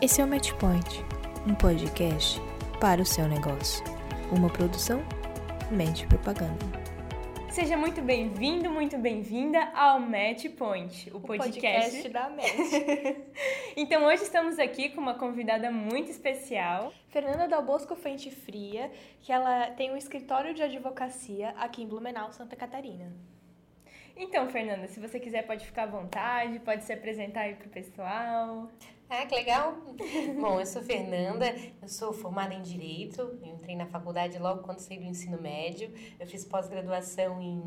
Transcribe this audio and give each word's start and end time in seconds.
Esse 0.00 0.20
é 0.20 0.24
o 0.24 0.28
Matchpoint, 0.28 1.04
um 1.44 1.56
podcast 1.56 2.40
para 2.80 3.02
o 3.02 3.04
seu 3.04 3.26
negócio. 3.26 3.84
Uma 4.30 4.48
produção 4.48 5.02
Mente 5.72 6.06
Propaganda. 6.06 6.64
Seja 7.50 7.76
muito 7.76 8.00
bem-vindo, 8.00 8.70
muito 8.70 8.96
bem-vinda 8.96 9.58
ao 9.74 9.98
Matchpoint, 9.98 11.10
o, 11.10 11.16
O 11.16 11.20
podcast. 11.20 11.60
podcast 11.60 12.08
da 12.10 12.30
Match. 12.30 13.16
então 13.76 14.04
hoje 14.04 14.22
estamos 14.22 14.60
aqui 14.60 14.90
com 14.90 15.00
uma 15.00 15.14
convidada 15.14 15.68
muito 15.72 16.12
especial. 16.12 16.92
Fernanda 17.08 17.48
Dal 17.48 17.64
Bosco 17.64 17.96
Fente 17.96 18.30
Fria, 18.30 18.92
que 19.20 19.32
ela 19.32 19.72
tem 19.72 19.90
um 19.90 19.96
escritório 19.96 20.54
de 20.54 20.62
advocacia 20.62 21.48
aqui 21.58 21.82
em 21.82 21.88
Blumenau, 21.88 22.30
Santa 22.30 22.54
Catarina. 22.54 23.12
Então, 24.16 24.48
Fernanda, 24.48 24.86
se 24.86 25.00
você 25.00 25.18
quiser 25.18 25.44
pode 25.44 25.66
ficar 25.66 25.82
à 25.82 25.86
vontade, 25.86 26.60
pode 26.60 26.84
se 26.84 26.92
apresentar 26.92 27.40
aí 27.40 27.56
pro 27.56 27.68
pessoal. 27.68 28.68
Ah, 29.10 29.24
que 29.24 29.34
legal! 29.34 29.74
Bom, 30.38 30.60
eu 30.60 30.66
sou 30.66 30.82
Fernanda, 30.82 31.46
eu 31.80 31.88
sou 31.88 32.12
formada 32.12 32.52
em 32.52 32.60
Direito, 32.60 33.38
entrei 33.42 33.74
na 33.74 33.86
faculdade 33.86 34.38
logo 34.38 34.62
quando 34.62 34.80
saí 34.80 34.98
do 34.98 35.06
ensino 35.06 35.40
médio, 35.40 35.90
eu 36.20 36.26
fiz 36.26 36.44
pós-graduação 36.44 37.40
em 37.40 37.62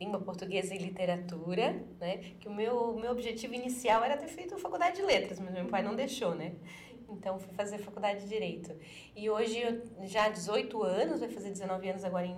Língua 0.00 0.20
Portuguesa 0.20 0.74
e 0.74 0.78
Literatura, 0.78 1.80
né? 2.00 2.16
Que 2.40 2.48
o 2.48 2.52
meu, 2.52 2.96
meu 2.96 3.12
objetivo 3.12 3.54
inicial 3.54 4.02
era 4.02 4.16
ter 4.16 4.26
feito 4.26 4.58
faculdade 4.58 4.96
de 4.96 5.02
Letras, 5.02 5.38
mas 5.38 5.54
meu 5.54 5.66
pai 5.66 5.80
não 5.80 5.94
deixou, 5.94 6.34
né? 6.34 6.56
Então, 7.08 7.38
fui 7.38 7.54
fazer 7.54 7.78
faculdade 7.78 8.22
de 8.22 8.28
Direito. 8.28 8.74
E 9.14 9.30
hoje, 9.30 9.60
eu 9.60 10.06
já 10.08 10.24
há 10.24 10.28
18 10.28 10.82
anos, 10.82 11.20
vai 11.20 11.28
fazer 11.28 11.50
19 11.50 11.88
anos 11.88 12.04
agora 12.04 12.26
em 12.26 12.34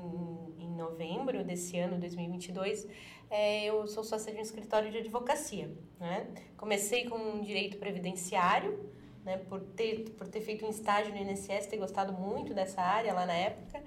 novembro 0.77 1.43
desse 1.43 1.79
ano, 1.79 1.98
2022, 1.98 2.87
é, 3.30 3.65
eu 3.65 3.87
sou 3.87 4.05
sócia 4.05 4.33
de 4.33 4.39
um 4.39 4.43
escritório 4.43 4.91
de 4.91 4.99
advocacia. 4.99 5.71
Né? 5.99 6.27
Comecei 6.57 7.07
com 7.09 7.41
direito 7.41 7.79
previdenciário, 7.79 8.91
né, 9.25 9.39
por, 9.49 9.61
ter, 9.61 10.11
por 10.11 10.29
ter 10.29 10.41
feito 10.41 10.65
um 10.65 10.71
estágio 10.71 11.12
no 11.12 11.19
INSS, 11.21 11.66
ter 11.66 11.77
gostado 11.77 12.13
muito 12.13 12.55
dessa 12.55 12.80
área 12.80 13.13
lá 13.13 13.27
na 13.27 13.35
época. 13.35 13.83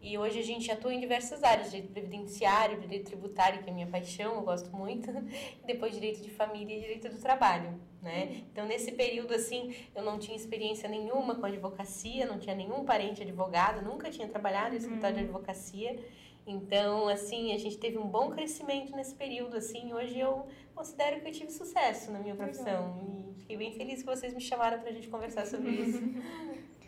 E 0.00 0.16
hoje 0.16 0.38
a 0.38 0.42
gente 0.42 0.70
atua 0.70 0.94
em 0.94 1.00
diversas 1.00 1.42
áreas, 1.42 1.70
direito 1.70 1.90
previdenciário, 1.90 2.78
direito 2.78 3.06
tributário, 3.06 3.64
que 3.64 3.68
é 3.68 3.72
minha 3.72 3.88
paixão, 3.88 4.34
eu 4.34 4.42
gosto 4.42 4.70
muito, 4.70 5.10
e 5.60 5.66
depois 5.66 5.92
direito 5.94 6.22
de 6.22 6.30
família 6.30 6.76
e 6.76 6.80
direito 6.80 7.08
do 7.08 7.18
trabalho, 7.18 7.80
né? 8.00 8.44
Então, 8.52 8.66
nesse 8.66 8.92
período, 8.92 9.34
assim, 9.34 9.74
eu 9.94 10.04
não 10.04 10.16
tinha 10.16 10.36
experiência 10.36 10.88
nenhuma 10.88 11.34
com 11.34 11.44
advocacia, 11.44 12.24
não 12.24 12.38
tinha 12.38 12.54
nenhum 12.54 12.84
parente 12.84 13.22
advogado, 13.22 13.84
nunca 13.84 14.08
tinha 14.08 14.28
trabalhado 14.28 14.74
em 14.74 14.78
escritório 14.78 15.16
de 15.16 15.22
advocacia. 15.24 15.98
Então, 16.46 17.08
assim, 17.08 17.52
a 17.52 17.58
gente 17.58 17.76
teve 17.76 17.98
um 17.98 18.06
bom 18.06 18.30
crescimento 18.30 18.94
nesse 18.94 19.14
período, 19.14 19.56
assim, 19.56 19.92
hoje 19.92 20.18
eu 20.18 20.46
considero 20.74 21.20
que 21.20 21.28
eu 21.28 21.32
tive 21.32 21.50
sucesso 21.50 22.12
na 22.12 22.20
minha 22.20 22.36
profissão. 22.36 23.34
E 23.36 23.40
fiquei 23.40 23.56
bem 23.56 23.72
feliz 23.72 24.00
que 24.00 24.06
vocês 24.06 24.32
me 24.32 24.40
chamaram 24.40 24.78
pra 24.80 24.92
gente 24.92 25.08
conversar 25.08 25.44
sobre 25.46 25.70
isso. 25.82 26.00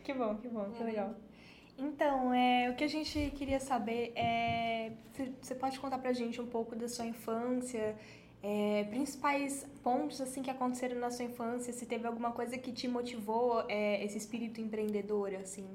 Que 0.05 0.15
bom, 0.15 0.37
que 0.37 0.49
bom, 0.49 0.71
que 0.71 0.85
legal. 0.85 1.15
Então, 1.77 2.33
é, 2.33 2.71
o 2.71 2.77
que 2.77 2.85
a 2.85 2.89
gente 2.89 3.33
queria 3.37 3.61
saber 3.61 4.13
é. 4.17 4.93
Você 5.41 5.55
pode 5.55 5.79
contar 5.79 5.99
pra 5.99 6.13
gente 6.13 6.41
um 6.41 6.47
pouco 6.47 6.75
da 6.77 6.89
sua 6.89 7.07
infância, 7.07 7.97
é, 8.43 8.85
principais 8.85 9.67
pontos 9.83 10.21
assim 10.21 10.43
que 10.43 10.51
aconteceram 10.51 11.01
na 11.01 11.11
sua 11.11 11.25
infância, 11.25 11.73
se 11.73 11.87
teve 11.87 12.07
alguma 12.07 12.33
coisa 12.33 12.57
que 12.57 12.73
te 12.73 12.87
motivou 12.87 13.65
é, 13.69 14.05
esse 14.05 14.19
espírito 14.19 14.61
empreendedor, 14.61 15.35
assim. 15.35 15.69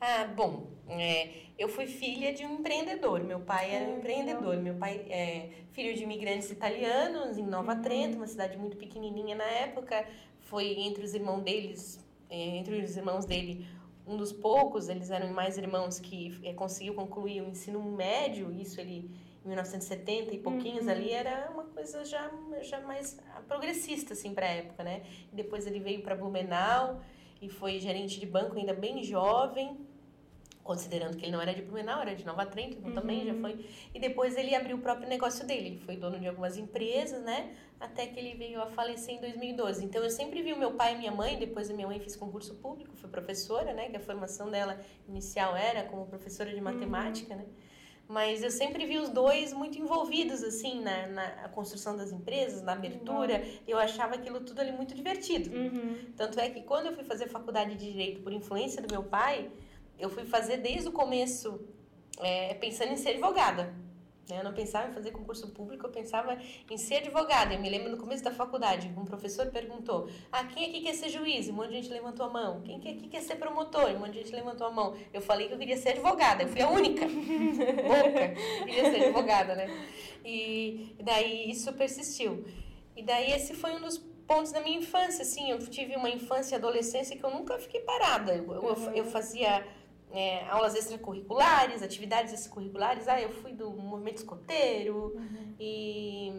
Ah, 0.00 0.26
bom, 0.26 0.66
é, 0.88 1.30
eu 1.58 1.68
fui 1.68 1.86
filha 1.86 2.32
de 2.32 2.44
um 2.44 2.54
empreendedor. 2.60 3.22
Meu 3.24 3.40
pai 3.40 3.74
era 3.74 3.90
um 3.90 3.98
empreendedor. 3.98 4.56
Meu 4.58 4.74
pai 4.74 5.06
é 5.08 5.50
filho 5.72 5.94
de 5.94 6.02
imigrantes 6.02 6.50
italianos 6.50 7.38
em 7.38 7.46
Nova 7.46 7.76
Trento, 7.76 8.16
uma 8.16 8.26
cidade 8.26 8.58
muito 8.58 8.76
pequenininha 8.76 9.34
na 9.34 9.44
época. 9.44 10.06
Foi 10.40 10.66
entre 10.80 11.04
os 11.04 11.14
irmãos 11.14 11.42
deles, 11.42 12.04
é, 12.28 12.36
entre 12.36 12.82
os 12.82 12.96
irmãos 12.96 13.24
dele, 13.24 13.66
um 14.06 14.16
dos 14.16 14.32
poucos. 14.32 14.88
Eles 14.88 15.10
eram 15.10 15.32
mais 15.32 15.56
irmãos 15.56 15.98
que 15.98 16.38
é, 16.44 16.52
conseguiu 16.52 16.94
concluir 16.94 17.40
o 17.40 17.48
ensino 17.48 17.82
médio. 17.82 18.52
Isso 18.52 18.78
ele 18.80 19.10
em 19.44 19.48
1970 19.48 20.34
e 20.34 20.38
pouquinhos 20.38 20.88
ali 20.88 21.10
era 21.12 21.50
uma 21.52 21.64
coisa 21.64 22.04
já 22.04 22.30
já 22.62 22.80
mais 22.80 23.16
progressista 23.46 24.12
assim 24.12 24.34
para 24.34 24.46
a 24.46 24.50
época, 24.50 24.82
né? 24.82 25.02
Depois 25.32 25.66
ele 25.66 25.78
veio 25.78 26.02
para 26.02 26.16
Blumenau 26.16 27.00
e 27.40 27.48
foi 27.48 27.78
gerente 27.78 28.18
de 28.18 28.26
banco 28.26 28.56
ainda 28.56 28.74
bem 28.74 29.02
jovem, 29.04 29.85
considerando 30.66 31.16
que 31.16 31.24
ele 31.24 31.32
não 31.32 31.40
era 31.40 31.54
de 31.54 31.62
Blumenau, 31.62 32.00
era 32.02 32.14
de 32.14 32.26
Nova 32.26 32.44
Trento, 32.44 32.76
então 32.78 32.92
também 32.92 33.24
já 33.24 33.34
foi. 33.34 33.64
E 33.94 34.00
depois 34.00 34.36
ele 34.36 34.54
abriu 34.54 34.76
o 34.76 34.80
próprio 34.80 35.08
negócio 35.08 35.46
dele, 35.46 35.68
ele 35.68 35.78
foi 35.78 35.96
dono 35.96 36.18
de 36.18 36.26
algumas 36.26 36.56
empresas, 36.58 37.22
né? 37.22 37.54
Até 37.78 38.06
que 38.06 38.18
ele 38.18 38.34
veio 38.34 38.60
a 38.60 38.66
falecer 38.66 39.14
em 39.14 39.20
2012. 39.20 39.84
Então 39.84 40.02
eu 40.02 40.10
sempre 40.10 40.42
vi 40.42 40.52
o 40.52 40.58
meu 40.58 40.72
pai 40.72 40.94
e 40.94 40.98
minha 40.98 41.12
mãe, 41.12 41.38
depois 41.38 41.70
a 41.70 41.74
minha 41.74 41.86
mãe 41.86 42.00
fez 42.00 42.16
concurso 42.16 42.54
público, 42.56 42.94
foi 42.96 43.08
professora, 43.08 43.72
né? 43.72 43.88
Que 43.88 43.96
a 43.96 44.00
formação 44.00 44.50
dela 44.50 44.78
inicial 45.08 45.56
era 45.56 45.84
como 45.84 46.04
professora 46.06 46.52
de 46.52 46.60
matemática, 46.60 47.34
né? 47.36 47.46
Mas 48.08 48.42
eu 48.42 48.50
sempre 48.52 48.86
vi 48.86 48.98
os 48.98 49.08
dois 49.08 49.52
muito 49.52 49.78
envolvidos, 49.78 50.42
assim, 50.44 50.80
na, 50.80 51.08
na 51.08 51.48
construção 51.48 51.96
das 51.96 52.12
empresas, 52.12 52.62
na 52.62 52.72
abertura. 52.72 53.44
Eu 53.66 53.78
achava 53.78 54.14
aquilo 54.14 54.40
tudo 54.40 54.60
ali 54.60 54.70
muito 54.70 54.94
divertido. 54.94 55.50
Tanto 56.16 56.38
é 56.38 56.48
que 56.48 56.62
quando 56.62 56.86
eu 56.86 56.92
fui 56.92 57.02
fazer 57.02 57.26
faculdade 57.28 57.74
de 57.74 57.90
Direito 57.90 58.20
por 58.20 58.32
influência 58.32 58.80
do 58.80 58.92
meu 58.92 59.02
pai, 59.02 59.50
eu 59.98 60.10
fui 60.10 60.24
fazer 60.24 60.58
desde 60.58 60.88
o 60.88 60.92
começo 60.92 61.60
é, 62.20 62.54
pensando 62.54 62.92
em 62.92 62.96
ser 62.96 63.10
advogada. 63.10 63.74
né? 64.28 64.38
Eu 64.40 64.44
não 64.44 64.52
pensava 64.52 64.88
em 64.90 64.92
fazer 64.92 65.10
concurso 65.10 65.48
público, 65.50 65.86
eu 65.86 65.90
pensava 65.90 66.38
em 66.70 66.76
ser 66.76 66.96
advogada. 66.96 67.54
Eu 67.54 67.60
me 67.60 67.68
lembro 67.70 67.90
no 67.90 67.96
começo 67.96 68.22
da 68.24 68.30
faculdade, 68.30 68.92
um 68.96 69.04
professor 69.04 69.46
perguntou: 69.46 70.08
Ah, 70.32 70.44
quem 70.44 70.68
aqui 70.68 70.80
quer 70.80 70.94
ser 70.94 71.08
juiz? 71.08 71.48
E 71.48 71.50
um 71.50 71.54
monte 71.54 71.68
de 71.68 71.74
gente 71.76 71.90
levantou 71.90 72.26
a 72.26 72.30
mão. 72.30 72.60
Quem 72.62 72.76
aqui 72.76 73.08
quer 73.08 73.22
ser 73.22 73.36
promotor? 73.36 73.90
E 73.90 73.94
um 73.94 73.98
monte 74.00 74.12
de 74.12 74.18
gente 74.18 74.34
levantou 74.34 74.66
a 74.66 74.70
mão. 74.70 74.96
Eu 75.12 75.20
falei 75.20 75.48
que 75.48 75.54
eu 75.54 75.58
queria 75.58 75.76
ser 75.76 75.90
advogada, 75.90 76.42
eu 76.42 76.48
fui 76.48 76.60
a 76.60 76.68
única. 76.68 77.04
Louca, 77.06 78.34
queria 78.64 78.90
ser 78.90 79.04
advogada, 79.04 79.54
né? 79.54 79.68
E 80.24 80.94
daí 81.02 81.50
isso 81.50 81.72
persistiu. 81.74 82.44
E 82.96 83.02
daí 83.02 83.30
esse 83.30 83.54
foi 83.54 83.72
um 83.76 83.80
dos 83.80 83.98
pontos 84.26 84.50
da 84.50 84.60
minha 84.60 84.78
infância, 84.78 85.22
assim, 85.22 85.50
eu 85.50 85.58
tive 85.70 85.94
uma 85.94 86.10
infância 86.10 86.56
e 86.56 86.58
adolescência 86.58 87.16
que 87.16 87.22
eu 87.22 87.30
nunca 87.30 87.58
fiquei 87.58 87.80
parada. 87.82 88.34
Eu, 88.34 88.52
eu, 88.52 88.76
eu 88.92 89.04
fazia 89.04 89.64
é, 90.10 90.46
aulas 90.48 90.74
extracurriculares, 90.74 91.82
atividades 91.82 92.32
extracurriculares. 92.32 93.08
Ah, 93.08 93.20
eu 93.20 93.30
fui 93.30 93.52
do 93.52 93.70
movimento 93.70 94.18
escoteiro 94.18 95.14
e 95.58 96.32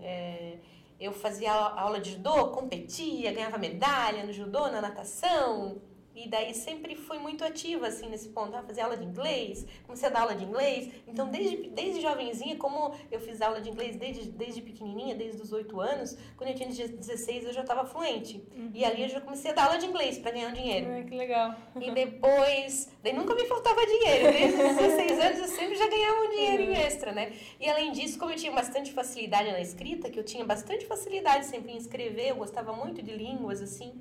é, 0.00 0.58
eu 0.98 1.12
fazia 1.12 1.52
aula 1.52 2.00
de 2.00 2.12
judô, 2.12 2.48
competia, 2.48 3.32
ganhava 3.32 3.58
medalha 3.58 4.24
no 4.24 4.32
judô, 4.32 4.68
na 4.68 4.80
natação. 4.80 5.80
E 6.16 6.26
daí 6.28 6.54
sempre 6.54 6.96
fui 6.96 7.18
muito 7.18 7.44
ativa, 7.44 7.88
assim, 7.88 8.08
nesse 8.08 8.30
ponto. 8.30 8.56
Ah, 8.56 8.62
fazia 8.62 8.84
aula 8.84 8.96
de 8.96 9.04
inglês, 9.04 9.66
comecei 9.84 10.08
a 10.08 10.10
dar 10.10 10.20
aula 10.22 10.34
de 10.34 10.44
inglês. 10.44 10.90
Então, 11.06 11.28
desde, 11.28 11.68
desde 11.68 12.00
jovenzinha, 12.00 12.56
como 12.56 12.94
eu 13.12 13.20
fiz 13.20 13.42
aula 13.42 13.60
de 13.60 13.68
inglês 13.68 13.96
desde, 13.96 14.30
desde 14.30 14.62
pequenininha, 14.62 15.14
desde 15.14 15.42
os 15.42 15.52
8 15.52 15.78
anos, 15.78 16.16
quando 16.36 16.48
eu 16.48 16.56
tinha 16.56 16.68
16 16.68 17.44
eu 17.44 17.52
já 17.52 17.60
estava 17.60 17.84
fluente. 17.84 18.42
E 18.72 18.82
ali 18.82 19.02
eu 19.02 19.08
já 19.10 19.20
comecei 19.20 19.50
a 19.50 19.54
dar 19.54 19.66
aula 19.66 19.78
de 19.78 19.84
inglês 19.84 20.18
para 20.18 20.30
ganhar 20.30 20.48
um 20.48 20.54
dinheiro. 20.54 20.86
Ah, 20.90 21.02
que 21.02 21.14
legal. 21.14 21.54
E 21.78 21.90
depois, 21.90 22.90
daí 23.02 23.12
nunca 23.12 23.34
me 23.34 23.44
faltava 23.44 23.84
dinheiro. 23.84 24.32
Desde 24.32 24.62
os 24.62 24.76
16 24.76 25.20
anos 25.20 25.38
eu 25.40 25.48
sempre 25.48 25.74
já 25.74 25.86
ganhava 25.86 26.20
um 26.22 26.30
dinheirinho 26.30 26.72
extra, 26.72 27.12
né? 27.12 27.32
E 27.60 27.68
além 27.68 27.92
disso, 27.92 28.18
como 28.18 28.30
eu 28.30 28.36
tinha 28.36 28.52
bastante 28.52 28.90
facilidade 28.90 29.52
na 29.52 29.60
escrita, 29.60 30.08
que 30.08 30.18
eu 30.18 30.24
tinha 30.24 30.46
bastante 30.46 30.86
facilidade 30.86 31.44
sempre 31.44 31.72
em 31.72 31.76
escrever, 31.76 32.30
eu 32.30 32.36
gostava 32.36 32.72
muito 32.72 33.02
de 33.02 33.12
línguas, 33.12 33.60
assim. 33.60 34.00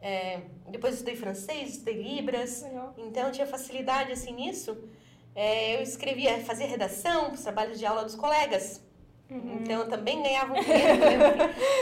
É, 0.00 0.40
depois 0.68 0.92
eu 0.94 0.98
estudei 0.98 1.16
francês, 1.16 1.70
estudei 1.70 1.94
Libras. 2.02 2.62
Legal. 2.62 2.94
Então 2.98 3.26
eu 3.26 3.32
tinha 3.32 3.46
facilidade, 3.46 4.12
assim, 4.12 4.32
nisso. 4.32 4.76
É, 5.34 5.76
eu 5.76 5.82
escrevia, 5.82 6.38
fazia 6.40 6.66
redação, 6.66 7.32
os 7.32 7.42
trabalhos 7.42 7.78
de 7.78 7.86
aula 7.86 8.04
dos 8.04 8.14
colegas. 8.14 8.82
Então 9.30 9.80
eu 9.82 9.88
também 9.90 10.22
ganhava 10.22 10.54
um 10.54 10.62
dinheiro. 10.62 10.98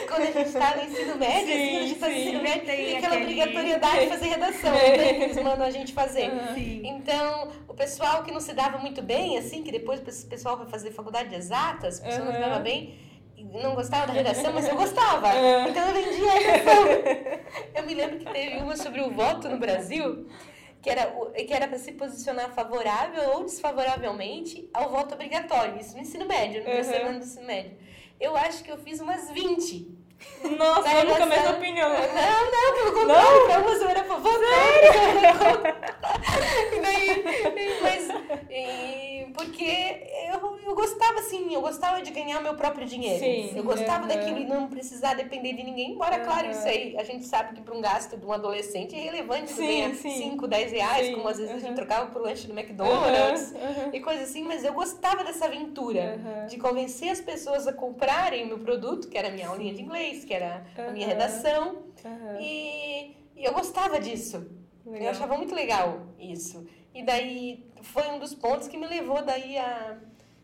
Que 0.03 0.09
Quando 0.09 0.22
a 0.22 0.32
gente 0.32 0.49
está 0.49 0.76
no 0.76 0.82
ensino 0.82 1.16
médio, 1.16 1.47
Sim, 1.47 1.62
assim, 1.62 1.76
a 1.76 1.81
gente 1.82 1.93
está 1.94 2.09
no 2.09 2.15
ensino 2.15 2.43
médio, 2.43 2.66
Tem 2.66 2.76
tem 2.76 2.96
aquela 2.96 3.14
aquele- 3.14 3.23
obrigatoriedade 3.40 4.00
de 4.00 4.06
fazer 4.08 4.26
redação, 4.26 4.73
que 4.75 5.00
eles 5.23 5.37
mandam 5.37 5.64
a 5.64 5.70
gente 5.70 5.93
fazer. 5.93 6.29
Sim. 6.55 6.82
Então, 6.85 7.52
o 7.69 7.75
pessoal 7.75 8.25
que 8.25 8.32
não 8.32 8.40
se 8.40 8.52
dava 8.52 8.79
muito 8.79 9.00
bem, 9.00 9.38
assim, 9.38 9.62
que 9.62 9.70
depois 9.70 10.00
o 10.00 10.26
pessoal 10.26 10.56
vai 10.56 10.67
fazer 10.67 10.90
faculdade 10.90 11.29
de 11.29 11.37
exatas, 11.37 12.00
o 12.00 12.02
pessoal 12.02 12.25
não 12.25 12.32
se 12.32 12.40
dava 12.40 12.58
bem, 12.58 12.81
e 12.82 13.06
não 13.52 13.75
gostava 13.75 14.06
da 14.08 14.12
redação, 14.12 14.52
mas 14.52 14.69
eu 14.69 14.76
gostava. 14.76 15.28
Aham. 15.28 15.69
Então 15.70 15.88
eu 15.88 15.94
vendia 15.94 16.31
a 16.31 16.34
redação. 16.34 16.84
Eu 17.75 17.87
me 17.87 17.94
lembro 17.94 18.19
que 18.19 18.25
teve 18.32 18.56
uma 18.58 18.76
sobre 18.76 19.00
o 19.00 19.10
voto 19.10 19.48
no 19.48 19.58
Brasil, 19.58 20.26
que 20.82 20.90
era 20.90 21.06
que 21.34 21.52
era 21.52 21.69
para 21.69 21.78
se 21.78 21.93
posicionar 21.93 22.50
favorável 22.54 23.31
ou 23.34 23.44
desfavoravelmente 23.44 24.69
ao 24.72 24.90
voto 24.90 25.14
obrigatório. 25.14 25.78
Isso 25.81 25.94
no 25.94 26.02
ensino 26.02 26.26
médio, 26.26 26.60
no 26.60 26.66
terceiro 26.66 27.08
ano 27.08 27.19
do 27.19 27.25
ensino 27.25 27.46
médio. 27.46 27.76
Eu 28.19 28.37
acho 28.37 28.64
que 28.64 28.70
eu 28.70 28.78
fiz 28.78 29.00
umas 29.00 29.31
20. 29.31 30.06
Nossa, 30.58 30.82
Da 30.82 30.94
eu 30.94 31.04
nunca 31.04 31.24
redação. 31.24 31.56
opinião. 31.56 31.88
Não, 31.88 31.96
não, 32.50 32.74
pelo 32.74 32.92
contrário, 32.92 33.46
pra 33.46 33.58
umas 33.60 33.80
eu 33.82 33.88
era. 33.88 34.06
E 36.72 36.80
daí, 36.80 37.24
mas, 37.82 38.08
e, 38.50 39.32
porque 39.32 40.08
eu, 40.32 40.58
eu 40.66 40.74
gostava 40.74 41.20
assim, 41.20 41.52
eu 41.54 41.60
gostava 41.60 42.02
de 42.02 42.10
ganhar 42.10 42.40
meu 42.40 42.54
próprio 42.54 42.86
dinheiro. 42.86 43.18
Sim, 43.18 43.52
eu 43.56 43.64
gostava 43.64 44.02
uhum. 44.02 44.08
daquilo 44.08 44.38
e 44.38 44.44
não 44.44 44.68
precisar 44.68 45.14
depender 45.14 45.52
de 45.54 45.62
ninguém. 45.62 45.92
Embora, 45.92 46.20
claro, 46.20 46.50
isso 46.50 46.66
aí 46.66 46.96
a 46.98 47.04
gente 47.04 47.24
sabe 47.24 47.54
que 47.54 47.60
para 47.62 47.74
um 47.74 47.80
gasto 47.80 48.16
de 48.16 48.24
um 48.24 48.32
adolescente 48.32 48.94
é 48.94 49.00
relevante 49.00 49.50
Sim, 49.50 49.66
ganhar 49.66 49.94
sim. 49.94 50.30
5, 50.30 50.46
10 50.46 50.72
reais, 50.72 51.06
Sim, 51.06 51.14
como 51.14 51.28
às 51.28 51.38
vezes 51.38 51.54
a 51.54 51.58
gente 51.58 51.74
trocava 51.74 52.06
por 52.06 52.22
lanche 52.22 52.48
no 52.48 52.58
McDonald's 52.58 53.54
e 53.92 54.00
coisa 54.00 54.22
assim, 54.22 54.42
mas 54.42 54.64
eu 54.64 54.72
gostava 54.72 55.24
dessa 55.24 55.46
aventura 55.46 56.18
de 56.48 56.56
convencer 56.58 57.10
as 57.10 57.20
pessoas 57.20 57.66
a 57.66 57.72
comprarem 57.72 58.44
o 58.44 58.46
meu 58.48 58.58
produto, 58.58 59.08
que 59.08 59.16
era 59.18 59.28
a 59.28 59.30
minha 59.30 59.48
aulinha 59.48 59.74
de 59.74 59.82
inglês, 59.82 60.06
que 60.25 60.32
era 60.35 60.64
a 60.76 60.91
minha 60.91 61.06
Uhum. 61.06 61.12
redação, 61.12 61.75
Uhum. 62.05 62.41
e, 62.41 63.17
e 63.37 63.44
eu 63.44 63.53
gostava 63.53 63.99
disso. 64.00 64.47
Eu 64.85 64.93
Legal. 64.93 65.11
achava 65.11 65.37
muito 65.37 65.55
legal 65.55 66.06
isso. 66.19 66.67
E 66.94 67.03
daí 67.03 67.67
foi 67.82 68.08
um 68.08 68.19
dos 68.19 68.35
pontos 68.35 68.69
que 68.69 68.76
me 68.79 68.87
levou 68.87 69.23
daí 69.25 69.58
a, 69.58 69.99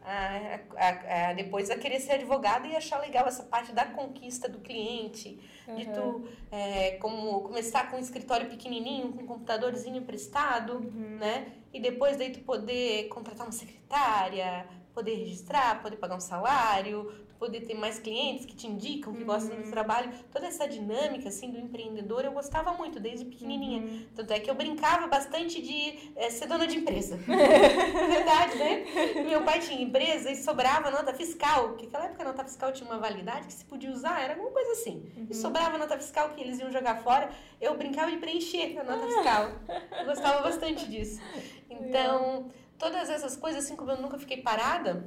a, 0.04 0.58
a- 0.76 1.28
a- 1.28 1.32
depois 1.32 1.70
a 1.70 1.76
querer 1.78 2.00
ser 2.00 2.12
advogada 2.14 2.66
e 2.66 2.74
achar 2.74 3.00
legal 3.00 3.26
essa 3.26 3.44
parte 3.44 3.72
da 3.72 3.84
conquista 3.86 4.48
do 4.48 4.58
cliente, 4.58 5.38
de 5.76 5.86
tu 5.86 6.26
é, 6.50 6.92
como 7.00 7.40
começar 7.42 7.88
com 7.88 7.96
um 7.96 8.00
escritório 8.00 8.48
pequenininho, 8.50 9.12
com 9.12 9.22
um 9.22 9.26
computadorzinho 9.26 9.96
emprestado, 9.98 10.80
né? 10.80 11.52
E 11.72 11.80
depois 11.80 12.16
daí 12.16 12.30
tu 12.32 12.40
poder 12.40 13.08
contratar 13.08 13.46
uma 13.46 13.52
secretária, 13.52 14.66
poder 14.92 15.14
registrar, 15.14 15.80
poder 15.82 15.96
pagar 15.96 16.16
um 16.16 16.20
salário, 16.20 17.12
poder 17.42 17.62
ter 17.62 17.74
mais 17.74 17.98
clientes 17.98 18.46
que 18.46 18.54
te 18.54 18.68
indicam, 18.68 19.12
que 19.12 19.24
gostam 19.24 19.60
do 19.60 19.68
trabalho. 19.68 20.12
Toda 20.30 20.46
essa 20.46 20.64
dinâmica, 20.68 21.28
assim, 21.28 21.50
do 21.50 21.58
empreendedor, 21.58 22.24
eu 22.24 22.30
gostava 22.30 22.72
muito, 22.74 23.00
desde 23.00 23.24
pequenininha. 23.24 24.06
Tanto 24.14 24.32
é 24.32 24.38
que 24.38 24.48
eu 24.48 24.54
brincava 24.54 25.08
bastante 25.08 25.60
de 25.60 26.12
eh, 26.14 26.30
ser 26.30 26.46
dona 26.46 26.68
de 26.68 26.78
empresa. 26.78 27.16
Verdade, 27.26 28.58
né? 28.58 28.84
Meu 29.28 29.42
pai 29.42 29.58
tinha 29.58 29.82
empresa 29.82 30.30
e 30.30 30.36
sobrava 30.36 30.88
nota 30.92 31.12
fiscal, 31.12 31.70
porque 31.70 31.86
naquela 31.86 32.04
época 32.04 32.22
a 32.22 32.26
nota 32.26 32.44
fiscal 32.44 32.72
tinha 32.72 32.88
uma 32.88 33.00
validade 33.00 33.48
que 33.48 33.52
se 33.52 33.64
podia 33.64 33.90
usar, 33.90 34.22
era 34.22 34.34
alguma 34.34 34.52
coisa 34.52 34.72
assim. 34.72 35.10
E 35.28 35.34
sobrava 35.34 35.76
nota 35.76 35.98
fiscal 35.98 36.30
que 36.30 36.40
eles 36.40 36.60
iam 36.60 36.70
jogar 36.70 37.02
fora, 37.02 37.28
eu 37.60 37.76
brincava 37.76 38.12
de 38.12 38.18
preencher 38.18 38.78
a 38.78 38.84
nota 38.84 39.04
fiscal. 39.08 39.50
Eu 39.98 40.06
gostava 40.06 40.42
bastante 40.42 40.88
disso. 40.88 41.20
Então, 41.74 42.50
todas 42.78 43.08
essas 43.08 43.34
coisas, 43.34 43.64
assim 43.64 43.74
como 43.74 43.90
eu 43.90 43.96
nunca 43.96 44.18
fiquei 44.18 44.42
parada, 44.42 45.04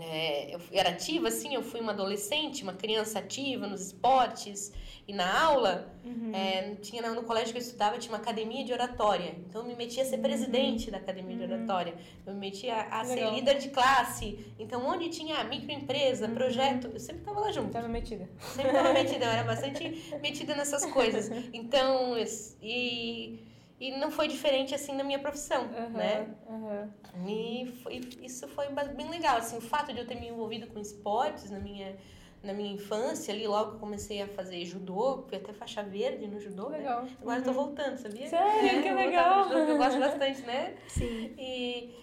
é, 0.00 0.54
eu 0.54 0.60
era 0.72 0.90
ativa, 0.90 1.28
assim, 1.28 1.54
eu 1.54 1.62
fui 1.62 1.80
uma 1.80 1.92
adolescente, 1.92 2.62
uma 2.62 2.74
criança 2.74 3.18
ativa 3.18 3.66
nos 3.66 3.86
esportes 3.86 4.72
e 5.06 5.12
na 5.12 5.42
aula. 5.42 5.92
É, 6.32 6.74
tinha 6.76 7.02
no, 7.02 7.14
no 7.14 7.22
colégio 7.22 7.52
que 7.52 7.58
eu 7.58 7.62
estudava, 7.62 7.98
tinha 7.98 8.12
uma 8.12 8.20
academia 8.20 8.64
de 8.64 8.72
oratória. 8.72 9.34
Então 9.48 9.62
eu 9.62 9.68
me 9.68 9.74
metia 9.74 10.02
a 10.02 10.06
ser 10.06 10.18
presidente 10.18 10.90
da 10.90 10.98
academia 10.98 11.36
de 11.36 11.52
oratória. 11.52 11.94
Eu 12.26 12.34
me 12.34 12.40
metia 12.40 12.82
a 12.90 13.04
ser 13.04 13.16
Legal. 13.16 13.34
líder 13.34 13.58
de 13.58 13.68
classe. 13.70 14.52
Então, 14.58 14.86
onde 14.86 15.08
tinha 15.08 15.42
microempresa, 15.44 16.28
projeto, 16.28 16.88
eu 16.92 17.00
sempre 17.00 17.22
estava 17.22 17.40
lá 17.40 17.52
junto. 17.52 17.70
Tava 17.70 17.88
metida. 17.88 18.28
Sempre 18.38 18.70
estava 18.70 18.92
metida, 18.92 19.24
eu 19.24 19.30
era 19.30 19.44
bastante 19.44 20.18
metida 20.20 20.54
nessas 20.54 20.84
coisas. 20.86 21.30
Então, 21.52 22.16
e, 22.60 23.38
e 23.80 23.90
não 23.98 24.10
foi 24.10 24.28
diferente 24.28 24.74
assim 24.74 24.94
na 24.94 25.04
minha 25.04 25.18
profissão, 25.18 25.66
né? 25.90 26.34
Aham. 26.48 26.90
E 27.26 27.66
foi, 27.82 28.00
isso 28.22 28.46
foi 28.48 28.66
bem 28.96 29.08
legal, 29.10 29.36
assim, 29.36 29.56
o 29.56 29.60
fato 29.60 29.92
de 29.92 30.00
eu 30.00 30.06
ter 30.06 30.14
me 30.16 30.28
envolvido 30.28 30.66
com 30.66 30.78
esportes 30.78 31.50
na 31.50 31.58
minha, 31.58 31.96
na 32.42 32.52
minha 32.52 32.72
infância, 32.74 33.32
ali 33.32 33.46
logo 33.46 33.70
que 33.70 33.76
eu 33.76 33.80
comecei 33.80 34.20
a 34.22 34.26
fazer 34.28 34.64
judô, 34.64 35.24
fui 35.28 35.38
até 35.38 35.52
faixa 35.52 35.82
verde 35.82 36.26
no 36.26 36.40
judô, 36.40 36.68
né? 36.70 36.78
Legal. 36.78 37.06
Agora 37.20 37.38
eu 37.40 37.44
tô 37.44 37.52
voltando, 37.52 37.96
sabia? 37.98 38.28
Sério? 38.28 38.78
É, 38.78 38.82
Que 38.82 38.90
legal. 38.92 39.44
judô, 39.44 39.58
eu 39.58 39.76
gosto 39.76 39.98
bastante, 40.00 40.40
né? 40.42 40.74
Sim. 40.88 41.34
E, 41.38 41.94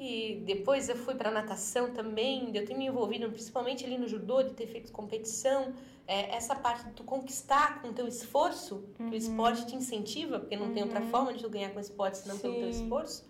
e 0.00 0.40
depois 0.46 0.88
eu 0.88 0.96
fui 0.96 1.14
para 1.14 1.30
natação 1.30 1.92
também, 1.92 2.50
eu 2.56 2.64
ter 2.64 2.74
me 2.74 2.86
envolvido 2.86 3.28
principalmente 3.30 3.84
ali 3.84 3.98
no 3.98 4.08
judô, 4.08 4.42
de 4.42 4.54
ter 4.54 4.66
feito 4.66 4.90
competição. 4.92 5.74
É, 6.06 6.34
essa 6.34 6.56
parte 6.56 6.86
de 6.86 6.92
tu 6.92 7.04
conquistar 7.04 7.82
com 7.82 7.88
o 7.88 7.92
teu 7.92 8.08
esforço, 8.08 8.82
que 8.96 9.14
o 9.14 9.14
esporte 9.14 9.66
te 9.66 9.76
incentiva, 9.76 10.40
porque 10.40 10.56
não 10.56 10.72
tem 10.72 10.82
outra 10.82 11.02
forma 11.02 11.34
de 11.34 11.42
tu 11.42 11.50
ganhar 11.50 11.70
com 11.70 11.76
o 11.76 11.80
esporte 11.80 12.16
senão 12.16 12.38
pelo 12.38 12.54
teu 12.56 12.72
Sim. 12.72 12.84
esforço, 12.84 13.28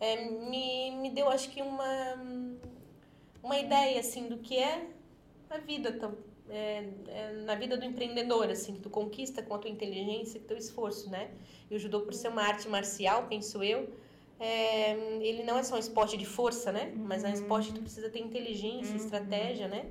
é, 0.00 0.28
me, 0.28 0.90
me 0.96 1.10
deu, 1.10 1.28
acho 1.28 1.50
que, 1.50 1.62
uma, 1.62 1.86
uma 3.42 3.56
ideia, 3.56 4.00
assim, 4.00 4.28
do 4.28 4.38
que 4.38 4.58
é 4.58 4.88
a 5.48 5.58
vida, 5.58 5.92
tão- 5.92 6.16
é, 6.50 6.84
é, 7.06 7.32
na 7.44 7.54
vida 7.54 7.76
do 7.76 7.84
empreendedor, 7.84 8.50
assim, 8.50 8.74
que 8.74 8.80
tu 8.80 8.90
conquista 8.90 9.40
com 9.40 9.54
a 9.54 9.58
tua 9.58 9.70
inteligência 9.70 10.38
e 10.38 10.40
teu 10.40 10.56
esforço, 10.56 11.08
né? 11.08 11.30
E 11.70 11.76
o 11.76 11.78
judô, 11.78 12.00
por 12.00 12.12
ser 12.12 12.28
uma 12.28 12.42
arte 12.42 12.68
marcial, 12.68 13.26
penso 13.28 13.62
eu, 13.62 13.88
é, 14.40 14.92
ele 15.20 15.42
não 15.42 15.58
é 15.58 15.62
só 15.62 15.74
um 15.76 15.78
esporte 15.78 16.16
de 16.16 16.24
força, 16.26 16.70
né? 16.70 16.92
Mas 16.96 17.24
é 17.24 17.28
um 17.28 17.32
esporte 17.32 17.68
que 17.68 17.74
tu 17.74 17.80
precisa 17.82 18.08
ter 18.08 18.20
inteligência, 18.20 18.94
estratégia, 18.96 19.68
né? 19.68 19.86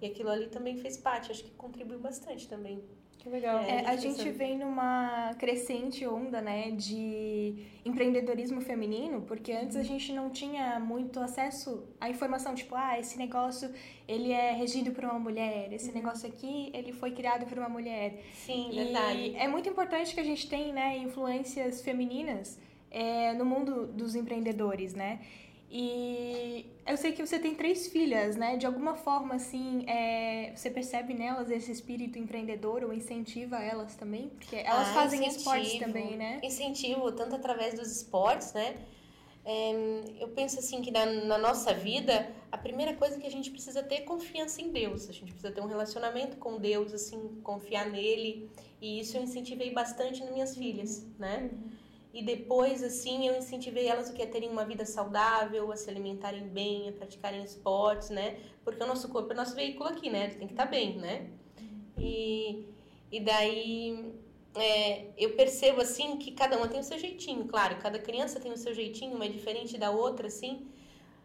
E 0.00 0.06
aquilo 0.06 0.30
ali 0.30 0.46
também 0.48 0.76
fez 0.76 0.96
parte, 0.96 1.30
acho 1.30 1.44
que 1.44 1.50
contribuiu 1.50 1.98
bastante 1.98 2.48
também. 2.48 2.82
Que 3.18 3.28
legal. 3.28 3.58
É, 3.58 3.80
a 3.84 3.96
gente 3.96 4.02
gente 4.02 4.16
pensando. 4.18 4.38
vem 4.38 4.58
numa 4.58 5.34
crescente 5.40 6.06
onda, 6.06 6.40
né, 6.40 6.70
de 6.70 7.66
empreendedorismo 7.84 8.60
feminino, 8.60 9.22
porque 9.22 9.50
antes 9.50 9.76
a 9.76 9.82
gente 9.82 10.12
não 10.12 10.30
tinha 10.30 10.78
muito 10.78 11.18
acesso 11.18 11.84
à 12.00 12.08
informação, 12.08 12.54
tipo, 12.54 12.76
ah, 12.76 12.96
esse 12.98 13.18
negócio, 13.18 13.70
ele 14.06 14.30
é 14.30 14.52
regido 14.52 14.92
por 14.92 15.04
uma 15.04 15.18
mulher, 15.18 15.72
esse 15.72 15.90
negócio 15.90 16.28
aqui, 16.28 16.70
ele 16.72 16.92
foi 16.92 17.10
criado 17.10 17.44
por 17.44 17.58
uma 17.58 17.68
mulher. 17.68 18.22
Sim, 18.34 18.70
E 18.70 18.84
verdade. 18.84 19.36
é 19.36 19.48
muito 19.48 19.68
importante 19.68 20.14
que 20.14 20.20
a 20.20 20.24
gente 20.24 20.48
tenha, 20.48 20.72
né, 20.72 20.98
influências 20.98 21.82
femininas 21.82 22.60
é, 22.90 23.32
no 23.34 23.44
mundo 23.44 23.86
dos 23.86 24.14
empreendedores, 24.14 24.94
né? 24.94 25.20
E 25.70 26.64
eu 26.86 26.96
sei 26.96 27.12
que 27.12 27.24
você 27.24 27.38
tem 27.38 27.54
três 27.54 27.88
filhas, 27.88 28.36
né? 28.36 28.56
De 28.56 28.64
alguma 28.64 28.94
forma, 28.94 29.34
assim, 29.34 29.84
é, 29.86 30.50
você 30.56 30.70
percebe 30.70 31.12
nelas 31.12 31.50
esse 31.50 31.70
espírito 31.70 32.18
empreendedor 32.18 32.82
ou 32.84 32.92
incentiva 32.92 33.58
elas 33.62 33.94
também? 33.94 34.30
Porque 34.30 34.56
elas 34.56 34.88
Ah, 34.88 34.94
fazem 34.94 35.20
incentivo. 35.20 35.38
esportes 35.40 35.78
também, 35.78 36.16
né? 36.16 36.40
Incentivo, 36.42 37.12
tanto 37.12 37.34
através 37.36 37.74
dos 37.74 37.90
esportes, 37.94 38.54
né? 38.54 38.76
É, 39.44 39.72
eu 40.20 40.28
penso 40.28 40.58
assim 40.58 40.80
que 40.80 40.90
na, 40.90 41.04
na 41.06 41.38
nossa 41.38 41.72
vida, 41.74 42.30
a 42.50 42.56
primeira 42.56 42.94
coisa 42.94 43.18
que 43.18 43.26
a 43.26 43.30
gente 43.30 43.50
precisa 43.50 43.82
ter 43.82 43.96
é 43.96 44.00
confiança 44.00 44.62
em 44.62 44.70
Deus. 44.70 45.08
A 45.08 45.12
gente 45.12 45.32
precisa 45.32 45.50
ter 45.52 45.60
um 45.60 45.66
relacionamento 45.66 46.38
com 46.38 46.58
Deus, 46.58 46.94
assim, 46.94 47.40
confiar 47.42 47.90
nele. 47.90 48.50
E 48.80 49.00
isso 49.00 49.16
eu 49.18 49.22
incentivei 49.22 49.70
bastante 49.70 50.20
nas 50.22 50.30
minhas 50.32 50.56
filhas, 50.56 51.06
né? 51.18 51.50
E 52.18 52.22
depois, 52.22 52.82
assim, 52.82 53.28
eu 53.28 53.38
incentivei 53.38 53.86
elas 53.86 54.10
o 54.10 54.12
que 54.12 54.20
é 54.20 54.26
terem 54.26 54.50
uma 54.50 54.64
vida 54.64 54.84
saudável, 54.84 55.70
a 55.70 55.76
se 55.76 55.88
alimentarem 55.88 56.48
bem, 56.48 56.88
a 56.88 56.92
praticarem 56.92 57.44
esportes, 57.44 58.10
né? 58.10 58.40
Porque 58.64 58.82
o 58.82 58.86
nosso 58.88 59.08
corpo 59.08 59.30
é 59.30 59.34
o 59.34 59.36
nosso 59.36 59.54
veículo 59.54 59.88
aqui, 59.88 60.10
né? 60.10 60.24
Ele 60.24 60.34
tem 60.34 60.48
que 60.48 60.52
estar 60.52 60.66
bem, 60.66 60.98
né? 60.98 61.30
E, 61.96 62.66
e 63.12 63.20
daí 63.20 64.12
é, 64.56 65.10
eu 65.16 65.36
percebo, 65.36 65.80
assim, 65.80 66.16
que 66.16 66.32
cada 66.32 66.56
uma 66.58 66.66
tem 66.66 66.80
o 66.80 66.82
seu 66.82 66.98
jeitinho, 66.98 67.44
claro. 67.44 67.78
Cada 67.78 68.00
criança 68.00 68.40
tem 68.40 68.50
o 68.50 68.56
seu 68.56 68.74
jeitinho, 68.74 69.14
uma 69.14 69.26
é 69.26 69.28
diferente 69.28 69.78
da 69.78 69.92
outra, 69.92 70.26
assim. 70.26 70.66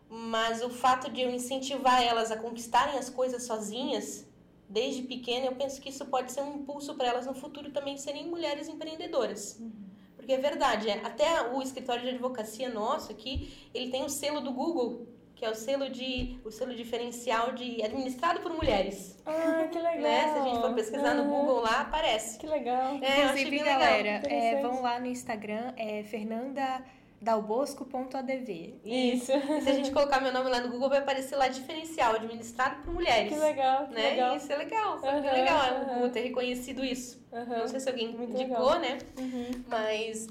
Mas 0.08 0.62
o 0.62 0.70
fato 0.70 1.12
de 1.12 1.22
eu 1.22 1.32
incentivar 1.32 2.04
elas 2.04 2.30
a 2.30 2.38
conquistarem 2.38 3.00
as 3.00 3.10
coisas 3.10 3.42
sozinhas, 3.42 4.28
desde 4.70 5.02
pequena, 5.02 5.48
eu 5.48 5.56
penso 5.56 5.82
que 5.82 5.90
isso 5.90 6.06
pode 6.06 6.32
ser 6.32 6.42
um 6.42 6.58
impulso 6.58 6.94
para 6.94 7.08
elas 7.08 7.26
no 7.26 7.34
futuro 7.34 7.72
também 7.72 7.98
serem 7.98 8.30
mulheres 8.30 8.68
empreendedoras. 8.68 9.60
Porque 10.24 10.32
é 10.32 10.38
verdade, 10.38 10.90
é, 10.90 11.02
até 11.04 11.50
o 11.52 11.62
escritório 11.62 12.02
de 12.02 12.10
advocacia 12.12 12.70
nosso 12.70 13.12
aqui, 13.12 13.54
ele 13.74 13.92
tem 13.92 14.06
o 14.06 14.10
selo 14.10 14.40
do 14.40 14.54
Google, 14.54 15.06
que 15.36 15.44
é 15.44 15.50
o 15.50 15.54
selo 15.54 15.90
de 15.90 16.40
o 16.46 16.50
selo 16.50 16.74
diferencial 16.74 17.52
de 17.52 17.84
administrado 17.84 18.40
por 18.40 18.54
mulheres, 18.54 19.22
Ah, 19.26 19.68
que 19.70 19.78
legal. 19.78 20.00
né? 20.02 20.22
Se 20.34 20.40
a 20.40 20.44
gente 20.46 20.62
for 20.62 20.74
pesquisar 20.74 21.14
no 21.14 21.24
Aham. 21.24 21.30
Google 21.30 21.60
lá, 21.62 21.82
aparece. 21.82 22.40
Que 22.40 22.48
legal. 22.48 22.98
É, 23.02 23.26
Inclusive, 23.26 23.60
galera, 23.60 24.22
é, 24.30 24.62
vão 24.62 24.82
lá 24.82 24.98
no 24.98 25.08
Instagram, 25.08 25.74
é 25.76 26.04
fernandadalbosco.adv. 27.24 28.80
Isso. 28.84 29.32
E 29.32 29.62
se 29.62 29.70
a 29.70 29.74
gente 29.74 29.92
colocar 29.92 30.20
meu 30.22 30.32
nome 30.32 30.50
lá 30.50 30.60
no 30.62 30.70
Google, 30.70 30.90
vai 30.90 31.00
aparecer 31.00 31.36
lá 31.36 31.48
diferencial, 31.48 32.16
administrado 32.16 32.84
por 32.84 32.94
mulheres. 32.94 33.32
Que 33.34 33.40
legal, 33.40 33.88
que 33.88 33.94
Né? 33.94 34.10
legal. 34.12 34.36
Isso 34.36 34.52
é 34.52 34.58
legal, 34.58 35.00
bem 35.00 35.10
Aham, 35.10 35.22
legal 35.32 35.66
é, 35.66 35.82
o. 35.82 35.86
Google 35.94 36.10
ter 36.10 36.22
reconhecido 36.22 36.84
isso. 36.84 37.24
Aham. 37.32 37.60
Não 37.60 37.68
sei 37.68 37.80
se 37.80 37.90
alguém 37.90 38.10
Muito 38.16 38.34
indicou, 38.34 38.74
legal. 38.74 38.80
né? 38.80 38.98
Uhum. 39.18 39.64
Mas, 39.68 40.28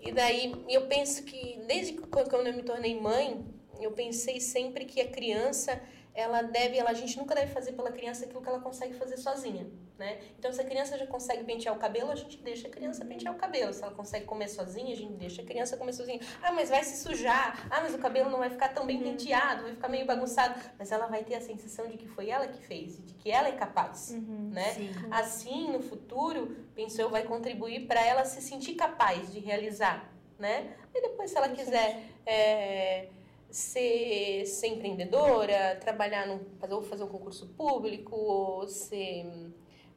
e 0.00 0.12
daí, 0.12 0.52
eu 0.68 0.86
penso 0.86 1.22
que, 1.24 1.60
desde 1.66 1.94
que 1.94 2.02
quando 2.06 2.46
eu 2.46 2.54
me 2.54 2.62
tornei 2.62 2.98
mãe, 3.00 3.44
eu 3.80 3.92
pensei 3.92 4.40
sempre 4.40 4.84
que 4.84 5.00
a 5.00 5.08
criança, 5.08 5.80
ela 6.14 6.42
deve, 6.42 6.76
ela, 6.78 6.90
a 6.90 6.94
gente 6.94 7.16
nunca 7.18 7.34
deve 7.34 7.52
fazer 7.52 7.72
pela 7.72 7.90
criança 7.90 8.24
aquilo 8.24 8.42
que 8.42 8.48
ela 8.48 8.60
consegue 8.60 8.94
fazer 8.94 9.16
sozinha, 9.16 9.66
né? 9.98 10.18
Então, 10.38 10.52
se 10.52 10.60
a 10.60 10.64
criança 10.64 10.98
já 10.98 11.06
consegue 11.06 11.44
pentear 11.44 11.74
o 11.74 11.78
cabelo, 11.78 12.10
a 12.10 12.14
gente 12.14 12.38
deixa 12.38 12.66
a 12.68 12.70
criança 12.70 13.04
pentear 13.04 13.34
o 13.34 13.38
cabelo. 13.38 13.72
Se 13.72 13.82
ela 13.82 13.92
consegue 13.92 14.24
comer 14.24 14.48
sozinha, 14.48 14.92
a 14.92 14.96
gente 14.96 15.12
deixa 15.12 15.42
a 15.42 15.44
criança 15.44 15.76
comer 15.76 15.92
sozinha. 15.92 16.20
Ah, 16.42 16.52
mas 16.52 16.70
vai 16.70 16.82
se 16.82 17.02
sujar. 17.02 17.66
Ah, 17.70 17.80
mas 17.82 17.94
o 17.94 17.98
cabelo 17.98 18.30
não 18.30 18.38
vai 18.38 18.50
ficar 18.50 18.68
tão 18.68 18.86
bem 18.86 19.00
penteado, 19.00 19.62
vai 19.62 19.72
ficar 19.72 19.88
meio 19.88 20.06
bagunçado. 20.06 20.58
Mas 20.78 20.90
ela 20.90 21.06
vai 21.06 21.22
ter 21.24 21.36
a 21.36 21.40
sensação 21.40 21.86
de 21.86 21.96
que 21.96 22.08
foi 22.08 22.30
ela 22.30 22.48
que 22.48 22.62
fez, 22.62 23.04
de 23.04 23.14
que 23.14 23.30
ela 23.30 23.48
é 23.48 23.52
capaz, 23.52 24.10
né? 24.10 24.70
Sim. 24.72 24.90
Assim, 25.10 25.70
no 25.70 25.80
futuro, 25.80 26.56
penso 26.74 27.00
eu, 27.00 27.10
vai 27.10 27.22
contribuir 27.24 27.86
para 27.86 28.04
ela 28.04 28.24
se 28.24 28.40
sentir 28.40 28.74
capaz 28.74 29.30
de 29.32 29.40
realizar, 29.40 30.12
né? 30.38 30.74
E 30.94 31.00
depois, 31.00 31.30
se 31.30 31.36
ela 31.36 31.48
quiser 31.48 32.02
é, 32.26 33.08
ser, 33.50 34.46
ser 34.46 34.68
empreendedora, 34.68 35.76
trabalhar 35.80 36.26
no 36.26 36.40
fazer, 36.58 36.74
ou 36.74 36.82
fazer 36.82 37.04
um 37.04 37.08
concurso 37.08 37.46
público, 37.48 38.16
ou 38.16 38.66
ser 38.66 39.52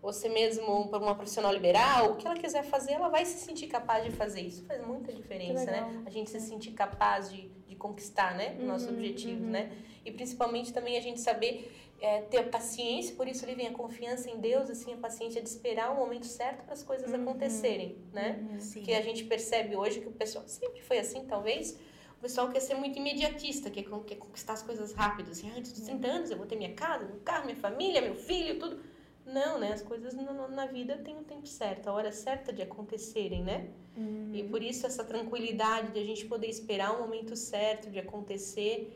ou 0.05 0.29
mesmo 0.29 0.83
uma 0.83 1.15
profissional 1.15 1.51
liberal, 1.51 2.11
o 2.11 2.15
que 2.15 2.27
ela 2.27 2.37
quiser 2.37 2.63
fazer, 2.63 2.93
ela 2.93 3.09
vai 3.09 3.25
se 3.25 3.39
sentir 3.39 3.65
capaz 3.65 4.03
de 4.03 4.11
fazer. 4.11 4.41
Isso 4.41 4.63
faz 4.65 4.85
muita 4.85 5.11
diferença, 5.11 5.65
né? 5.65 6.03
A 6.05 6.11
gente 6.11 6.29
se 6.29 6.39
sentir 6.39 6.73
capaz 6.73 7.31
de, 7.31 7.49
de 7.67 7.75
conquistar, 7.75 8.35
né? 8.35 8.55
Uhum, 8.59 8.67
Nossos 8.67 8.87
objetivos, 8.87 9.43
uhum. 9.43 9.49
né? 9.49 9.71
E 10.05 10.11
principalmente 10.11 10.71
também 10.71 10.95
a 10.95 11.01
gente 11.01 11.19
saber 11.19 11.71
é, 11.99 12.21
ter 12.21 12.43
paciência, 12.51 13.15
por 13.15 13.27
isso 13.27 13.43
ali 13.45 13.55
vem 13.55 13.67
a 13.67 13.71
confiança 13.71 14.29
em 14.29 14.39
Deus, 14.39 14.69
assim, 14.69 14.93
a 14.93 14.97
paciência 14.97 15.41
de 15.41 15.49
esperar 15.49 15.91
o 15.91 15.95
momento 15.95 16.27
certo 16.27 16.63
para 16.63 16.73
as 16.73 16.83
coisas 16.83 17.11
uhum, 17.11 17.23
acontecerem, 17.23 17.97
né? 18.13 18.47
Uhum, 18.51 18.81
que 18.83 18.93
a 18.93 19.01
gente 19.01 19.23
percebe 19.23 19.75
hoje 19.75 20.01
que 20.01 20.07
o 20.07 20.11
pessoal 20.11 20.47
sempre 20.47 20.83
foi 20.83 20.99
assim, 20.99 21.25
talvez, 21.25 21.79
o 22.19 22.21
pessoal 22.21 22.51
quer 22.51 22.59
ser 22.59 22.75
muito 22.75 22.99
imediatista, 22.99 23.71
quer, 23.71 23.85
quer 24.05 24.15
conquistar 24.17 24.53
as 24.53 24.61
coisas 24.61 24.93
rápido, 24.93 25.31
assim, 25.31 25.51
antes 25.57 25.73
dos 25.73 25.81
30 25.81 26.07
anos 26.07 26.29
eu 26.29 26.37
vou 26.37 26.45
ter 26.45 26.55
minha 26.55 26.73
casa, 26.73 27.05
meu 27.05 27.19
carro, 27.21 27.45
minha 27.45 27.57
família, 27.57 28.01
meu 28.01 28.15
filho, 28.15 28.59
tudo. 28.59 28.93
Não, 29.25 29.57
né? 29.59 29.73
As 29.73 29.81
coisas 29.81 30.13
na, 30.13 30.47
na 30.47 30.65
vida 30.67 30.97
têm 30.97 31.15
o 31.15 31.19
um 31.19 31.23
tempo 31.23 31.47
certo, 31.47 31.87
a 31.87 31.93
hora 31.93 32.11
certa 32.11 32.53
de 32.53 32.61
acontecerem, 32.61 33.43
né? 33.43 33.69
Uhum. 33.97 34.31
E 34.33 34.43
por 34.43 34.61
isso 34.61 34.85
essa 34.85 35.03
tranquilidade 35.03 35.91
de 35.91 35.99
a 35.99 36.03
gente 36.03 36.25
poder 36.25 36.47
esperar 36.47 36.95
o 36.95 37.01
momento 37.01 37.35
certo 37.35 37.89
de 37.89 37.97
acontecer, 37.97 38.95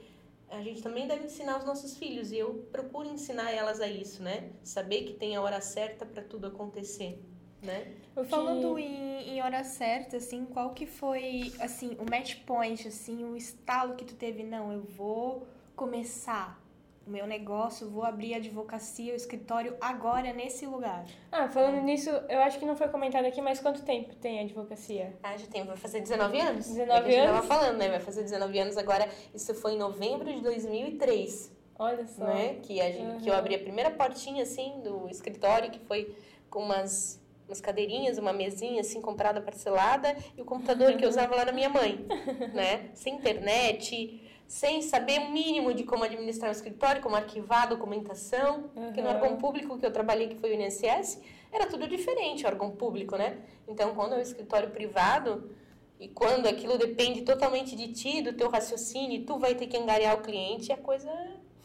a 0.49 0.61
gente 0.61 0.83
também 0.83 1.07
deve 1.07 1.25
ensinar 1.25 1.57
os 1.57 1.65
nossos 1.65 1.97
filhos. 1.97 2.31
E 2.31 2.37
eu 2.37 2.67
procuro 2.71 3.09
ensinar 3.09 3.51
elas 3.51 3.81
a 3.81 3.87
isso, 3.87 4.21
né? 4.21 4.51
Saber 4.63 5.03
que 5.03 5.13
tem 5.13 5.35
a 5.35 5.41
hora 5.41 5.61
certa 5.61 6.05
para 6.05 6.21
tudo 6.21 6.47
acontecer, 6.47 7.23
né? 7.61 7.95
Falando 8.29 8.75
que... 8.75 8.81
em, 8.81 9.29
em 9.29 9.41
hora 9.41 9.63
certa, 9.63 10.17
assim, 10.17 10.45
qual 10.45 10.73
que 10.73 10.85
foi, 10.85 11.53
assim, 11.59 11.97
o 11.99 12.09
match 12.09 12.35
point, 12.45 12.87
assim, 12.87 13.23
o 13.23 13.35
estalo 13.35 13.95
que 13.95 14.05
tu 14.05 14.15
teve? 14.15 14.43
Não, 14.43 14.71
eu 14.71 14.83
vou 14.83 15.47
começar 15.75 16.61
o 17.09 17.11
meu 17.11 17.25
negócio, 17.25 17.89
vou 17.89 18.03
abrir 18.03 18.35
a 18.35 18.37
advocacia, 18.37 19.13
o 19.13 19.15
escritório 19.15 19.75
agora 19.81 20.31
nesse 20.31 20.65
lugar. 20.67 21.05
Ah, 21.31 21.49
falando 21.49 21.81
nisso, 21.81 22.09
eu 22.29 22.39
acho 22.41 22.59
que 22.59 22.65
não 22.65 22.75
foi 22.75 22.87
comentado 22.87 23.25
aqui, 23.25 23.41
mas 23.41 23.59
quanto 23.59 23.81
tempo 23.81 24.15
tem 24.15 24.39
a 24.39 24.43
advocacia? 24.43 25.17
Ah, 25.23 25.35
já 25.35 25.47
tem, 25.47 25.65
vai 25.65 25.75
fazer 25.75 26.01
19 26.01 26.39
anos. 26.39 26.67
19 26.67 27.11
é 27.11 27.19
anos? 27.19 27.35
tava 27.35 27.47
falando, 27.47 27.77
né? 27.77 27.89
Vai 27.89 27.99
fazer 27.99 28.21
19 28.21 28.59
anos 28.59 28.77
agora. 28.77 29.09
Isso 29.33 29.55
foi 29.55 29.73
em 29.73 29.77
novembro 29.77 30.31
de 30.31 30.41
2003. 30.41 31.51
Olha 31.79 32.05
só. 32.05 32.25
Né? 32.25 32.59
Que, 32.61 32.79
a 32.79 32.91
gente, 32.91 33.01
uhum. 33.01 33.17
que 33.17 33.29
eu 33.29 33.33
abri 33.33 33.55
a 33.55 33.59
primeira 33.59 33.89
portinha, 33.89 34.43
assim, 34.43 34.79
do 34.83 35.09
escritório, 35.09 35.71
que 35.71 35.79
foi 35.79 36.15
com 36.49 36.61
umas 36.61 37.19
umas 37.47 37.59
cadeirinhas, 37.59 38.19
uma 38.19 38.31
mesinha 38.31 38.81
assim 38.81 39.01
comprada 39.01 39.41
parcelada 39.41 40.15
e 40.37 40.41
o 40.43 40.45
computador 40.45 40.95
que 40.95 41.03
eu 41.03 41.09
usava 41.09 41.35
lá 41.35 41.45
na 41.45 41.51
minha 41.51 41.67
mãe, 41.67 42.05
né? 42.53 42.91
Sem 42.93 43.15
internet, 43.15 44.21
sem 44.49 44.81
saber 44.81 45.19
o 45.19 45.29
mínimo 45.29 45.75
de 45.75 45.83
como 45.83 46.03
administrar 46.03 46.49
um 46.49 46.51
escritório, 46.51 47.03
como 47.03 47.15
arquivar 47.15 47.63
a 47.63 47.65
documentação, 47.67 48.71
uhum. 48.75 48.85
porque 48.85 48.99
no 48.99 49.07
órgão 49.07 49.37
público 49.37 49.77
que 49.77 49.85
eu 49.85 49.91
trabalhei, 49.91 50.27
que 50.27 50.35
foi 50.37 50.49
o 50.49 50.59
INSS, 50.59 51.21
era 51.51 51.67
tudo 51.67 51.87
diferente, 51.87 52.47
órgão 52.47 52.71
público, 52.71 53.15
né? 53.15 53.37
Então, 53.67 53.93
quando 53.93 54.15
é 54.15 54.17
um 54.17 54.21
escritório 54.21 54.71
privado, 54.71 55.51
e 55.99 56.07
quando 56.07 56.47
aquilo 56.47 56.79
depende 56.79 57.21
totalmente 57.21 57.75
de 57.75 57.89
ti, 57.93 58.23
do 58.23 58.33
teu 58.33 58.49
raciocínio, 58.49 59.23
tu 59.23 59.37
vai 59.37 59.53
ter 59.53 59.67
que 59.67 59.77
angariar 59.77 60.15
o 60.15 60.21
cliente, 60.21 60.73
a 60.73 60.77
coisa 60.77 61.11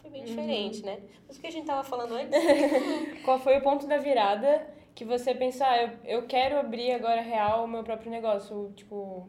foi 0.03 0.11
bem 0.11 0.21
uhum. 0.21 0.27
diferente, 0.27 0.85
né? 0.85 1.01
Mas 1.27 1.39
o 1.39 1.41
que 1.41 1.47
a 1.47 1.51
gente 1.51 1.63
estava 1.63 1.83
falando 1.83 2.13
antes? 2.13 2.39
Qual 3.25 3.39
foi 3.39 3.57
o 3.57 3.63
ponto 3.63 3.87
da 3.87 3.97
virada 3.97 4.69
que 4.95 5.07
você 5.07 5.35
pensou, 5.35 5.67
ah, 5.67 5.83
eu, 5.83 5.91
eu 6.05 6.27
quero 6.27 6.59
abrir 6.59 6.93
agora 6.93 7.23
real 7.23 7.65
o 7.65 7.69
meu 7.69 7.83
próprio 7.83 8.11
negócio, 8.11 8.75
tipo 8.77 9.27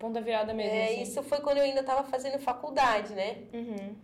ponto 0.00 0.14
da 0.14 0.20
virada 0.20 0.52
mesmo. 0.52 0.74
É, 0.74 0.86
assim. 0.86 1.02
isso 1.02 1.22
foi 1.22 1.38
quando 1.40 1.58
eu 1.58 1.64
ainda 1.64 1.80
estava 1.80 2.02
fazendo 2.02 2.40
faculdade, 2.40 3.12
né? 3.12 3.44
Uhum. 3.52 3.94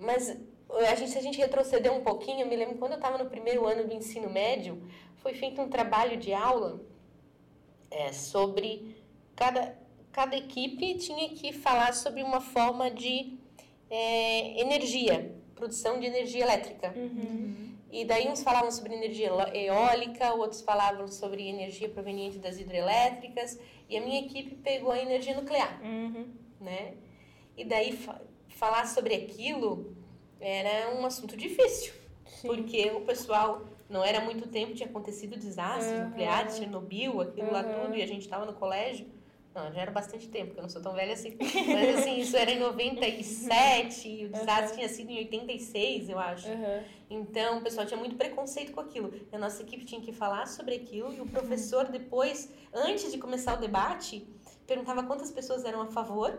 Mas 0.00 0.36
a 0.70 0.94
gente, 0.96 1.10
se 1.10 1.18
a 1.18 1.22
gente 1.22 1.38
retroceder 1.38 1.92
um 1.92 2.02
pouquinho, 2.02 2.40
eu 2.40 2.46
me 2.46 2.56
lembro 2.56 2.76
quando 2.78 2.92
eu 2.92 2.96
estava 2.96 3.18
no 3.18 3.30
primeiro 3.30 3.66
ano 3.66 3.86
do 3.86 3.94
ensino 3.94 4.28
médio, 4.30 4.82
foi 5.18 5.34
feito 5.34 5.60
um 5.60 5.68
trabalho 5.68 6.16
de 6.16 6.32
aula 6.32 6.80
é, 7.90 8.10
sobre 8.10 8.96
cada, 9.36 9.78
cada 10.10 10.34
equipe 10.34 10.94
tinha 10.94 11.28
que 11.28 11.52
falar 11.52 11.94
sobre 11.94 12.22
uma 12.22 12.40
forma 12.40 12.90
de 12.90 13.38
é, 13.90 14.60
energia, 14.60 15.36
produção 15.54 16.00
de 16.00 16.06
energia 16.06 16.42
elétrica. 16.42 16.92
Uhum. 16.96 17.73
E 17.94 18.04
daí 18.04 18.26
uns 18.28 18.42
falavam 18.42 18.72
sobre 18.72 18.92
energia 18.92 19.30
eólica, 19.54 20.34
outros 20.34 20.62
falavam 20.62 21.06
sobre 21.06 21.48
energia 21.48 21.88
proveniente 21.88 22.38
das 22.40 22.58
hidrelétricas, 22.58 23.56
e 23.88 23.96
a 23.96 24.00
minha 24.00 24.18
equipe 24.18 24.56
pegou 24.56 24.90
a 24.90 24.98
energia 24.98 25.32
nuclear, 25.32 25.80
uhum. 25.80 26.26
né? 26.60 26.94
E 27.56 27.64
daí 27.64 27.92
fa 27.92 28.20
falar 28.48 28.88
sobre 28.88 29.14
aquilo 29.14 29.96
era 30.40 30.92
um 30.96 31.06
assunto 31.06 31.36
difícil, 31.36 31.92
Sim. 32.26 32.48
porque 32.48 32.90
o 32.90 33.02
pessoal 33.02 33.62
não 33.88 34.02
era 34.02 34.20
muito 34.20 34.48
tempo 34.48 34.74
tinha 34.74 34.88
acontecido 34.88 35.36
desastres 35.36 35.96
uhum. 35.96 36.08
nucleares, 36.08 36.56
Chernobyl, 36.56 37.20
aquilo 37.20 37.46
uhum. 37.46 37.52
lá 37.52 37.62
tudo, 37.62 37.94
e 37.94 38.02
a 38.02 38.06
gente 38.08 38.22
estava 38.22 38.44
no 38.44 38.54
colégio. 38.54 39.06
Não, 39.54 39.72
já 39.72 39.82
era 39.82 39.90
bastante 39.92 40.28
tempo, 40.28 40.46
porque 40.46 40.60
eu 40.60 40.62
não 40.62 40.68
sou 40.68 40.82
tão 40.82 40.92
velha 40.94 41.12
assim. 41.12 41.36
Mas 41.38 41.98
assim, 42.00 42.18
isso 42.18 42.36
era 42.36 42.50
em 42.50 42.58
97, 42.58 44.08
e 44.08 44.24
o 44.26 44.28
desastre 44.28 44.70
uhum. 44.70 44.74
tinha 44.74 44.88
sido 44.88 45.10
em 45.10 45.18
86, 45.18 46.08
eu 46.08 46.18
acho. 46.18 46.48
Uhum. 46.48 46.82
Então, 47.08 47.58
o 47.58 47.62
pessoal 47.62 47.86
tinha 47.86 47.98
muito 47.98 48.16
preconceito 48.16 48.72
com 48.72 48.80
aquilo. 48.80 49.14
E 49.32 49.36
a 49.36 49.38
nossa 49.38 49.62
equipe 49.62 49.84
tinha 49.84 50.00
que 50.00 50.12
falar 50.12 50.46
sobre 50.46 50.74
aquilo, 50.74 51.12
e 51.14 51.20
o 51.20 51.26
professor, 51.26 51.86
depois, 51.86 52.52
antes 52.72 53.12
de 53.12 53.18
começar 53.18 53.54
o 53.54 53.60
debate, 53.60 54.26
perguntava 54.66 55.04
quantas 55.04 55.30
pessoas 55.30 55.64
eram 55.64 55.82
a 55.82 55.86
favor 55.86 56.36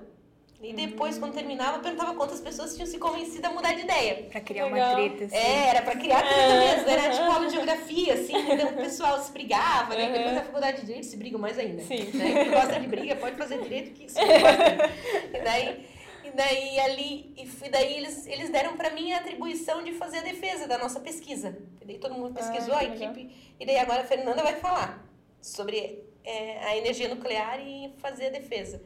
e 0.61 0.73
depois, 0.73 1.17
quando 1.17 1.33
terminava, 1.33 1.79
perguntava 1.79 2.15
quantas 2.15 2.39
pessoas 2.39 2.73
tinham 2.73 2.87
se 2.87 2.97
convencido 2.97 3.45
a 3.45 3.51
mudar 3.51 3.73
de 3.73 3.81
ideia. 3.81 4.23
Pra 4.31 4.41
criar 4.41 4.67
uma 4.67 4.95
treta, 4.95 5.25
assim. 5.25 5.35
É, 5.35 5.67
era 5.67 5.81
pra 5.81 5.95
criar 5.95 6.21
treta 6.21 6.39
é. 6.39 6.75
mesmo. 6.75 6.89
Era 6.89 7.09
tipo 7.11 7.23
aula 7.23 7.45
de 7.45 7.53
geografia, 7.53 8.13
assim. 8.13 8.35
Então 8.35 8.69
o 8.69 8.73
pessoal 8.77 9.21
se 9.21 9.31
brigava, 9.31 9.95
né? 9.95 10.11
Depois 10.11 10.35
da 10.35 10.43
faculdade 10.43 10.79
de 10.79 10.85
direito 10.87 11.05
se 11.05 11.17
brigam 11.17 11.39
mais 11.39 11.59
ainda. 11.59 11.83
Sim. 11.83 12.09
Né? 12.13 12.43
Quem 12.43 12.51
gosta 12.51 12.79
de 12.79 12.87
briga 12.87 13.15
pode 13.17 13.35
fazer 13.35 13.61
direito 13.61 13.91
que 13.91 14.05
isso 14.05 14.15
gosta. 14.15 14.91
E 15.33 15.41
daí, 15.43 15.85
e 16.23 16.31
daí 16.31 16.79
ali, 16.79 17.33
e 17.37 17.69
daí 17.69 17.97
eles, 17.97 18.25
eles 18.25 18.49
deram 18.49 18.75
pra 18.75 18.89
mim 18.89 19.11
a 19.11 19.17
atribuição 19.17 19.83
de 19.83 19.91
fazer 19.93 20.19
a 20.19 20.23
defesa 20.23 20.67
da 20.67 20.77
nossa 20.77 20.99
pesquisa. 20.99 21.57
E 21.81 21.85
daí 21.85 21.97
todo 21.99 22.15
mundo 22.15 22.33
pesquisou, 22.33 22.73
ah, 22.73 22.79
a 22.79 22.83
equipe. 22.85 23.19
Legal. 23.19 23.33
E 23.59 23.65
daí 23.65 23.77
agora 23.77 24.01
a 24.01 24.05
Fernanda 24.05 24.41
vai 24.41 24.55
falar 24.55 25.05
sobre 25.41 26.01
é, 26.23 26.65
a 26.65 26.77
energia 26.77 27.07
nuclear 27.07 27.59
e 27.59 27.93
fazer 27.99 28.27
a 28.27 28.29
defesa. 28.31 28.81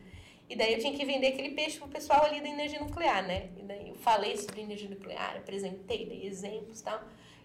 E 0.50 0.56
daí 0.56 0.74
eu 0.74 0.80
tinha 0.80 0.92
que 0.92 1.06
vender 1.06 1.28
aquele 1.28 1.52
peixe 1.52 1.78
pro 1.78 1.88
pessoal 1.88 2.26
ali 2.26 2.42
da 2.42 2.50
energia 2.50 2.80
nuclear, 2.80 3.26
né? 3.26 3.50
E 3.56 3.62
daí 3.62 3.90
eu 3.90 3.96
falei 3.96 4.36
sobre 4.36 4.62
energia 4.62 4.90
nuclear, 4.90 5.38
apresentei, 5.38 6.08
dei 6.08 6.26
exemplos 6.26 6.80
e 6.80 6.84
tal. 6.84 7.00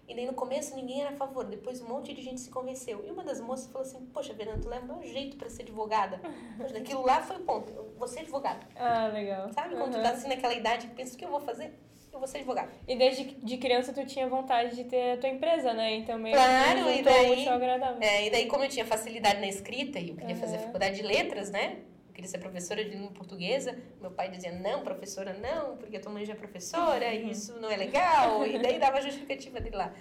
E 0.07 0.15
daí 0.15 0.25
no 0.25 0.33
começo 0.33 0.75
ninguém 0.75 1.01
era 1.01 1.11
a 1.11 1.15
favor, 1.15 1.45
depois 1.45 1.81
um 1.81 1.87
monte 1.87 2.13
de 2.13 2.21
gente 2.21 2.41
se 2.41 2.49
convenceu. 2.49 3.03
E 3.05 3.11
uma 3.11 3.23
das 3.23 3.39
moças 3.39 3.71
falou 3.71 3.87
assim: 3.87 4.05
Poxa, 4.07 4.33
Fernanda, 4.33 4.61
tu 4.61 4.69
leva 4.69 4.91
um 4.91 5.03
jeito 5.03 5.37
para 5.37 5.49
ser 5.49 5.61
advogada. 5.61 6.19
Poxa, 6.57 6.77
aquilo 6.77 7.05
lá 7.05 7.21
foi 7.21 7.37
o 7.37 7.41
ponto, 7.41 7.71
eu 7.71 7.93
vou 7.95 8.07
ser 8.07 8.21
advogada. 8.21 8.67
Ah, 8.75 9.07
legal. 9.07 9.51
Sabe 9.53 9.75
quando 9.75 9.93
uhum. 9.93 9.99
tu 9.99 10.03
tá 10.03 10.09
assim 10.09 10.27
naquela 10.27 10.53
idade 10.53 10.87
pensa: 10.95 11.13
O 11.13 11.17
que 11.17 11.25
eu 11.25 11.29
vou 11.29 11.41
fazer? 11.41 11.73
Eu 12.11 12.19
vou 12.19 12.27
ser 12.27 12.37
advogada. 12.37 12.71
E 12.87 12.95
desde 12.95 13.23
de 13.23 13.57
criança 13.57 13.91
tu 13.91 14.05
tinha 14.05 14.27
vontade 14.27 14.75
de 14.75 14.85
ter 14.85 15.11
a 15.11 15.17
tua 15.17 15.29
empresa, 15.29 15.73
né? 15.73 15.95
Então 15.95 16.17
meio 16.17 16.35
claro, 16.35 16.85
que 16.85 16.99
e 16.99 17.03
daí, 17.03 17.47
agradável. 17.47 18.01
É, 18.01 18.27
e 18.27 18.31
daí 18.31 18.47
como 18.47 18.63
eu 18.63 18.69
tinha 18.69 18.85
facilidade 18.85 19.41
na 19.41 19.47
escrita 19.47 19.99
e 19.99 20.09
eu 20.09 20.15
queria 20.15 20.33
uhum. 20.33 20.41
fazer 20.41 20.59
faculdade 20.59 20.95
de 20.95 21.03
letras, 21.03 21.51
né? 21.51 21.81
Queria 22.15 22.29
ser 22.29 22.37
professora 22.39 22.83
de 22.83 22.91
língua 22.91 23.11
portuguesa. 23.11 23.77
Meu 24.01 24.09
pai 24.09 24.31
dizia, 24.31 24.51
não, 24.53 24.83
professora, 24.83 25.33
não, 25.33 25.75
porque 25.75 25.97
a 25.97 25.99
tua 25.99 26.11
mãe 26.11 26.25
já 26.25 26.33
é 26.33 26.35
professora 26.35 27.13
e 27.13 27.29
isso 27.29 27.59
não 27.59 27.69
é 27.69 27.75
legal. 27.75 28.47
E 28.47 28.57
daí 28.57 28.79
dava 28.79 28.97
a 28.97 29.01
justificativa 29.01 29.59
dele 29.59 29.75
lá. 29.75 29.93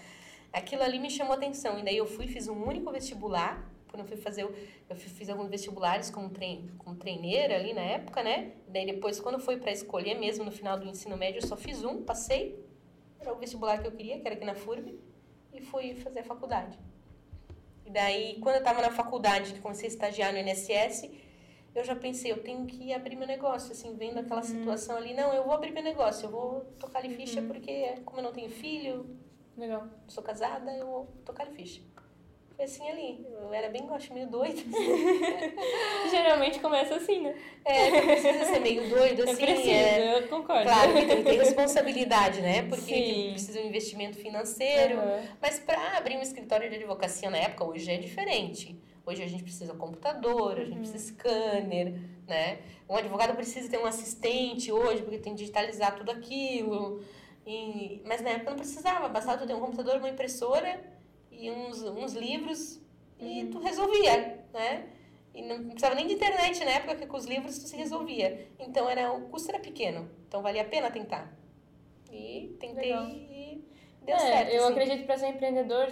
Aquilo 0.52 0.83
ali 0.83 1.00
me 1.00 1.11
chamou 1.11 1.35
atenção. 1.35 1.78
E 1.78 1.83
daí 1.83 1.97
eu 1.97 2.06
fui, 2.06 2.28
fiz 2.28 2.47
um 2.47 2.64
único 2.64 2.90
vestibular. 2.92 3.68
Quando 3.88 4.02
eu 4.02 4.06
fui 4.06 4.16
fazer, 4.16 4.42
eu 4.42 4.97
fiz 4.97 5.28
alguns 5.28 5.49
vestibulares 5.49 6.11
como, 6.11 6.30
trein, 6.30 6.71
como 6.78 6.97
treineira 6.97 7.56
ali 7.56 7.73
na 7.73 7.83
época, 7.83 8.23
né? 8.23 8.52
E 8.66 8.71
daí 8.71 8.87
depois, 8.87 9.21
quando 9.21 9.38
foi 9.38 9.56
para 9.56 9.73
escolher 9.73 10.14
mesmo 10.14 10.44
no 10.44 10.52
final 10.52 10.78
do 10.78 10.87
ensino 10.87 11.16
médio, 11.16 11.40
eu 11.40 11.47
só 11.47 11.56
fiz 11.56 11.85
um, 11.85 12.02
passei. 12.02 12.64
Era 13.18 13.33
o 13.33 13.37
vestibular 13.37 13.80
que 13.80 13.88
eu 13.88 13.92
queria, 13.92 14.21
que 14.21 14.26
era 14.26 14.37
aqui 14.37 14.44
na 14.44 14.54
FURB. 14.54 14.99
E 15.52 15.61
fui 15.61 15.94
fazer 15.97 16.21
a 16.21 16.25
faculdade. 16.25 16.78
E 17.85 17.90
daí, 17.90 18.38
quando 18.40 18.56
eu 18.56 18.61
estava 18.61 18.80
na 18.80 18.90
faculdade, 18.90 19.52
que 19.52 19.61
comecei 19.61 19.88
a 19.88 19.92
estagiar 19.92 20.33
no 20.33 20.38
INSS, 20.38 21.11
eu 21.75 21.83
já 21.83 21.97
pensei, 21.97 22.31
eu 22.31 22.43
tenho 22.43 22.64
que 22.66 22.93
abrir 22.93 23.16
meu 23.16 23.26
negócio, 23.26 23.73
assim, 23.73 23.97
vendo 23.97 24.19
aquela 24.19 24.40
uhum. 24.40 24.47
situação 24.47 24.97
ali. 24.97 25.12
Não, 25.12 25.33
eu 25.33 25.45
vou 25.45 25.52
abrir 25.52 25.73
meu 25.73 25.83
negócio, 25.83 26.26
eu 26.26 26.31
vou 26.31 26.61
tocar 26.78 27.00
ali 27.00 27.14
ficha, 27.14 27.40
uhum. 27.40 27.49
porque 27.49 27.95
como 28.04 28.21
eu 28.21 28.25
não 28.25 28.33
tenho 28.33 28.49
filho, 28.49 29.07
Legal. 29.57 29.87
sou 30.07 30.23
casada, 30.23 30.71
eu 30.73 30.87
vou 30.87 31.09
tocar 31.25 31.45
ali 31.45 31.54
ficha. 31.54 31.81
Foi 32.54 32.66
assim 32.66 32.88
ali. 32.88 33.26
Eu 33.28 33.52
era 33.52 33.69
bem, 33.69 33.85
acho, 33.90 34.14
meio 34.14 34.28
doida. 34.28 34.62
Geralmente 36.09 36.61
começa 36.61 36.95
assim, 36.95 37.21
né? 37.21 37.35
É, 37.64 38.00
precisa 38.00 38.45
ser 38.45 38.61
meio 38.61 38.88
doido, 38.88 39.25
assim. 39.25 39.43
É 39.43 39.47
preciso, 39.47 39.71
é... 39.71 40.19
eu 40.19 40.28
concordo. 40.28 40.62
Claro 40.62 40.95
que 40.95 41.07
tem 41.07 41.16
que 41.16 41.23
ter 41.25 41.38
responsabilidade, 41.38 42.40
né? 42.40 42.62
Porque 42.69 42.95
Sim. 42.95 43.31
precisa 43.33 43.59
de 43.59 43.64
um 43.64 43.69
investimento 43.69 44.16
financeiro. 44.19 44.99
Uhum. 44.99 45.28
Mas 45.43 45.59
para 45.59 45.99
abrir 45.99 46.16
um 46.16 46.23
escritório 46.23 46.71
de 46.71 46.76
advocacia 46.76 47.28
na 47.28 47.38
época, 47.38 47.64
hoje 47.64 47.90
é 47.90 47.97
diferente. 47.97 48.81
Hoje 49.07 49.23
a 49.23 49.27
gente 49.27 49.43
precisa 49.43 49.75
computador, 49.75 50.59
a 50.59 50.65
gente 50.65 50.79
precisa 50.79 50.99
scanner, 50.99 52.01
né? 52.27 52.61
Um 52.89 52.97
advogado 52.97 53.35
precisa 53.35 53.69
ter 53.69 53.79
um 53.79 53.85
assistente 53.85 54.73
hoje, 54.73 55.03
porque 55.03 55.19
tem 55.19 55.35
que 55.35 55.41
digitalizar 55.41 55.95
tudo 55.97 56.11
aquilo. 56.11 57.03
E, 57.47 58.03
mas 58.07 58.23
na 58.23 58.31
época 58.31 58.51
não 58.51 58.59
precisava, 58.59 59.09
bastava 59.09 59.39
tu 59.39 59.47
ter 59.47 59.55
um 59.55 59.61
computador, 59.61 59.99
uma 59.99 60.09
impressora 60.09 60.83
e 61.31 61.51
uns, 61.51 61.83
uns 61.83 62.15
livros 62.15 62.81
e 63.21 63.47
tu 63.47 63.59
resolvia, 63.59 64.43
né? 64.53 64.89
E 65.35 65.43
não 65.43 65.65
precisava 65.65 65.95
nem 65.95 66.07
de 66.07 66.15
internet 66.15 66.65
na 66.65 66.71
época, 66.71 66.97
que 66.97 67.07
com 67.07 67.17
os 67.17 67.27
livros 67.27 67.59
tu 67.59 67.67
se 67.67 67.77
resolvia. 67.77 68.49
Então 68.59 68.89
era, 68.89 69.13
o 69.13 69.29
custo 69.29 69.51
era 69.51 69.59
pequeno, 69.59 70.09
então 70.27 70.41
valia 70.41 70.63
a 70.63 70.65
pena 70.65 70.91
tentar. 70.91 71.37
E 72.11 72.57
tentei 72.61 72.85
Legal. 72.85 73.11
Deu 74.05 74.17
é, 74.17 74.19
certo. 74.19 74.51
eu 74.51 74.65
assim. 74.65 74.73
acredito 74.73 75.01
que 75.01 75.07
para 75.07 75.19
ser 75.19 75.29
empreendedor, 75.29 75.89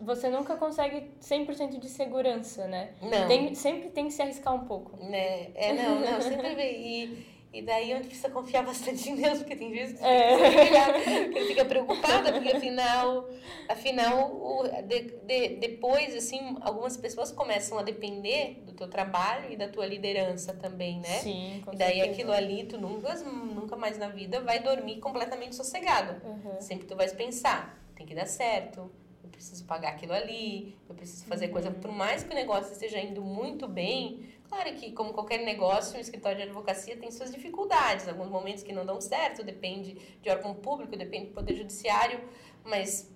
você 0.00 0.28
nunca 0.28 0.56
consegue 0.56 1.10
100% 1.20 1.78
de 1.78 1.88
segurança, 1.88 2.66
né? 2.66 2.90
Não. 3.02 3.26
Tem, 3.26 3.54
sempre 3.54 3.90
tem 3.90 4.06
que 4.06 4.12
se 4.12 4.22
arriscar 4.22 4.54
um 4.54 4.66
pouco. 4.66 4.96
Né? 5.02 5.50
É, 5.54 5.72
não, 5.72 6.00
não, 6.00 6.20
sempre 6.20 6.54
vem. 6.56 6.80
E, 6.80 7.26
e 7.52 7.62
daí 7.62 7.86
gente 7.86 8.06
precisa 8.08 8.28
confiar 8.28 8.62
bastante 8.64 9.08
em 9.10 9.16
Deus, 9.16 9.38
porque 9.38 9.56
tem 9.56 9.70
vezes 9.70 9.98
que 9.98 10.04
É. 10.04 11.30
que 11.30 11.38
ele 11.38 11.46
fica 11.48 11.64
preocupada, 11.64 12.32
porque 12.32 12.50
afinal, 12.56 13.28
afinal 13.68 14.30
o, 14.30 14.62
de, 14.82 15.00
de, 15.24 15.48
depois, 15.56 16.14
assim, 16.14 16.56
algumas 16.60 16.96
pessoas 16.96 17.32
começam 17.32 17.78
a 17.78 17.82
depender 17.82 18.62
do 18.66 18.72
teu 18.72 18.88
trabalho 18.88 19.50
e 19.52 19.56
da 19.56 19.68
tua 19.68 19.86
liderança 19.86 20.52
também, 20.54 21.00
né? 21.00 21.20
Sim, 21.20 21.62
com 21.64 21.72
E 21.72 21.76
daí 21.76 21.94
certeza. 21.96 22.12
aquilo 22.12 22.32
ali, 22.32 22.64
tu 22.64 22.78
nunca, 22.78 23.14
nunca 23.14 23.76
mais 23.76 23.96
na 23.98 24.08
vida 24.08 24.40
vai 24.40 24.58
dormir 24.60 24.98
completamente 24.98 25.54
sossegado. 25.56 26.20
Uhum. 26.26 26.60
Sempre 26.60 26.86
tu 26.86 26.94
vais 26.94 27.12
pensar, 27.12 27.78
tem 27.94 28.04
que 28.06 28.14
dar 28.14 28.26
certo, 28.26 28.90
eu 29.24 29.30
preciso 29.30 29.64
pagar 29.64 29.90
aquilo 29.90 30.12
ali, 30.12 30.76
eu 30.88 30.94
preciso 30.94 31.24
fazer 31.26 31.48
coisa. 31.48 31.70
Por 31.70 31.90
mais 31.92 32.22
que 32.22 32.30
o 32.32 32.34
negócio 32.34 32.72
esteja 32.72 32.98
indo 33.00 33.22
muito 33.22 33.66
bem, 33.66 34.20
claro 34.48 34.72
que, 34.74 34.92
como 34.92 35.12
qualquer 35.12 35.38
negócio, 35.44 35.96
um 35.96 36.00
escritório 36.00 36.38
de 36.38 36.44
advocacia 36.44 36.96
tem 36.96 37.10
suas 37.10 37.30
dificuldades, 37.30 38.08
alguns 38.08 38.28
momentos 38.28 38.62
que 38.62 38.72
não 38.72 38.84
dão 38.84 39.00
certo, 39.00 39.44
depende 39.44 39.94
de 40.20 40.30
órgão 40.30 40.54
público, 40.54 40.96
depende 40.96 41.26
do 41.26 41.32
poder 41.32 41.54
judiciário, 41.54 42.20
mas 42.64 43.10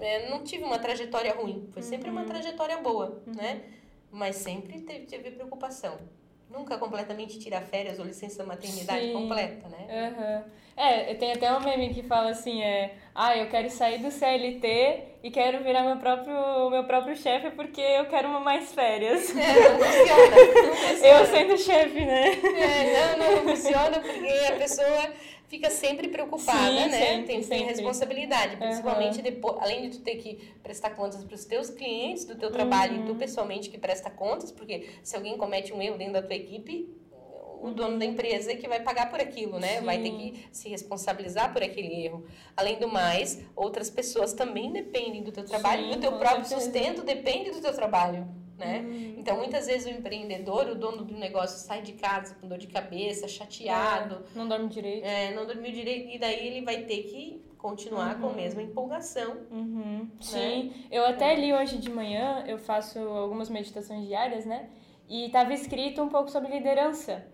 é, 0.00 0.28
não 0.28 0.42
tive 0.44 0.64
uma 0.64 0.78
trajetória 0.78 1.34
ruim, 1.34 1.68
foi 1.72 1.82
sempre 1.82 2.10
uma 2.10 2.24
trajetória 2.24 2.78
boa, 2.78 3.22
né? 3.26 3.62
Mas 4.10 4.36
sempre 4.36 4.80
teve, 4.80 5.06
teve 5.06 5.30
preocupação. 5.32 5.98
Nunca 6.48 6.78
completamente 6.78 7.40
tirar 7.40 7.62
férias 7.62 7.98
ou 7.98 8.04
licença 8.04 8.44
maternidade 8.44 9.06
Sim. 9.06 9.12
completa, 9.12 9.68
né? 9.68 9.86
Aham. 9.90 10.44
É, 10.76 11.14
tem 11.14 11.32
até 11.32 11.52
um 11.52 11.60
meme 11.60 11.92
que 11.92 12.04
fala 12.04 12.30
assim, 12.30 12.62
é... 12.62 12.96
Ah, 13.12 13.36
eu 13.36 13.48
quero 13.48 13.68
sair 13.68 13.98
do 13.98 14.10
CLT 14.10 15.15
e 15.26 15.30
quero 15.30 15.62
virar 15.64 15.82
meu 15.82 15.96
próprio, 15.96 16.70
meu 16.70 16.84
próprio 16.84 17.16
chefe 17.16 17.50
porque 17.50 17.80
eu 17.80 18.06
quero 18.06 18.28
uma 18.28 18.38
mais 18.40 18.72
férias. 18.72 19.30
É, 19.36 19.68
não 19.70 19.78
funciona. 19.78 20.36
Não 20.36 20.76
funciona. 20.76 21.06
Eu 21.18 21.26
sendo 21.26 21.58
chefe, 21.58 22.04
né? 22.04 22.30
É, 22.32 23.16
não, 23.16 23.44
não, 23.44 23.56
funciona 23.56 23.98
porque 24.00 24.28
a 24.48 24.52
pessoa 24.56 25.12
fica 25.48 25.68
sempre 25.70 26.08
preocupada, 26.08 26.68
Sim, 26.68 26.88
né? 26.88 26.90
sempre, 26.90 27.16
tem, 27.16 27.24
tem 27.26 27.42
sempre. 27.42 27.64
responsabilidade, 27.66 28.56
principalmente 28.56 29.22
depois, 29.22 29.56
além 29.60 29.88
de 29.88 29.98
tu 29.98 30.04
ter 30.04 30.16
que 30.16 30.36
prestar 30.62 30.90
contas 30.90 31.22
para 31.24 31.34
os 31.34 31.44
teus 31.44 31.70
clientes 31.70 32.24
do 32.24 32.36
teu 32.36 32.50
trabalho 32.50 32.94
e 32.96 32.98
Uhum. 33.00 33.06
tu 33.06 33.14
pessoalmente 33.16 33.68
que 33.70 33.78
presta 33.78 34.10
contas, 34.10 34.50
porque 34.52 34.88
se 35.02 35.14
alguém 35.16 35.36
comete 35.36 35.72
um 35.72 35.80
erro 35.82 35.96
dentro 35.98 36.14
da 36.14 36.22
tua 36.22 36.34
equipe, 36.36 36.88
o 37.62 37.70
dono 37.70 37.98
da 37.98 38.04
empresa 38.04 38.52
é 38.52 38.56
que 38.56 38.68
vai 38.68 38.80
pagar 38.80 39.10
por 39.10 39.20
aquilo, 39.20 39.58
né? 39.58 39.80
Vai 39.80 39.98
ter 39.98 40.10
Sim. 40.10 40.16
que 40.32 40.44
se 40.52 40.68
responsabilizar 40.68 41.52
por 41.52 41.62
aquele 41.62 42.04
erro. 42.04 42.24
Além 42.56 42.78
do 42.78 42.88
mais, 42.88 43.42
outras 43.54 43.90
pessoas 43.90 44.32
também 44.32 44.72
dependem 44.72 45.22
do 45.22 45.32
teu 45.32 45.44
trabalho 45.44 45.84
Sim, 45.84 45.92
e 45.92 45.96
o 45.96 46.00
teu 46.00 46.12
próprio 46.18 46.44
certeza. 46.44 46.60
sustento 46.70 47.02
depende 47.02 47.50
do 47.50 47.60
teu 47.60 47.72
trabalho, 47.74 48.26
né? 48.58 48.84
Então, 49.18 49.36
muitas 49.36 49.66
vezes 49.66 49.86
o 49.86 49.90
empreendedor, 49.90 50.68
o 50.68 50.74
dono 50.74 51.04
do 51.04 51.14
negócio, 51.14 51.58
sai 51.58 51.82
de 51.82 51.92
casa 51.94 52.34
com 52.40 52.46
dor 52.48 52.58
de 52.58 52.66
cabeça, 52.68 53.26
chateado, 53.28 54.24
É, 54.34 54.38
não 54.38 54.46
dorme 54.48 54.68
direito. 54.68 55.04
é, 55.04 55.34
não 55.34 55.44
dormiu 55.46 55.72
direito, 55.72 56.14
e 56.14 56.18
daí 56.18 56.46
ele 56.46 56.64
vai 56.64 56.82
ter 56.82 57.02
que 57.04 57.44
continuar 57.58 58.20
com 58.20 58.28
a 58.28 58.32
mesma 58.32 58.62
empolgação. 58.62 59.38
Uhum, 59.50 60.08
sim. 60.20 60.72
Eu 60.90 61.04
até 61.04 61.34
li 61.34 61.52
hoje 61.52 61.78
de 61.78 61.90
manhã, 61.90 62.44
eu 62.46 62.58
faço 62.58 62.98
algumas 63.00 63.50
meditações 63.50 64.06
diárias, 64.06 64.46
né? 64.46 64.68
E 65.08 65.28
tava 65.30 65.52
escrito 65.52 66.00
um 66.02 66.08
pouco 66.08 66.30
sobre 66.30 66.52
liderança. 66.52 67.26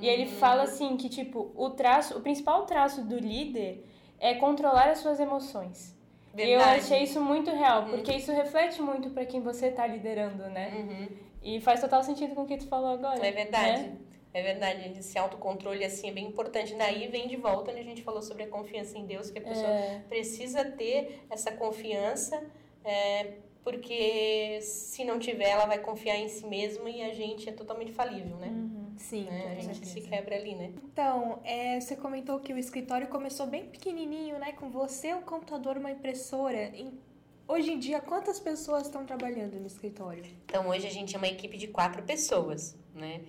E 0.00 0.08
ele 0.08 0.24
Uhum. 0.24 0.30
fala 0.36 0.62
assim 0.62 0.96
que 0.96 1.08
tipo, 1.08 1.50
o 1.56 1.70
traço, 1.70 2.16
o 2.16 2.20
principal 2.20 2.64
traço 2.66 3.02
do 3.04 3.18
líder 3.18 3.84
é 4.20 4.34
controlar 4.34 4.90
as 4.90 4.98
suas 4.98 5.18
emoções. 5.20 5.96
E 6.36 6.40
eu 6.42 6.58
Verdade. 6.58 6.80
achei 6.80 7.02
isso 7.02 7.20
muito 7.20 7.50
real, 7.50 7.86
porque 7.86 8.12
isso 8.12 8.30
reflete 8.32 8.80
muito 8.80 9.10
para 9.10 9.24
quem 9.26 9.40
você 9.40 9.70
tá 9.70 9.86
liderando, 9.86 10.44
né? 10.50 10.72
Uhum. 10.76 11.08
E 11.42 11.60
faz 11.60 11.80
total 11.80 12.02
sentido 12.02 12.34
com 12.34 12.42
o 12.42 12.46
que 12.46 12.56
tu 12.58 12.66
falou 12.68 12.90
agora. 12.90 13.26
É 13.26 13.32
verdade. 13.32 13.82
né? 13.82 13.96
É 14.34 14.42
verdade, 14.42 14.92
esse 14.98 15.18
autocontrole 15.18 15.82
assim 15.84 16.10
é 16.10 16.12
bem 16.12 16.26
importante. 16.26 16.74
Daí 16.74 17.08
vem 17.08 17.26
de 17.26 17.36
volta 17.36 17.70
onde 17.72 17.80
a 17.80 17.84
gente 17.84 18.02
falou 18.02 18.20
sobre 18.22 18.42
a 18.44 18.46
confiança 18.48 18.96
em 18.98 19.06
Deus, 19.06 19.30
que 19.30 19.38
a 19.38 19.42
pessoa 19.42 19.66
É, 19.68 20.02
precisa 20.08 20.64
ter 20.64 21.24
essa 21.30 21.50
confiança, 21.52 22.40
é, 22.84 23.32
porque 23.68 24.58
se 24.62 25.04
não 25.04 25.18
tiver, 25.18 25.50
ela 25.50 25.66
vai 25.66 25.78
confiar 25.78 26.16
em 26.16 26.26
si 26.28 26.46
mesma 26.46 26.88
e 26.88 27.02
a 27.02 27.12
gente 27.12 27.48
é 27.48 27.52
totalmente 27.52 27.92
falível, 27.92 28.36
né? 28.38 28.48
uhum. 28.48 28.88
Sim, 28.96 29.24
Né? 29.26 29.56
A 29.58 29.62
gente 29.62 29.78
se 29.86 29.92
certeza. 29.92 30.08
quebra 30.08 30.34
ali, 30.36 30.54
né? 30.54 30.72
Então, 30.82 31.38
é, 31.44 31.78
você 31.80 31.94
comentou 31.94 32.40
que 32.40 32.52
o 32.52 32.58
escritório 32.58 33.06
começou 33.08 33.46
bem 33.46 33.66
pequenininho, 33.66 34.38
né? 34.38 34.52
Com 34.52 34.70
você, 34.70 35.14
um 35.14 35.20
computador, 35.22 35.76
uma 35.76 35.90
impressora. 35.90 36.74
Em- 36.76 36.98
Hoje 37.46 37.72
em 37.72 37.78
dia, 37.78 37.98
quantas 38.00 38.38
pessoas 38.38 38.82
estão 38.82 39.06
trabalhando 39.06 39.58
no 39.58 39.66
escritório? 39.66 40.22
Então 40.44 40.68
hoje 40.68 40.86
a 40.86 40.90
gente 40.90 41.14
é 41.14 41.18
uma 41.18 41.28
equipe 41.28 41.56
de 41.56 41.66
quatro 41.68 42.02
pessoas, 42.02 42.76
né? 42.94 43.22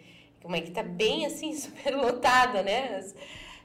Uma 0.44 0.58
equipe 0.58 0.74
tá 0.74 0.84
bem 0.84 1.26
assim, 1.26 1.54
super 1.56 1.96
lotada, 1.96 2.62
né? 2.64 2.96
As- 2.98 3.16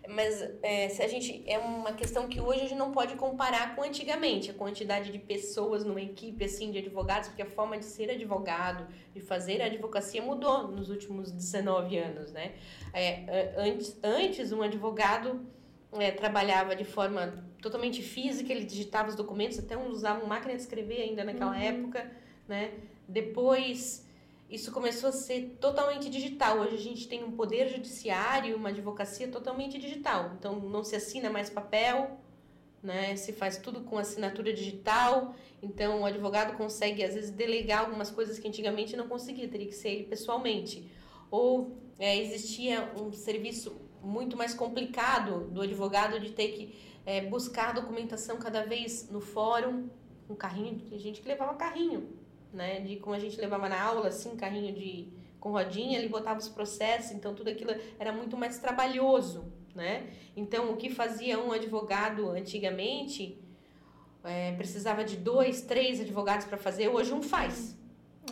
Mas 0.08 0.42
é, 0.62 0.88
se 0.88 1.02
a 1.02 1.08
gente 1.08 1.42
é 1.46 1.58
uma 1.58 1.92
questão 1.92 2.28
que 2.28 2.40
hoje 2.40 2.60
a 2.60 2.62
gente 2.64 2.74
não 2.74 2.92
pode 2.92 3.14
comparar 3.14 3.74
com 3.74 3.82
antigamente, 3.82 4.50
a 4.50 4.54
quantidade 4.54 5.10
de 5.10 5.18
pessoas 5.18 5.84
numa 5.84 6.00
equipe 6.00 6.44
assim 6.44 6.70
de 6.70 6.78
advogados, 6.78 7.28
porque 7.28 7.42
a 7.42 7.46
forma 7.46 7.78
de 7.78 7.84
ser 7.84 8.10
advogado, 8.10 8.86
de 9.14 9.20
fazer 9.20 9.62
a 9.62 9.66
advocacia 9.66 10.20
mudou 10.20 10.68
nos 10.68 10.90
últimos 10.90 11.30
19 11.30 11.96
anos, 11.96 12.32
né? 12.32 12.52
É, 12.92 13.08
é, 13.08 13.54
antes, 13.56 13.98
antes 14.02 14.52
um 14.52 14.62
advogado 14.62 15.46
é, 15.92 16.10
trabalhava 16.10 16.76
de 16.76 16.84
forma 16.84 17.44
totalmente 17.60 18.02
física, 18.02 18.52
ele 18.52 18.64
digitava 18.64 19.08
os 19.08 19.14
documentos, 19.14 19.58
até 19.58 19.76
uns 19.76 19.94
usavam 19.94 20.26
máquina 20.26 20.54
de 20.54 20.60
escrever 20.60 21.00
ainda 21.00 21.24
naquela 21.24 21.58
época, 21.58 22.10
né? 22.46 22.72
Depois, 23.08 24.03
isso 24.48 24.70
começou 24.70 25.08
a 25.08 25.12
ser 25.12 25.56
totalmente 25.60 26.08
digital. 26.08 26.58
Hoje 26.58 26.76
a 26.76 26.80
gente 26.80 27.08
tem 27.08 27.24
um 27.24 27.32
poder 27.32 27.68
judiciário, 27.68 28.56
uma 28.56 28.68
advocacia 28.68 29.28
totalmente 29.28 29.78
digital. 29.78 30.32
Então, 30.38 30.60
não 30.60 30.84
se 30.84 30.94
assina 30.94 31.30
mais 31.30 31.48
papel, 31.50 32.18
né? 32.82 33.16
Se 33.16 33.32
faz 33.32 33.56
tudo 33.56 33.80
com 33.80 33.98
assinatura 33.98 34.52
digital. 34.52 35.34
Então, 35.62 36.02
o 36.02 36.04
advogado 36.04 36.56
consegue, 36.56 37.02
às 37.02 37.14
vezes, 37.14 37.30
delegar 37.30 37.80
algumas 37.80 38.10
coisas 38.10 38.38
que 38.38 38.46
antigamente 38.46 38.96
não 38.96 39.08
conseguia, 39.08 39.48
teria 39.48 39.66
que 39.66 39.74
ser 39.74 39.88
ele 39.88 40.04
pessoalmente. 40.04 40.88
Ou 41.30 41.76
é, 41.98 42.16
existia 42.16 42.92
um 42.96 43.12
serviço 43.12 43.80
muito 44.02 44.36
mais 44.36 44.52
complicado 44.52 45.48
do 45.50 45.62
advogado 45.62 46.20
de 46.20 46.30
ter 46.30 46.48
que 46.48 46.78
é, 47.06 47.22
buscar 47.22 47.72
documentação 47.72 48.36
cada 48.36 48.62
vez 48.64 49.08
no 49.10 49.20
fórum, 49.20 49.88
um 50.28 50.34
carrinho, 50.34 50.78
tinha 50.78 50.98
gente 50.98 51.20
que 51.20 51.28
levava 51.28 51.54
carrinho, 51.54 52.08
né? 52.54 52.80
De 52.80 52.96
como 52.96 53.14
a 53.14 53.18
gente 53.18 53.38
levava 53.40 53.68
na 53.68 53.80
aula, 53.82 54.08
assim, 54.08 54.36
carrinho 54.36 54.72
de 54.72 55.08
com 55.40 55.50
rodinha, 55.50 55.98
ele 55.98 56.08
botava 56.08 56.38
os 56.38 56.48
processos, 56.48 57.10
então 57.12 57.34
tudo 57.34 57.50
aquilo 57.50 57.72
era 57.98 58.10
muito 58.12 58.34
mais 58.34 58.58
trabalhoso, 58.58 59.44
né? 59.74 60.06
Então 60.34 60.72
o 60.72 60.76
que 60.76 60.88
fazia 60.88 61.38
um 61.38 61.52
advogado 61.52 62.30
antigamente 62.30 63.38
é, 64.24 64.52
precisava 64.52 65.04
de 65.04 65.18
dois, 65.18 65.60
três 65.60 66.00
advogados 66.00 66.46
para 66.46 66.56
fazer, 66.56 66.88
hoje 66.88 67.12
um 67.12 67.20
faz, 67.22 67.76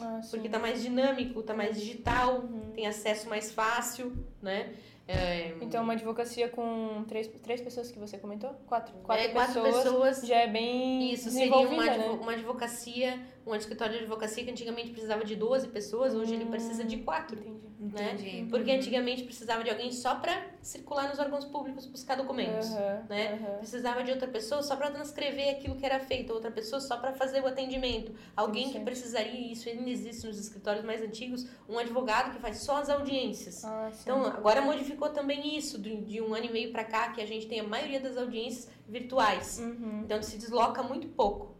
Ah, 0.00 0.20
porque 0.30 0.48
tá 0.48 0.58
mais 0.58 0.82
dinâmico, 0.82 1.42
tá 1.42 1.52
mais 1.52 1.78
digital, 1.78 2.44
tem 2.74 2.86
acesso 2.86 3.28
mais 3.28 3.52
fácil, 3.52 4.10
né? 4.40 4.72
É, 5.06 5.54
Então, 5.60 5.82
uma 5.82 5.92
advocacia 5.92 6.48
com 6.48 7.04
três, 7.06 7.28
três 7.42 7.60
pessoas 7.60 7.90
que 7.90 7.98
você 7.98 8.16
comentou? 8.16 8.50
Quatro. 8.66 8.94
Quatro, 9.02 9.24
é, 9.24 9.28
quatro 9.28 9.60
pessoas, 9.60 9.84
pessoas 9.84 10.26
já 10.26 10.36
é 10.36 10.46
bem 10.46 11.12
Isso 11.12 11.30
seria 11.30 11.56
uma, 11.56 11.84
né? 11.84 12.08
uma 12.08 12.32
advocacia, 12.32 13.20
um 13.46 13.54
escritório 13.54 13.94
de 13.94 14.00
advocacia 14.00 14.44
que 14.44 14.50
antigamente 14.50 14.90
precisava 14.90 15.24
de 15.24 15.34
12 15.34 15.68
pessoas, 15.68 16.14
hoje 16.14 16.34
ele 16.34 16.46
precisa 16.46 16.84
de 16.84 16.98
quatro. 16.98 17.38
Entendi. 17.38 18.02
Né? 18.02 18.12
Entendi. 18.12 18.46
Porque 18.48 18.70
antigamente 18.70 19.24
precisava 19.24 19.64
de 19.64 19.70
alguém 19.70 19.90
só 19.90 20.14
para 20.14 20.46
circular 20.60 21.08
nos 21.08 21.18
órgãos 21.18 21.44
públicos 21.44 21.84
buscar 21.86 22.16
documentos. 22.16 22.70
Aham, 22.70 23.06
né? 23.08 23.32
aham. 23.32 23.58
Precisava 23.58 24.04
de 24.04 24.12
outra 24.12 24.28
pessoa 24.28 24.62
só 24.62 24.76
para 24.76 24.90
transcrever 24.90 25.56
aquilo 25.56 25.74
que 25.74 25.84
era 25.84 25.98
feito, 25.98 26.32
outra 26.32 26.50
pessoa 26.50 26.80
só 26.80 26.96
para 26.96 27.12
fazer 27.12 27.40
o 27.40 27.46
atendimento. 27.46 28.14
Alguém 28.36 28.70
que 28.70 28.78
precisaria, 28.78 29.52
isso 29.52 29.68
ainda 29.68 29.90
existe 29.90 30.26
nos 30.26 30.38
escritórios 30.38 30.84
mais 30.84 31.02
antigos, 31.02 31.48
um 31.68 31.76
advogado 31.78 32.32
que 32.32 32.40
faz 32.40 32.58
só 32.58 32.76
as 32.76 32.88
audiências. 32.88 33.64
Ah. 33.64 33.90
Então, 34.00 34.24
agora 34.26 34.62
modificou 34.62 35.08
também 35.08 35.56
isso, 35.56 35.78
de, 35.78 35.96
de 36.02 36.20
um 36.20 36.34
ano 36.34 36.46
e 36.46 36.52
meio 36.52 36.70
para 36.70 36.84
cá, 36.84 37.10
que 37.10 37.20
a 37.20 37.26
gente 37.26 37.48
tem 37.48 37.58
a 37.58 37.64
maioria 37.64 37.98
das 37.98 38.16
audiências 38.16 38.70
virtuais. 38.88 39.58
Uhum. 39.58 40.02
Então 40.04 40.22
se 40.22 40.36
desloca 40.36 40.82
muito 40.82 41.08
pouco, 41.08 41.51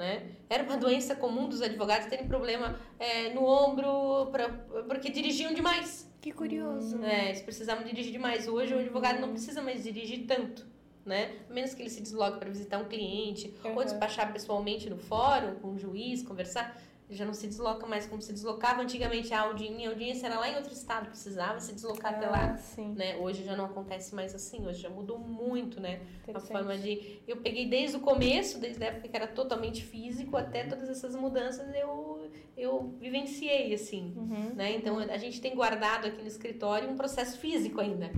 Né? 0.00 0.30
Era 0.48 0.62
uma 0.62 0.78
doença 0.78 1.14
comum 1.14 1.46
dos 1.46 1.60
advogados 1.60 2.06
terem 2.06 2.26
problema 2.26 2.74
é, 2.98 3.34
no 3.34 3.44
ombro 3.44 4.30
pra, 4.32 4.48
porque 4.88 5.10
dirigiam 5.10 5.52
demais. 5.52 6.10
Que 6.22 6.32
curioso. 6.32 7.04
É, 7.04 7.26
eles 7.28 7.42
precisavam 7.42 7.84
dirigir 7.84 8.10
demais. 8.10 8.48
Hoje 8.48 8.72
o 8.74 8.78
advogado 8.78 9.20
não 9.20 9.28
precisa 9.28 9.60
mais 9.60 9.84
dirigir 9.84 10.24
tanto. 10.26 10.66
Né? 11.04 11.34
A 11.50 11.52
menos 11.52 11.74
que 11.74 11.82
ele 11.82 11.90
se 11.90 12.00
desloque 12.00 12.38
para 12.38 12.48
visitar 12.48 12.78
um 12.78 12.86
cliente 12.88 13.54
ou 13.62 13.72
Uhum. 13.72 13.84
despachar 13.84 14.32
pessoalmente 14.32 14.88
no 14.88 14.96
fórum 14.96 15.56
com 15.56 15.68
o 15.74 15.78
juiz, 15.78 16.22
conversar. 16.22 16.80
Já 17.10 17.24
não 17.24 17.34
se 17.34 17.46
desloca 17.48 17.86
mais 17.86 18.06
como 18.06 18.22
se 18.22 18.32
deslocava 18.32 18.82
antigamente. 18.82 19.34
A 19.34 19.40
audi- 19.42 19.84
a 19.84 19.88
audiência 19.88 20.26
era 20.28 20.38
lá 20.38 20.48
em 20.48 20.56
outro 20.56 20.72
estado, 20.72 21.08
precisava 21.08 21.58
se 21.58 21.72
deslocar 21.74 22.14
até 22.14 22.28
lá. 22.28 22.52
Ah, 22.52 22.56
sim. 22.56 22.92
Né? 22.94 23.16
Hoje 23.16 23.44
já 23.44 23.56
não 23.56 23.64
acontece 23.64 24.14
mais 24.14 24.34
assim, 24.34 24.64
hoje 24.66 24.80
já 24.80 24.88
mudou 24.88 25.18
muito, 25.18 25.80
né? 25.80 26.00
A 26.32 26.38
forma 26.38 26.78
de. 26.78 27.20
Eu 27.26 27.38
peguei 27.38 27.66
desde 27.66 27.96
o 27.96 28.00
começo, 28.00 28.58
desde 28.60 28.82
a 28.84 28.86
época 28.88 29.08
que 29.08 29.16
era 29.16 29.26
totalmente 29.26 29.82
físico, 29.84 30.36
até 30.36 30.64
todas 30.64 30.88
essas 30.88 31.16
mudanças 31.16 31.74
eu, 31.74 32.28
eu 32.56 32.94
vivenciei, 33.00 33.74
assim. 33.74 34.14
Uhum. 34.16 34.54
Né? 34.54 34.76
Então 34.76 34.98
a 34.98 35.18
gente 35.18 35.40
tem 35.40 35.54
guardado 35.54 36.06
aqui 36.06 36.22
no 36.22 36.28
escritório 36.28 36.88
um 36.88 36.96
processo 36.96 37.38
físico 37.38 37.80
ainda. 37.80 38.10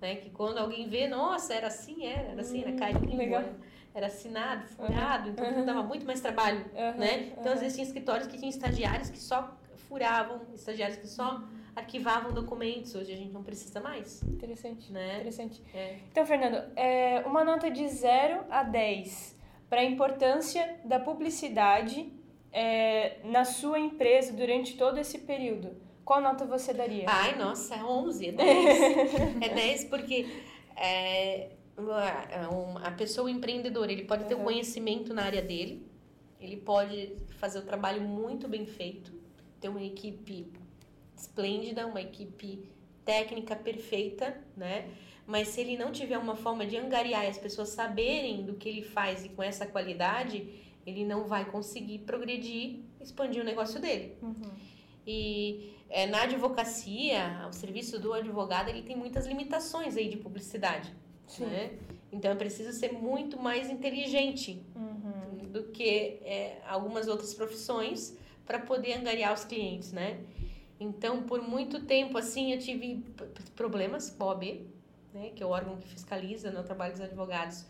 Né? 0.00 0.16
Que 0.16 0.30
quando 0.30 0.58
alguém 0.58 0.88
vê, 0.88 1.08
nossa, 1.08 1.52
era 1.54 1.66
assim, 1.66 2.06
era, 2.06 2.28
era 2.32 2.40
assim, 2.42 2.60
era 2.60 2.70
Hum, 2.70 2.76
carinho, 2.76 3.16
legal. 3.16 3.40
era, 3.40 3.56
era 3.96 4.08
assinado, 4.08 4.66
furado, 4.68 5.30
então 5.30 5.46
tudo 5.54 5.64
dava 5.64 5.82
muito 5.82 6.04
mais 6.04 6.20
trabalho. 6.20 6.66
Aham, 6.76 6.98
Né? 6.98 7.32
Então, 7.38 7.50
às 7.50 7.60
vezes, 7.60 7.74
tinha 7.74 7.86
escritórios 7.86 8.28
que 8.28 8.36
tinham 8.36 8.50
estagiários 8.50 9.08
que 9.08 9.18
só 9.18 9.56
furavam, 9.88 10.42
estagiários 10.54 10.98
que 10.98 11.06
só 11.08 11.42
arquivavam 11.74 12.30
documentos. 12.30 12.94
Hoje 12.94 13.10
a 13.14 13.16
gente 13.16 13.32
não 13.32 13.42
precisa 13.42 13.80
mais. 13.80 14.22
Interessante. 14.22 14.92
Né? 14.92 15.14
Interessante. 15.14 15.62
É. 15.72 15.96
Então, 16.12 16.26
Fernando, 16.26 16.62
é, 16.76 17.22
uma 17.24 17.42
nota 17.42 17.70
de 17.70 17.88
0 17.88 18.44
a 18.50 18.62
10 18.62 19.34
para 19.70 19.80
a 19.80 19.84
importância 19.84 20.78
da 20.84 21.00
publicidade 21.00 22.12
é, 22.52 23.16
na 23.24 23.46
sua 23.46 23.78
empresa 23.78 24.30
durante 24.34 24.76
todo 24.76 24.98
esse 24.98 25.20
período. 25.20 25.74
Qual 26.04 26.20
nota 26.20 26.44
você 26.44 26.74
daria? 26.74 27.06
Ai, 27.08 27.34
nossa, 27.36 27.74
é 27.74 27.82
11, 27.82 28.28
é 28.28 28.32
10. 28.32 29.14
é 29.40 29.48
10 29.48 29.84
porque 29.86 30.26
é, 30.76 31.55
a- 31.78 32.48
um- 32.50 32.78
a 32.78 32.90
pessoa 32.90 33.30
empreendedora, 33.30 33.92
ele 33.92 34.04
pode 34.04 34.24
ter 34.24 34.34
o 34.34 34.38
Uhum. 34.38 34.44
conhecimento 34.44 35.12
na 35.12 35.22
área 35.24 35.42
dele, 35.42 35.86
ele 36.40 36.56
pode 36.56 37.14
fazer 37.38 37.58
o 37.58 37.62
trabalho 37.62 38.02
muito 38.02 38.48
bem 38.48 38.66
feito, 38.66 39.12
ter 39.60 39.68
uma 39.68 39.82
equipe 39.82 40.52
esplêndida, 41.16 41.86
uma 41.86 42.00
equipe 42.00 42.68
técnica 43.04 43.54
perfeita, 43.56 44.36
né? 44.56 44.88
Mas 45.26 45.48
se 45.48 45.60
ele 45.60 45.76
não 45.76 45.90
tiver 45.92 46.18
uma 46.18 46.36
forma 46.36 46.66
de 46.66 46.76
angariar 46.76 47.24
e 47.24 47.28
as 47.28 47.38
pessoas 47.38 47.70
saberem 47.70 48.44
do 48.44 48.54
que 48.54 48.68
ele 48.68 48.82
faz 48.82 49.24
e 49.24 49.28
com 49.30 49.42
essa 49.42 49.66
qualidade, 49.66 50.48
ele 50.86 51.04
não 51.04 51.24
vai 51.24 51.44
conseguir 51.50 52.00
progredir, 52.00 52.80
expandir 53.00 53.42
o 53.42 53.44
negócio 53.44 53.80
dele. 53.80 54.16
Uhum. 54.22 54.34
E 55.06 55.72
é, 55.88 56.06
na 56.06 56.22
advocacia, 56.22 57.46
o 57.48 57.52
serviço 57.52 57.98
do 57.98 58.12
advogado 58.12 58.68
ele 58.68 58.82
tem 58.82 58.96
muitas 58.96 59.26
limitações 59.26 59.96
aí 59.96 60.08
de 60.08 60.16
publicidade, 60.16 60.92
Sim. 61.26 61.46
né? 61.46 61.70
Então 62.12 62.30
é 62.30 62.34
preciso 62.34 62.72
ser 62.72 62.92
muito 62.92 63.38
mais 63.38 63.68
inteligente 63.70 64.62
Uhum. 64.74 65.48
do 65.50 65.64
que 65.64 66.20
é, 66.24 66.60
algumas 66.66 67.08
outras 67.08 67.34
profissões 67.34 68.16
para 68.46 68.58
poder 68.58 68.94
angariar 68.94 69.32
os 69.34 69.44
clientes, 69.44 69.92
né? 69.92 70.18
Então, 70.78 71.22
por 71.22 71.40
muito 71.42 71.80
tempo, 71.84 72.16
assim, 72.18 72.52
eu 72.52 72.58
tive 72.58 73.02
problemas 73.54 74.10
com 74.10 74.24
a 74.24 74.26
OAB, 74.28 74.66
né? 75.14 75.30
Que 75.34 75.42
é 75.42 75.46
o 75.46 75.48
órgão 75.50 75.76
que 75.78 75.88
fiscaliza 75.88 76.50
no 76.50 76.62
trabalho 76.62 76.92
dos 76.92 77.00
advogados, 77.00 77.64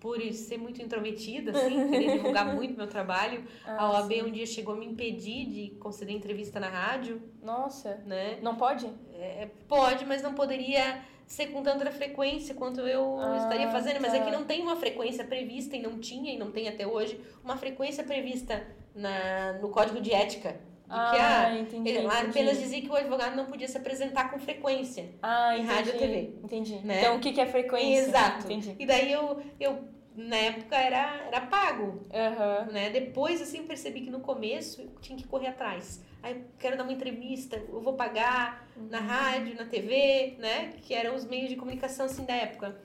por 0.00 0.20
ser 0.32 0.58
muito 0.58 0.80
intrometida, 0.82 1.50
assim, 1.50 1.74
querer 1.90 2.12
divulgar 2.12 2.54
muito 2.54 2.76
meu 2.76 2.86
trabalho. 2.86 3.44
a 3.66 3.82
Ah, 3.84 3.90
OAB 3.92 4.12
sim. 4.14 4.22
um 4.22 4.30
dia 4.30 4.46
chegou 4.46 4.74
a 4.74 4.76
me 4.78 4.86
impedir 4.86 5.46
de 5.46 5.70
conceder 5.80 6.14
entrevista 6.14 6.60
na 6.60 6.68
rádio, 6.68 7.20
Nossa, 7.42 7.96
né? 8.06 8.38
não 8.42 8.54
pode? 8.56 8.86
É, 9.14 9.48
pode, 9.66 10.04
mas 10.06 10.22
não 10.22 10.34
poderia 10.34 11.02
ser 11.26 11.46
com 11.48 11.62
tanta 11.62 11.90
frequência 11.90 12.54
quanto 12.54 12.80
eu 12.80 13.18
Ah, 13.20 13.36
estaria 13.38 13.68
fazendo. 13.70 14.00
Mas 14.00 14.14
é 14.14 14.18
tá. 14.18 14.24
que 14.26 14.30
não 14.30 14.44
tem 14.44 14.62
uma 14.62 14.76
frequência 14.76 15.24
prevista, 15.24 15.76
e 15.76 15.82
não 15.82 15.98
tinha, 15.98 16.32
e 16.32 16.38
não 16.38 16.50
tem 16.50 16.68
até 16.68 16.86
hoje, 16.86 17.20
uma 17.42 17.56
frequência 17.56 18.04
prevista 18.04 18.66
na, 18.94 19.54
no 19.54 19.68
código 19.70 20.00
de 20.00 20.12
ética. 20.12 20.50
De 20.84 20.90
que, 20.90 20.94
Ah, 20.96 21.46
ah, 21.46 21.58
entendi. 21.58 21.88
ele 21.88 22.02
lá 22.06 22.20
entendi. 22.20 22.30
apenas 22.30 22.58
dizia 22.58 22.80
que 22.82 22.88
o 22.90 22.94
advogado 22.94 23.34
não 23.34 23.46
podia 23.46 23.66
se 23.66 23.76
apresentar 23.76 24.30
com 24.30 24.38
frequência. 24.38 25.08
Ah, 25.22 25.56
em 25.56 25.62
entendi. 25.62 25.74
rádio 25.74 25.94
e 25.94 25.98
TV, 25.98 26.34
Entendi. 26.44 26.74
né? 26.84 27.00
Então, 27.00 27.16
o 27.16 27.20
que 27.20 27.32
que 27.32 27.40
é 27.40 27.46
frequência? 27.46 28.00
Exato. 28.02 28.44
Entendi. 28.44 28.76
E 28.78 28.84
daí 28.84 29.10
eu, 29.10 29.42
eu 29.58 29.78
na 30.14 30.36
época, 30.36 30.76
era, 30.76 31.22
era 31.26 31.40
pago. 31.40 32.02
Aham. 32.12 32.68
Né? 32.70 32.90
Depois, 32.90 33.40
assim, 33.42 33.64
percebi 33.64 34.02
que 34.02 34.10
no 34.10 34.20
começo 34.20 34.82
eu 34.82 34.90
tinha 35.00 35.16
que 35.18 35.26
correr 35.26 35.48
atrás. 35.48 36.00
Aí, 36.24 36.42
quero 36.58 36.74
dar 36.78 36.84
uma 36.84 36.92
entrevista, 36.94 37.56
eu 37.68 37.82
vou 37.82 37.92
pagar 37.92 38.66
na 38.90 38.98
Uhum. 38.98 39.06
rádio, 39.06 39.54
na 39.56 39.66
TV, 39.66 40.36
né? 40.38 40.72
Que 40.80 40.94
eram 40.94 41.14
os 41.14 41.26
meios 41.26 41.50
de 41.50 41.56
comunicação, 41.56 42.06
assim, 42.06 42.24
da 42.24 42.32
época. 42.34 42.80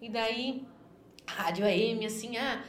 E 0.00 0.08
daí, 0.10 0.64
rádio 1.24 1.64
AM, 1.64 2.04
assim, 2.04 2.36
ah... 2.36 2.60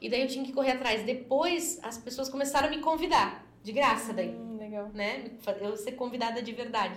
E 0.00 0.08
daí 0.08 0.20
eu 0.22 0.28
tinha 0.28 0.44
que 0.44 0.52
correr 0.52 0.70
atrás. 0.70 1.02
Depois, 1.02 1.80
as 1.82 1.98
pessoas 1.98 2.28
começaram 2.28 2.68
a 2.68 2.70
me 2.70 2.78
convidar, 2.78 3.44
de 3.64 3.72
graça 3.72 4.12
daí, 4.12 4.28
Hum, 4.28 4.56
legal. 4.60 4.90
né? 4.94 5.32
Eu 5.60 5.76
ser 5.76 5.92
convidada 5.92 6.40
de 6.40 6.52
verdade. 6.52 6.94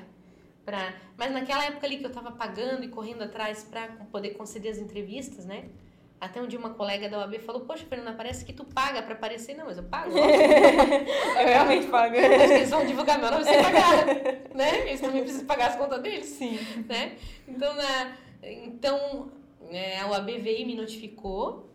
Pra... 0.63 0.93
Mas 1.17 1.31
naquela 1.31 1.65
época 1.65 1.87
ali 1.87 1.97
que 1.97 2.05
eu 2.05 2.11
tava 2.11 2.31
pagando 2.31 2.83
e 2.83 2.89
correndo 2.89 3.23
atrás 3.23 3.63
pra 3.63 3.87
poder 4.11 4.35
conceder 4.35 4.71
as 4.71 4.77
entrevistas, 4.77 5.45
né? 5.47 5.65
Até 6.21 6.39
um 6.39 6.47
dia 6.47 6.59
uma 6.59 6.69
colega 6.75 7.09
da 7.09 7.17
OAB 7.17 7.39
falou, 7.39 7.61
poxa, 7.65 7.83
Fernanda, 7.83 8.13
parece 8.13 8.45
que 8.45 8.53
tu 8.53 8.63
paga 8.63 9.01
pra 9.01 9.15
aparecer. 9.15 9.55
Não, 9.55 9.65
mas 9.65 9.77
eu 9.79 9.83
pago. 9.85 10.11
Eu 10.15 11.47
realmente 11.47 11.87
pago. 11.87 12.15
Acho 12.15 12.53
eles 12.53 12.69
vão 12.69 12.85
divulgar 12.85 13.17
meu 13.19 13.31
nome 13.31 13.43
sem 13.43 13.59
pagar, 13.61 14.05
né? 14.53 14.87
Eles 14.87 15.01
também 15.01 15.23
precisam 15.23 15.47
pagar 15.47 15.69
as 15.71 15.75
contas 15.75 15.99
deles, 16.01 16.27
Sim. 16.27 16.59
né? 16.87 17.17
Então, 17.47 17.73
na, 17.75 18.15
então 18.43 19.31
é, 19.71 19.99
a 19.99 20.07
OAB 20.09 20.27
veio 20.39 20.59
e 20.59 20.65
me 20.65 20.75
notificou. 20.75 21.67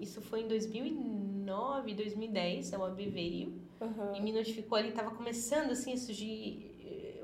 Isso 0.00 0.20
foi 0.20 0.40
em 0.42 0.48
2009, 0.48 1.94
2010, 1.94 2.74
a 2.74 2.78
OAB 2.80 2.98
veio 3.08 3.68
Uhum. 3.80 4.12
e 4.16 4.20
me 4.20 4.32
notificou 4.32 4.76
ali. 4.76 4.90
Tava 4.90 5.12
começando, 5.12 5.70
assim, 5.70 5.92
a 5.92 5.96
surgir 5.96 6.74
eh, 6.77 6.77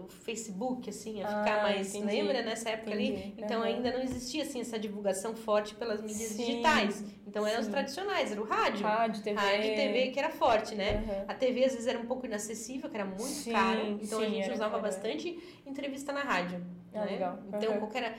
o 0.05 0.09
Facebook, 0.09 0.89
assim, 0.91 1.23
a 1.23 1.27
Ah, 1.27 1.29
ficar 1.29 1.63
mais... 1.63 1.95
entendi. 1.95 2.17
Lembra 2.17 2.43
nessa 2.43 2.71
época 2.71 2.93
ali? 2.93 3.09
Entendi. 3.09 3.35
Então 3.39 3.61
Aham. 3.61 3.69
ainda 3.69 3.93
não 3.93 4.01
existia, 4.01 4.43
assim, 4.43 4.61
essa 4.61 4.79
divulgação 4.79 5.35
forte 5.35 5.75
pelas 5.75 6.01
mídias 6.01 6.31
Sim, 6.31 6.37
digitais. 6.45 7.05
Então 7.27 7.47
eram 7.47 7.61
os 7.61 7.67
sim. 7.67 7.73
tradicionais, 7.73 8.31
era 8.33 8.41
o 8.41 8.45
rádio. 8.45 8.85
Rádio, 8.87 9.23
TV. 9.23 9.41
Rádio 9.41 9.73
e 9.73 9.75
TV 9.75 10.11
que 10.11 10.19
era 10.19 10.31
forte, 10.31 10.75
né? 10.75 11.03
Aham. 11.07 11.25
A 11.29 11.35
TV 11.35 11.65
às 11.65 11.73
vezes 11.73 11.87
era 11.87 11.99
um 11.99 12.07
pouco 12.07 12.27
inacessível, 12.27 12.89
que 12.89 12.97
era 12.97 13.05
muito 13.05 13.23
Sim, 13.25 13.53
caro. 13.53 13.99
Então 14.03 14.21
a 14.21 14.29
gente 14.29 14.51
usava 14.51 14.71
caro, 14.73 14.87
é. 14.87 14.89
bastante 14.91 15.39
entrevista 15.67 16.13
na 16.13 16.21
rádio. 16.23 16.65
Ah, 16.95 17.01
né? 17.01 17.07
legal. 17.13 17.39
Então, 17.49 17.73
Aham. 17.73 17.79
qualquer. 17.81 18.19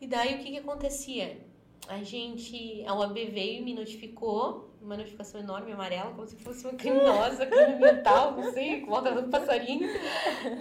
E 0.00 0.06
daí 0.06 0.34
o 0.36 0.38
que, 0.38 0.50
que 0.52 0.58
acontecia? 0.58 1.38
A 1.86 2.02
gente. 2.02 2.84
A 2.86 2.94
UAB 2.94 3.14
veio 3.26 3.60
e 3.60 3.62
me 3.62 3.74
notificou, 3.74 4.74
uma 4.82 4.96
notificação 4.96 5.40
enorme, 5.40 5.72
amarela, 5.72 6.12
como 6.12 6.26
se 6.26 6.36
fosse 6.36 6.64
uma 6.66 6.74
criminosa, 6.74 7.44
crime 7.46 7.76
mental, 7.76 8.32
não 8.32 8.52
sei, 8.52 8.80
com 8.80 8.90
volta 8.90 9.12
do 9.12 9.28
passarinho. 9.28 9.88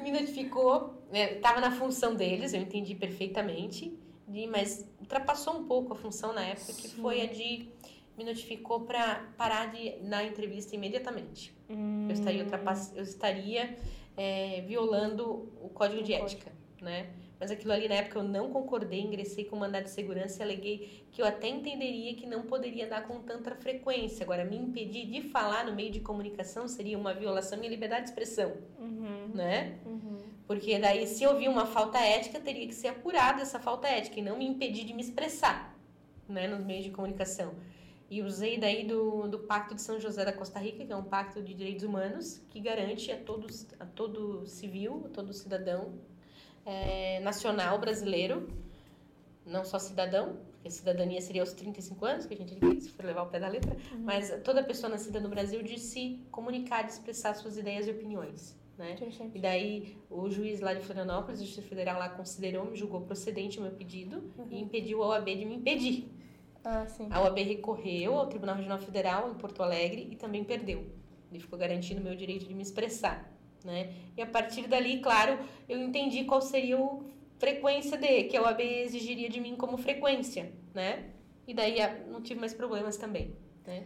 Me 0.03 0.11
notificou. 0.11 1.01
É, 1.11 1.35
tava 1.35 1.59
na 1.61 1.71
função 1.71 2.15
deles, 2.15 2.53
eu 2.53 2.61
entendi 2.61 2.93
perfeitamente. 2.95 3.97
mas 4.51 4.85
ultrapassou 4.99 5.55
um 5.57 5.65
pouco 5.65 5.93
a 5.93 5.95
função 5.95 6.33
na 6.33 6.45
época, 6.45 6.73
que 6.73 6.89
Sim. 6.89 7.01
foi 7.01 7.21
a 7.21 7.25
de. 7.25 7.69
Me 8.17 8.23
notificou 8.23 8.81
para 8.81 9.31
parar 9.37 9.71
de 9.71 9.97
na 10.01 10.23
entrevista 10.23 10.75
imediatamente. 10.75 11.55
Hum, 11.69 12.07
Eu 12.09 12.13
estaria, 12.13 12.43
ultrapass... 12.43 12.91
eu 12.95 13.03
estaria 13.03 13.77
é, 14.17 14.61
violando 14.61 15.51
o 15.61 15.69
código 15.69 16.01
de 16.01 16.13
ética, 16.13 16.51
né? 16.81 17.11
Mas 17.39 17.51
aquilo 17.51 17.71
ali 17.71 17.87
na 17.87 17.95
época 17.95 18.17
eu 18.19 18.23
não 18.23 18.49
concordei, 18.51 18.99
ingressei 19.01 19.45
com 19.45 19.55
mandado 19.55 19.83
de 19.83 19.91
segurança 19.91 20.39
e 20.39 20.43
aleguei 20.43 21.03
que 21.11 21.21
eu 21.21 21.25
até 21.25 21.47
entenderia 21.47 22.15
que 22.15 22.25
não 22.25 22.43
poderia 22.43 22.87
dar 22.87 23.05
com 23.07 23.19
tanta 23.21 23.53
frequência. 23.55 24.23
Agora, 24.23 24.43
me 24.43 24.57
impedir 24.57 25.05
de 25.05 25.21
falar 25.21 25.65
no 25.65 25.75
meio 25.75 25.91
de 25.91 25.99
comunicação 25.99 26.67
seria 26.67 26.97
uma 26.97 27.13
violação 27.13 27.57
à 27.57 27.59
minha 27.59 27.69
liberdade 27.69 28.03
de 28.05 28.09
expressão, 28.09 28.53
Uhum. 28.79 29.29
né? 29.35 29.77
Uhum. 29.85 30.17
Porque 30.47 30.79
daí, 30.79 31.05
se 31.05 31.23
eu 31.23 31.37
vi 31.37 31.47
uma 31.47 31.65
falta 31.65 31.99
ética, 31.99 32.39
teria 32.39 32.65
que 32.65 32.73
ser 32.73 32.87
apurada 32.87 33.41
essa 33.41 33.59
falta 33.59 33.87
ética 33.87 34.19
e 34.19 34.23
não 34.23 34.37
me 34.37 34.45
impedir 34.47 34.85
de 34.85 34.93
me 34.93 35.01
expressar, 35.01 35.77
né, 36.27 36.47
nos 36.47 36.65
meios 36.65 36.85
de 36.85 36.91
comunicação. 36.91 37.53
E 38.09 38.21
usei 38.23 38.57
daí 38.57 38.85
do, 38.87 39.27
do 39.27 39.39
Pacto 39.39 39.75
de 39.75 39.81
São 39.81 39.99
José 39.99 40.23
da 40.23 40.31
Costa 40.31 40.57
Rica, 40.59 40.85
que 40.85 40.93
é 40.93 40.95
um 40.95 41.03
pacto 41.03 41.41
de 41.43 41.53
direitos 41.53 41.83
humanos 41.83 42.41
que 42.49 42.61
garante 42.61 43.11
a 43.11 43.17
todos, 43.17 43.67
a 43.77 43.85
todo 43.85 44.47
civil, 44.47 45.03
a 45.05 45.09
todo 45.09 45.33
cidadão 45.33 45.93
eh, 46.67 47.19
nacional 47.21 47.79
brasileiro, 47.79 48.47
não 49.45 49.63
só 49.63 49.79
cidadão, 49.79 50.37
porque 50.51 50.69
cidadania 50.69 51.21
seria 51.21 51.41
aos 51.41 51.53
35 51.53 52.05
anos, 52.05 52.25
que 52.25 52.33
a 52.33 52.37
gente 52.37 52.55
diz, 52.55 52.83
se 52.83 52.89
for 52.89 53.05
levar 53.05 53.23
o 53.23 53.27
pé 53.27 53.39
da 53.39 53.47
letra, 53.47 53.75
mas 53.99 54.29
toda 54.43 54.61
pessoa 54.61 54.89
nascida 54.89 55.19
no 55.19 55.29
Brasil 55.29 55.63
de 55.63 55.79
se 55.79 56.21
comunicar, 56.29 56.83
de 56.83 56.91
expressar 56.91 57.33
suas 57.35 57.57
ideias 57.57 57.87
e 57.87 57.91
opiniões, 57.91 58.55
né? 58.77 58.95
E 59.33 59.39
daí 59.39 59.97
o 60.09 60.29
juiz 60.29 60.59
lá 60.59 60.73
de 60.73 60.81
Florianópolis, 60.81 61.39
o 61.39 61.45
Justiça 61.45 61.67
Federal 61.67 61.97
lá 61.97 62.09
considerou, 62.09 62.65
me 62.65 62.75
julgou 62.75 63.01
procedente 63.01 63.59
o 63.59 63.61
meu 63.61 63.71
pedido 63.71 64.21
e 64.51 64.59
impediu 64.59 65.01
a 65.03 65.07
OAB 65.07 65.25
de 65.25 65.45
me 65.45 65.55
impedir. 65.55 66.11
Ah. 66.65 66.85
A 67.09 67.21
OAB 67.21 67.37
recorreu 67.39 68.15
ao 68.15 68.27
Tribunal 68.27 68.57
Regional 68.57 68.79
Federal 68.79 69.31
em 69.31 69.35
Porto 69.35 69.63
Alegre 69.63 70.09
e 70.11 70.15
também 70.17 70.43
perdeu. 70.43 70.85
Ele 71.31 71.39
ficou 71.39 71.57
garantindo 71.57 72.01
o 72.01 72.03
meu 72.03 72.15
direito 72.15 72.45
de 72.45 72.53
me 72.53 72.61
expressar, 72.61 73.31
né? 73.67 73.93
E 74.15 74.21
a 74.21 74.25
partir 74.25 74.65
dali, 74.65 74.99
claro, 74.99 75.37
eu 75.67 75.77
entendi 75.77 76.23
qual 76.23 76.41
seria 76.41 76.77
a 76.77 76.99
frequência 77.37 77.97
de, 77.97 78.23
que 78.23 78.37
a 78.37 78.41
OAB 78.41 78.61
exigiria 78.61 79.29
de 79.29 79.39
mim 79.41 79.55
como 79.55 79.77
frequência, 79.77 80.51
né? 80.73 81.09
E 81.45 81.53
daí 81.53 81.79
ah, 81.81 81.93
não 82.09 82.21
tive 82.21 82.39
mais 82.39 82.53
problemas 82.53 82.97
também, 82.97 83.35
né? 83.65 83.83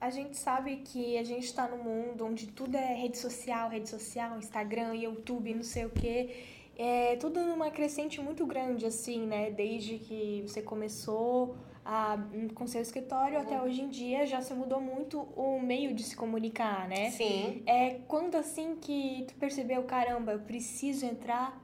A 0.00 0.10
gente 0.10 0.36
sabe 0.36 0.76
que 0.76 1.16
a 1.16 1.22
gente 1.22 1.44
está 1.44 1.68
num 1.68 1.82
mundo 1.82 2.26
onde 2.26 2.48
tudo 2.48 2.74
é 2.74 2.94
rede 2.94 3.18
social, 3.18 3.68
rede 3.68 3.88
social, 3.88 4.36
Instagram, 4.38 4.94
YouTube, 4.94 5.54
não 5.54 5.62
sei 5.62 5.84
o 5.84 5.90
quê. 5.90 6.44
É 6.76 7.16
tudo 7.16 7.40
numa 7.40 7.70
crescente 7.70 8.20
muito 8.20 8.46
grande, 8.46 8.86
assim, 8.86 9.26
né? 9.26 9.50
Desde 9.50 9.98
que 9.98 10.42
você 10.46 10.62
começou 10.62 11.54
a, 11.92 12.16
com 12.54 12.66
seu 12.68 12.80
escritório 12.80 13.36
Uhum. 13.36 13.42
até 13.42 13.60
hoje 13.60 13.82
em 13.82 13.88
dia, 13.88 14.24
já 14.24 14.40
se 14.40 14.54
mudou 14.54 14.80
muito 14.80 15.20
o 15.36 15.60
meio 15.60 15.92
de 15.92 16.02
se 16.04 16.14
comunicar, 16.14 16.86
né? 16.88 17.10
Sim. 17.10 17.62
É 17.66 17.98
quando 18.06 18.36
assim 18.36 18.76
que 18.76 19.24
tu 19.26 19.34
percebeu, 19.34 19.82
caramba, 19.84 20.32
eu 20.32 20.38
preciso 20.40 21.04
entrar 21.04 21.60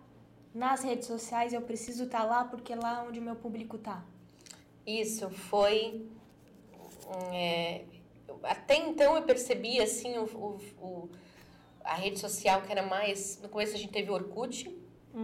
nas 0.53 0.83
redes 0.83 1.07
sociais, 1.07 1.53
eu 1.53 1.63
preciso 1.63 2.05
estar 2.05 2.25
lá 2.25 2.45
porque 2.45 2.73
é 2.73 2.77
lá 2.77 3.05
onde 3.09 3.21
o 3.21 3.23
meu 3.23 3.37
público 3.37 3.79
tá. 3.79 4.05
Isso 4.85 5.31
foi. 5.31 6.07
é, 7.33 7.83
até 8.43 8.77
então 8.77 9.15
eu 9.17 9.23
percebi 9.23 9.81
assim 9.81 10.19
o, 10.19 10.25
o- 10.25 10.61
o- 10.85 11.09
a 11.85 11.95
rede 11.95 12.19
social 12.19 12.63
que 12.63 12.73
era 12.73 12.83
mais. 12.83 13.41
No 13.41 13.49
começo 13.49 13.75
a 13.75 13.79
gente 13.79 13.93
teve 13.93 14.11
o 14.11 14.15
Orkut, 14.15 14.69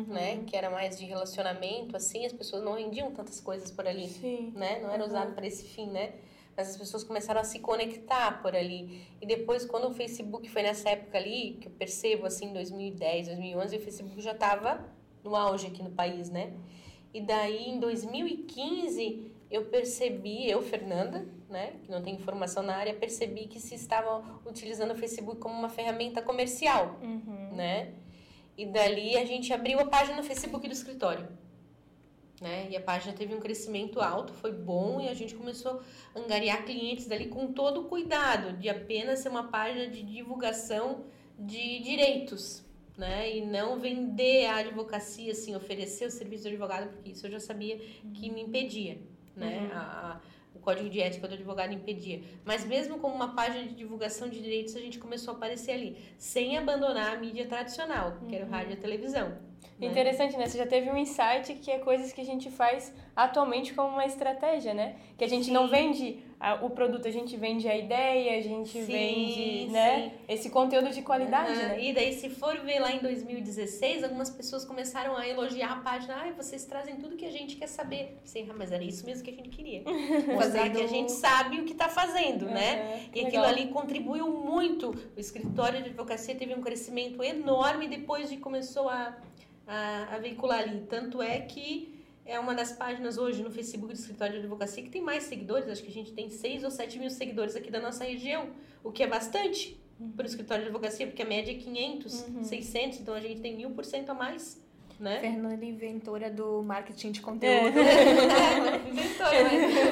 né? 0.09 0.43
Que 0.47 0.57
era 0.57 0.71
mais 0.71 0.99
de 0.99 1.05
relacionamento, 1.05 1.97
assim, 1.97 2.25
as 2.25 2.33
pessoas 2.33 2.63
não 2.65 2.75
vendiam 2.75 3.11
tantas 3.13 3.41
coisas 3.41 3.71
por 3.71 3.87
ali. 3.87 4.09
Sim. 4.09 4.53
né? 4.57 4.81
Não 4.81 4.91
era 4.91 5.03
Uhum. 5.03 5.09
usado 5.09 5.35
para 5.35 5.47
esse 5.47 5.65
fim, 5.65 5.87
né? 5.91 6.13
Mas 6.57 6.69
as 6.71 6.77
pessoas 6.77 7.03
começaram 7.03 7.41
a 7.41 7.45
se 7.45 7.59
conectar 7.61 8.43
por 8.43 8.55
ali. 8.55 9.03
E 9.21 9.27
depois, 9.27 9.65
quando 9.65 9.89
o 9.89 9.95
Facebook 9.95 10.49
foi 10.51 10.63
nessa 10.63 10.91
época 10.91 11.17
ali, 11.19 11.57
que 11.61 11.67
eu 11.69 11.73
percebo, 11.73 12.27
assim, 12.27 12.53
2010, 12.53 13.29
2011, 13.29 13.77
o 13.77 13.81
Facebook 13.81 14.21
já 14.21 14.33
estava 14.33 14.85
no 15.25 15.35
auge 15.35 15.67
aqui 15.69 15.83
no 15.83 15.91
país, 15.91 16.29
né? 16.29 16.53
E 17.15 17.21
daí, 17.21 17.69
em 17.71 17.79
2015, 17.81 19.31
eu 19.51 19.65
percebi, 19.67 20.49
eu, 20.49 20.63
Fernanda, 20.63 21.27
né, 21.49 21.75
que 21.83 21.91
não 21.91 22.03
tem 22.03 22.15
informação 22.15 22.63
na 22.63 22.75
área, 22.77 22.95
percebi 22.95 23.47
que 23.47 23.61
se 23.61 23.75
estava 23.75 24.23
utilizando 24.47 24.93
o 24.93 24.95
Facebook 24.95 25.39
como 25.39 25.55
uma 25.55 25.69
ferramenta 25.69 26.23
comercial, 26.23 26.97
Uhum. 27.03 27.55
né? 27.55 27.93
E 28.57 28.67
dali 28.67 29.17
a 29.17 29.25
gente 29.25 29.53
abriu 29.53 29.81
a 29.81 29.87
página 29.87 30.17
no 30.17 30.23
Facebook 30.23 30.67
do 30.67 30.73
escritório. 30.73 31.27
Né? 32.41 32.69
E 32.71 32.77
a 32.77 32.81
página 32.81 33.13
teve 33.13 33.33
um 33.35 33.39
crescimento 33.41 34.01
alto, 34.01 34.33
foi 34.33 34.51
bom 34.53 35.01
e 35.01 35.09
a 35.09 35.15
gente 35.15 35.35
começou 35.35 35.81
a 36.15 36.19
angariar 36.19 36.65
clientes 36.65 37.07
dali 37.07 37.29
com 37.29 37.53
todo 37.53 37.83
o 37.83 37.85
cuidado 37.85 38.57
de 38.59 38.69
apenas 38.69 39.21
ser 39.21 39.29
uma 39.29 39.45
página 39.45 39.87
de 39.87 40.03
divulgação 40.03 41.05
de 41.39 41.79
direitos, 41.79 42.65
né? 42.99 43.37
E 43.37 43.41
não 43.47 43.79
vender 43.79 44.47
a 44.47 44.57
advocacia, 44.57 45.31
assim, 45.33 45.55
oferecer 45.55 46.07
o 46.07 46.11
serviço 46.11 46.43
do 46.45 46.49
advogado, 46.49 46.89
porque 46.91 47.11
isso 47.13 47.27
eu 47.27 47.31
já 47.31 47.41
sabia 47.41 47.79
que 48.13 48.29
me 48.29 48.43
impedia, 48.43 48.99
né? 49.37 49.71
A- 49.73 49.79
a- 49.79 50.21
o 50.55 50.59
código 50.59 50.89
de 50.89 51.01
ética 51.01 51.27
do 51.29 51.35
advogado 51.35 51.73
impedia. 51.73 52.23
Mas 52.45 52.65
mesmo 52.65 52.99
como 52.99 53.15
uma 53.15 53.35
página 53.35 53.65
de 53.65 53.75
divulgação 53.75 54.29
de 54.29 54.41
direitos, 54.41 54.77
a 54.77 54.81
gente 54.81 54.99
começou 54.99 55.35
a 55.35 55.37
aparecer 55.37 55.73
ali, 55.73 55.97
sem 56.19 56.57
abandonar 56.57 57.15
a 57.15 57.19
mídia 57.19 57.47
tradicional, 57.47 58.19
que 58.29 58.35
era 58.37 58.45
o 58.45 58.49
rádio 58.49 58.71
e 58.71 58.75
a 58.75 58.77
televisão. 58.77 59.29
né? 59.79 59.87
Interessante, 59.87 60.37
né? 60.37 60.47
Você 60.47 60.59
já 60.59 60.67
teve 60.67 60.91
um 60.91 60.97
insight 60.97 61.55
que 61.55 61.71
é 61.71 61.79
coisas 61.79 62.13
que 62.13 62.21
a 62.21 62.25
gente 62.25 62.51
faz 62.51 62.95
atualmente 63.17 63.75
como 63.75 63.89
uma 63.89 64.07
estratégia, 64.07 64.75
né? 64.75 64.97
Que 65.17 65.25
a 65.25 65.29
gente 65.29 65.51
não 65.51 65.69
vende 65.69 66.23
a- 66.45 66.55
o 66.67 66.71
produto, 66.71 67.07
a 67.07 67.11
gente 67.11 67.37
vende 67.37 67.69
a 67.69 67.77
ideia, 67.77 68.37
a 68.37 68.43
gente 68.43 68.71
Sim, 68.73 68.85
vende, 68.85 69.71
né? 69.71 70.13
Esse 70.29 70.51
conteúdo 70.51 70.91
de 70.91 71.01
qualidade, 71.01 71.53
Aham. 71.53 71.69
né? 71.69 71.85
E 71.85 71.93
daí, 71.95 72.13
se 72.15 72.29
for 72.29 72.59
ver 72.59 72.81
lá 72.81 72.91
em 72.91 72.99
2016, 72.99 74.03
algumas 74.03 74.29
pessoas 74.29 74.65
começaram 74.65 75.17
a 75.17 75.27
elogiar 75.29 75.71
a 75.73 75.77
página. 75.77 76.15
Ai, 76.17 76.33
vocês 76.33 76.65
trazem 76.65 76.97
tudo 76.97 77.17
que 77.17 77.25
a 77.25 77.31
gente 77.31 77.55
quer 77.55 77.69
saber. 77.69 78.19
Sim, 78.25 78.49
ah, 78.51 78.55
mas 78.59 78.73
era 78.73 78.83
isso 78.83 79.07
mesmo 79.07 79.23
que 79.23 79.31
a 79.31 79.35
gente 79.35 79.51
queria. 79.51 79.85
Mostrar 80.35 80.69
que 80.71 80.83
a 80.83 80.87
gente 80.89 81.13
sabe 81.13 81.61
o 81.61 81.65
que 81.65 81.73
está 81.73 81.89
fazendo, 81.89 82.47
né? 82.47 82.83
Aham, 82.83 83.11
que 83.13 83.19
E 83.21 83.27
aquilo 83.27 83.43
legal. 83.43 83.45
ali 83.59 83.69
contribuiu 83.69 84.29
muito. 84.29 84.91
O 85.17 85.21
escritório 85.21 85.81
de 85.81 85.91
advocacia 85.91 86.35
teve 86.35 86.53
um 86.55 86.61
crescimento 86.61 87.23
enorme 87.23 87.87
depois 87.87 88.29
de 88.29 88.37
começou 88.39 88.89
a, 88.89 89.17
a, 89.67 90.17
a 90.17 90.19
veicular 90.19 90.59
ali. 90.59 90.81
Tanto 90.89 91.23
é 91.23 91.39
que 91.39 91.92
é 92.25 92.39
uma 92.39 92.55
das 92.55 92.73
páginas 92.73 93.19
hoje 93.19 93.43
no 93.43 93.51
Facebook 93.51 93.93
do 93.93 93.99
escritório 93.99 94.35
de 94.35 94.41
advocacia 94.41 94.83
que 94.83 94.91
tem 94.91 95.03
mais 95.03 95.25
seguidores. 95.25 95.69
Acho 95.69 95.83
que 95.83 95.91
a 95.91 95.95
gente 95.95 96.13
tem 96.13 96.31
6 96.31 96.65
ou 96.65 96.71
7 96.71 96.99
mil 96.99 97.11
seguidores 97.11 97.57
aqui 97.57 97.71
da 97.71 97.81
nossa 97.81 98.05
região, 98.05 98.51
o 98.83 98.93
que 98.93 99.03
é 99.03 99.07
bastante 99.07 99.81
para 100.17 100.25
o 100.25 100.27
escritório 100.27 100.65
de 100.65 100.71
advocacia, 100.71 101.07
porque 101.07 101.23
a 101.23 101.27
média 101.27 101.53
é 101.53 101.55
500, 101.55 102.13
600, 102.43 103.01
então 103.01 103.15
a 103.15 103.21
gente 103.21 103.41
tem 103.41 103.57
mil 103.57 103.71
por 103.71 103.85
cento 103.85 104.11
a 104.11 104.15
mais. 104.15 104.61
Né? 104.99 105.19
Fernanda 105.19 105.65
inventora 105.65 106.31
do 106.31 106.63
marketing 106.63 107.11
de 107.11 107.21
conteúdo. 107.21 107.77
É, 107.77 108.77
inventora, 108.89 109.45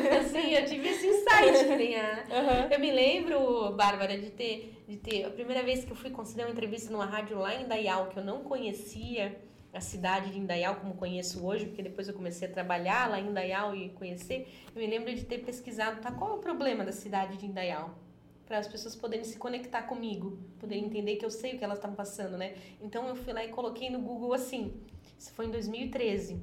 mas 0.08 0.26
assim, 0.26 0.54
eu 0.54 0.64
tive 0.66 0.88
esse 0.88 1.04
insight 1.04 1.64
que 1.66 1.76
nem 1.76 1.96
a, 1.96 2.24
Aham. 2.30 2.68
eu 2.70 2.78
me 2.78 2.92
lembro, 2.92 3.72
Bárbara, 3.72 4.16
de 4.16 4.30
ter, 4.30 4.72
de 4.86 4.96
ter. 4.98 5.24
A 5.24 5.30
primeira 5.30 5.64
vez 5.64 5.84
que 5.84 5.90
eu 5.90 5.96
fui 5.96 6.10
conceder 6.10 6.46
uma 6.46 6.52
entrevista 6.52 6.92
numa 6.92 7.06
rádio 7.06 7.38
lá 7.38 7.52
em 7.56 7.64
Indaial, 7.64 8.06
que 8.06 8.18
eu 8.18 8.24
não 8.24 8.44
conhecia 8.44 9.36
a 9.72 9.80
cidade 9.80 10.32
de 10.32 10.38
Indaial 10.38 10.76
como 10.76 10.94
conheço 10.94 11.44
hoje, 11.44 11.66
porque 11.66 11.82
depois 11.82 12.08
eu 12.08 12.14
comecei 12.14 12.48
a 12.48 12.50
trabalhar 12.50 13.08
lá 13.08 13.20
em 13.20 13.28
Indaial 13.28 13.74
e 13.74 13.90
conhecer. 13.90 14.48
Eu 14.74 14.80
me 14.80 14.86
lembro 14.86 15.14
de 15.14 15.24
ter 15.24 15.38
pesquisado, 15.38 16.00
tá? 16.00 16.10
Qual 16.10 16.32
é 16.32 16.34
o 16.34 16.38
problema 16.38 16.84
da 16.84 16.92
cidade 16.92 17.36
de 17.36 17.46
Indaial? 17.46 17.94
Para 18.46 18.58
as 18.58 18.66
pessoas 18.66 18.96
poderem 18.96 19.24
se 19.24 19.38
conectar 19.38 19.82
comigo, 19.82 20.38
poderem 20.58 20.84
entender 20.84 21.16
que 21.16 21.24
eu 21.24 21.30
sei 21.30 21.54
o 21.54 21.58
que 21.58 21.64
elas 21.64 21.78
estão 21.78 21.94
passando, 21.94 22.36
né? 22.36 22.56
Então 22.80 23.06
eu 23.06 23.14
fui 23.14 23.32
lá 23.32 23.44
e 23.44 23.48
coloquei 23.48 23.90
no 23.90 24.00
Google 24.00 24.32
assim. 24.32 24.74
Isso 25.16 25.32
foi 25.32 25.46
em 25.46 25.50
2013. 25.50 26.42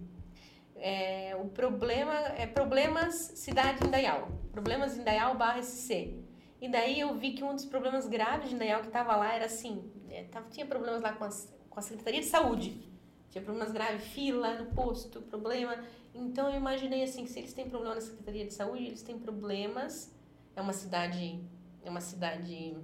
É, 0.77 1.35
o 1.35 1.49
problema 1.49 2.13
é 2.37 2.47
problemas 2.47 3.15
cidade 3.35 3.79
de 3.79 3.87
Indaial. 3.87 4.29
Problemas 4.53 4.95
em 4.95 5.01
Indaial 5.01 5.35
barra 5.35 5.61
SC. 5.61 6.15
E 6.61 6.69
daí 6.69 6.99
eu 6.99 7.13
vi 7.15 7.33
que 7.33 7.43
um 7.43 7.53
dos 7.53 7.65
problemas 7.65 8.07
graves 8.07 8.49
de 8.49 8.55
Indaial 8.55 8.81
que 8.81 8.87
estava 8.87 9.15
lá 9.15 9.33
era 9.33 9.45
assim, 9.45 9.91
é, 10.09 10.23
tava, 10.23 10.47
tinha 10.49 10.65
problemas 10.65 11.01
lá 11.01 11.13
com, 11.13 11.23
as, 11.23 11.53
com 11.69 11.79
a 11.79 11.83
Secretaria 11.83 12.21
de 12.21 12.25
Saúde. 12.25 12.96
Tinha 13.29 13.43
problemas 13.43 13.71
graves, 13.71 14.03
fila 14.07 14.55
no 14.55 14.67
posto, 14.73 15.21
problema. 15.21 15.77
Então 16.13 16.49
eu 16.49 16.55
imaginei 16.57 17.03
assim, 17.03 17.23
que 17.25 17.29
se 17.31 17.39
eles 17.39 17.53
têm 17.53 17.69
problema 17.69 17.95
na 17.95 18.01
Secretaria 18.01 18.45
de 18.45 18.53
Saúde, 18.53 18.85
eles 18.85 19.01
têm 19.01 19.19
problemas. 19.19 20.13
É 20.55 20.61
uma 20.61 20.73
cidade, 20.73 21.39
é 21.83 21.89
uma 21.89 22.01
cidade 22.01 22.75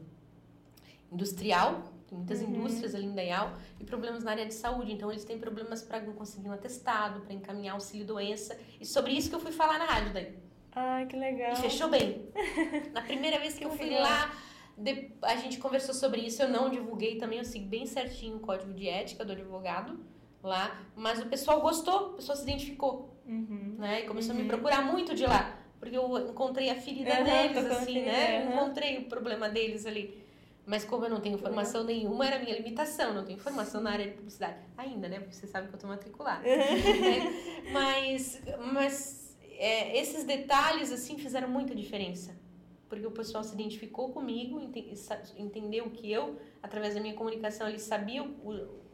industrial, 1.12 1.84
tem 2.08 2.18
muitas 2.18 2.42
indústrias 2.42 2.94
ali 2.96 3.06
em 3.06 3.10
Indaial 3.10 3.54
e 3.80 3.84
problemas 3.84 4.24
na 4.24 4.32
área 4.32 4.46
de 4.46 4.54
saúde. 4.54 4.92
Então 4.92 5.12
eles 5.12 5.24
têm 5.24 5.40
problemas 5.40 5.82
para 5.82 6.00
conseguir 6.02 6.50
um 6.50 6.52
atestado, 6.54 7.22
para 7.22 7.34
encaminhar 7.34 7.74
auxílio 7.74 8.06
doença. 8.06 8.58
E 8.80 8.86
sobre 8.86 9.14
isso 9.14 9.30
que 9.30 9.36
eu 9.36 9.40
fui 9.40 9.52
falar 9.52 9.78
na 9.80 9.86
rádio 9.86 10.14
daí. 10.14 10.38
Ai, 10.76 11.06
que 11.06 11.16
legal. 11.16 11.54
E 11.54 11.56
fechou 11.56 11.88
bem. 11.90 12.28
Na 12.94 13.02
primeira 13.04 13.38
vez 13.40 13.56
que 13.56 13.64
eu 13.64 13.70
fui 13.70 13.86
legal. 13.86 14.02
lá, 14.02 14.34
de- 14.76 15.12
a 15.22 15.36
gente 15.36 15.60
conversou 15.60 15.94
sobre 15.94 16.22
isso. 16.22 16.42
Eu 16.42 16.50
não 16.50 16.68
divulguei 16.70 17.18
também, 17.20 17.38
eu 17.38 17.46
segui 17.46 17.66
bem 17.68 17.86
certinho 17.86 18.38
o 18.38 18.40
código 18.40 18.74
de 18.74 18.88
ética 18.90 19.24
do 19.24 19.34
advogado 19.34 20.00
lá. 20.44 20.82
Mas 20.96 21.20
o 21.22 21.26
pessoal 21.28 21.62
gostou, 21.62 22.10
o 22.12 22.14
pessoal 22.14 22.36
se 22.38 22.44
identificou, 22.44 23.18
Uhum. 23.26 23.76
né? 23.80 24.02
E 24.02 24.08
começou 24.08 24.36
a 24.36 24.38
me 24.38 24.44
procurar 24.46 24.84
muito 24.84 25.16
de 25.16 25.26
lá. 25.26 25.58
Porque 25.80 25.98
eu 25.98 26.30
encontrei 26.30 26.70
a 26.70 26.76
ferida 26.76 27.14
Aham, 27.14 27.24
deles, 27.24 27.66
assim, 27.72 28.02
né? 28.04 28.44
aham. 28.44 28.54
Encontrei 28.56 28.98
o 29.00 29.06
problema 29.06 29.50
deles 29.50 29.86
ali. 29.86 30.22
Mas 30.66 30.86
como 30.86 31.04
eu 31.06 31.10
não 31.10 31.20
tenho 31.20 31.38
formação 31.38 31.84
nenhuma, 31.84 32.26
era 32.26 32.38
a 32.38 32.40
minha 32.40 32.56
limitação. 32.56 33.14
Não 33.14 33.26
tenho 33.26 33.38
formação 33.38 33.82
na 33.82 33.92
área 33.92 34.06
de 34.06 34.12
publicidade. 34.14 34.58
Ainda, 34.78 35.10
né? 35.10 35.20
Porque 35.20 35.36
você 35.36 35.46
sabe 35.48 35.68
que 35.68 35.76
eu 35.76 35.80
tô 35.80 35.88
matriculada. 35.88 36.42
né? 36.44 37.34
Mas, 37.72 38.42
mas 38.72 39.38
é, 39.58 39.98
esses 40.00 40.24
detalhes, 40.24 40.90
assim, 40.92 41.18
fizeram 41.18 41.50
muita 41.50 41.76
diferença. 41.76 42.34
Porque 42.88 43.06
o 43.06 43.12
pessoal 43.12 43.44
se 43.44 43.54
identificou 43.54 44.14
comigo, 44.14 44.62
ente- 44.62 44.94
entendeu 45.38 45.90
que 45.90 46.10
eu, 46.10 46.38
através 46.62 46.94
da 46.96 47.02
minha 47.02 47.14
comunicação, 47.16 47.68
eles 47.68 47.82
sabiam 47.82 48.28
o, 48.44 48.52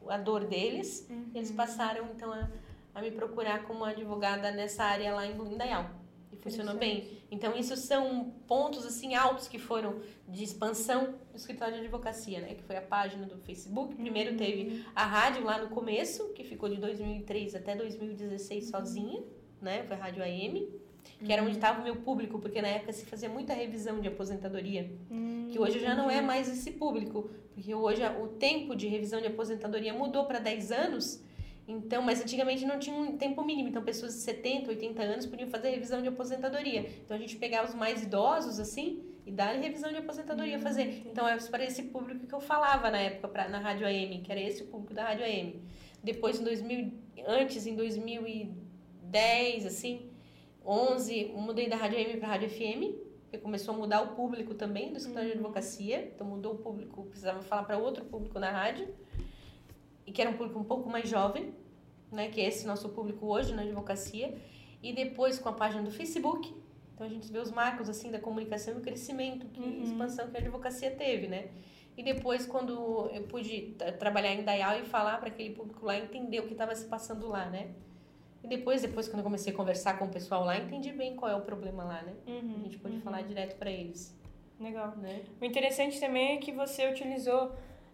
a 0.09 0.17
dor 0.17 0.45
deles. 0.45 1.07
Eles 1.33 1.51
passaram, 1.51 2.07
então, 2.15 2.31
a, 2.31 2.49
a 2.93 3.01
me 3.01 3.11
procurar 3.11 3.63
como 3.63 3.85
advogada 3.85 4.51
nessa 4.51 4.83
área 4.83 5.13
lá 5.13 5.25
em 5.25 5.35
Indaial. 5.35 5.89
E 6.31 6.37
funcionou 6.37 6.77
bem. 6.77 7.23
Então, 7.31 7.55
isso 7.57 7.75
são 7.75 8.33
pontos, 8.47 8.85
assim, 8.85 9.15
altos 9.15 9.47
que 9.47 9.57
foram 9.57 9.99
de 10.27 10.43
expansão 10.43 11.15
do 11.31 11.37
escritório 11.37 11.75
de 11.75 11.81
advocacia, 11.81 12.39
né? 12.39 12.53
Que 12.53 12.63
foi 12.63 12.77
a 12.77 12.81
página 12.81 13.25
do 13.25 13.37
Facebook. 13.39 13.95
Primeiro 13.95 14.37
teve 14.37 14.85
a 14.95 15.05
rádio 15.05 15.43
lá 15.43 15.57
no 15.57 15.69
começo, 15.69 16.31
que 16.33 16.43
ficou 16.43 16.69
de 16.69 16.77
2003 16.77 17.55
até 17.55 17.75
2016 17.75 18.69
sozinha, 18.69 19.23
né? 19.61 19.83
Foi 19.83 19.95
a 19.95 19.99
Rádio 19.99 20.23
AM, 20.23 20.69
que 21.23 21.31
era 21.33 21.41
onde 21.43 21.55
estava 21.55 21.81
o 21.81 21.83
meu 21.83 21.97
público, 21.97 22.39
porque 22.39 22.61
na 22.61 22.67
época 22.69 22.93
se 22.93 23.05
fazia 23.05 23.27
muita 23.29 23.53
revisão 23.53 23.99
de 23.99 24.07
aposentadoria, 24.07 24.89
que 25.51 25.59
hoje 25.59 25.79
já 25.79 25.95
não 25.95 26.09
é 26.09 26.21
mais 26.21 26.47
esse 26.49 26.71
público, 26.71 27.29
porque 27.53 27.73
hoje 27.73 28.01
o 28.21 28.27
tempo 28.27 28.75
de 28.75 28.87
revisão 28.87 29.19
de 29.19 29.27
aposentadoria 29.27 29.93
mudou 29.93 30.25
para 30.25 30.39
10 30.39 30.71
anos, 30.71 31.23
Então, 31.67 32.01
mas 32.01 32.19
antigamente 32.19 32.65
não 32.65 32.79
tinha 32.79 32.95
um 32.95 33.15
tempo 33.15 33.43
mínimo, 33.45 33.69
então 33.69 33.83
pessoas 33.83 34.13
de 34.15 34.21
70, 34.21 34.69
80 34.71 35.03
anos 35.03 35.25
podiam 35.27 35.47
fazer 35.49 35.69
revisão 35.69 36.01
de 36.01 36.07
aposentadoria. 36.07 36.89
Então 37.05 37.15
a 37.15 37.19
gente 37.19 37.35
pegava 37.35 37.67
os 37.69 37.75
mais 37.75 38.01
idosos 38.01 38.59
assim 38.59 39.03
e 39.23 39.31
dar 39.31 39.53
revisão 39.53 39.91
de 39.91 39.97
aposentadoria 39.97 40.57
Hum, 40.57 40.61
fazer. 40.61 41.03
Então 41.05 41.27
é 41.27 41.37
para 41.37 41.63
esse 41.63 41.83
público 41.83 42.25
que 42.25 42.33
eu 42.33 42.41
falava 42.41 42.89
na 42.89 42.97
época 42.97 43.27
pra, 43.27 43.47
na 43.47 43.59
Rádio 43.59 43.85
AM, 43.85 44.19
que 44.21 44.31
era 44.31 44.41
esse 44.41 44.63
o 44.63 44.65
público 44.65 44.95
da 44.95 45.03
Rádio 45.09 45.23
AM. 45.25 45.61
Depois 46.03 46.39
em 46.39 46.43
2000, 46.43 46.91
antes 47.27 47.67
em 47.67 47.75
2010, 47.75 49.65
assim, 49.67 50.08
11, 50.69 51.31
mudei 51.35 51.67
da 51.67 51.75
Rádio 51.75 51.97
AM 51.97 52.17
para 52.17 52.27
Rádio 52.27 52.49
FM, 52.49 52.95
porque 53.23 53.37
começou 53.39 53.73
a 53.73 53.77
mudar 53.77 54.01
o 54.01 54.15
público 54.15 54.53
também 54.53 54.91
do 54.91 54.97
escritório 54.97 55.29
de 55.29 55.35
advocacia, 55.35 56.11
então 56.13 56.27
mudou 56.27 56.53
o 56.53 56.57
público, 56.57 57.03
precisava 57.05 57.41
falar 57.41 57.63
para 57.63 57.77
outro 57.77 58.05
público 58.05 58.37
na 58.39 58.51
rádio, 58.51 58.87
e 60.05 60.11
que 60.11 60.21
era 60.21 60.29
um 60.29 60.37
público 60.37 60.59
um 60.59 60.63
pouco 60.63 60.89
mais 60.89 61.09
jovem, 61.09 61.53
né, 62.11 62.29
que 62.29 62.39
é 62.41 62.47
esse 62.47 62.65
nosso 62.67 62.89
público 62.89 63.25
hoje 63.27 63.53
na 63.53 63.63
advocacia, 63.63 64.37
e 64.81 64.93
depois 64.93 65.37
com 65.39 65.49
a 65.49 65.53
página 65.53 65.81
do 65.83 65.91
Facebook, 65.91 66.53
então 66.93 67.05
a 67.05 67.09
gente 67.09 67.31
vê 67.31 67.39
os 67.39 67.51
marcos 67.51 67.89
assim 67.89 68.11
da 68.11 68.19
comunicação 68.19 68.73
e 68.75 68.77
o 68.77 68.81
crescimento, 68.81 69.47
que 69.47 69.59
Uhum. 69.59 69.83
expansão 69.83 70.29
que 70.29 70.37
a 70.37 70.39
advocacia 70.39 70.91
teve, 70.91 71.27
né? 71.27 71.49
E 71.97 72.03
depois 72.03 72.45
quando 72.45 73.09
eu 73.13 73.23
pude 73.23 73.73
tra- 73.77 73.91
trabalhar 73.91 74.33
em 74.33 74.43
Dayal 74.43 74.79
e 74.79 74.83
falar 74.85 75.17
para 75.17 75.27
aquele 75.29 75.53
público 75.53 75.85
lá 75.85 75.97
entender 75.97 76.39
o 76.39 76.45
que 76.47 76.53
estava 76.53 76.73
se 76.75 76.85
passando 76.87 77.27
lá, 77.27 77.49
né? 77.49 77.71
E 78.43 78.47
depois, 78.47 78.81
depois 78.81 79.07
quando 79.07 79.19
eu 79.19 79.23
comecei 79.23 79.51
a 79.53 79.55
conversar 79.55 79.97
com 79.99 80.05
o 80.05 80.09
pessoal 80.09 80.43
lá, 80.45 80.57
entendi 80.57 80.91
bem 80.91 81.15
qual 81.15 81.31
é 81.31 81.35
o 81.35 81.41
problema 81.41 81.83
lá, 81.83 82.01
né? 82.01 82.13
A 82.27 82.31
Uhum. 82.31 82.61
gente 82.63 82.77
pôde 82.77 82.99
falar 83.01 83.21
direto 83.23 83.57
para 83.57 83.69
eles, 83.69 84.17
Legal. 84.59 84.93
né? 84.97 85.21
O 85.41 85.45
interessante 85.45 85.99
também 85.99 86.33
é 86.35 86.37
que 86.37 86.51
você 86.51 86.87
utilizou 86.89 87.51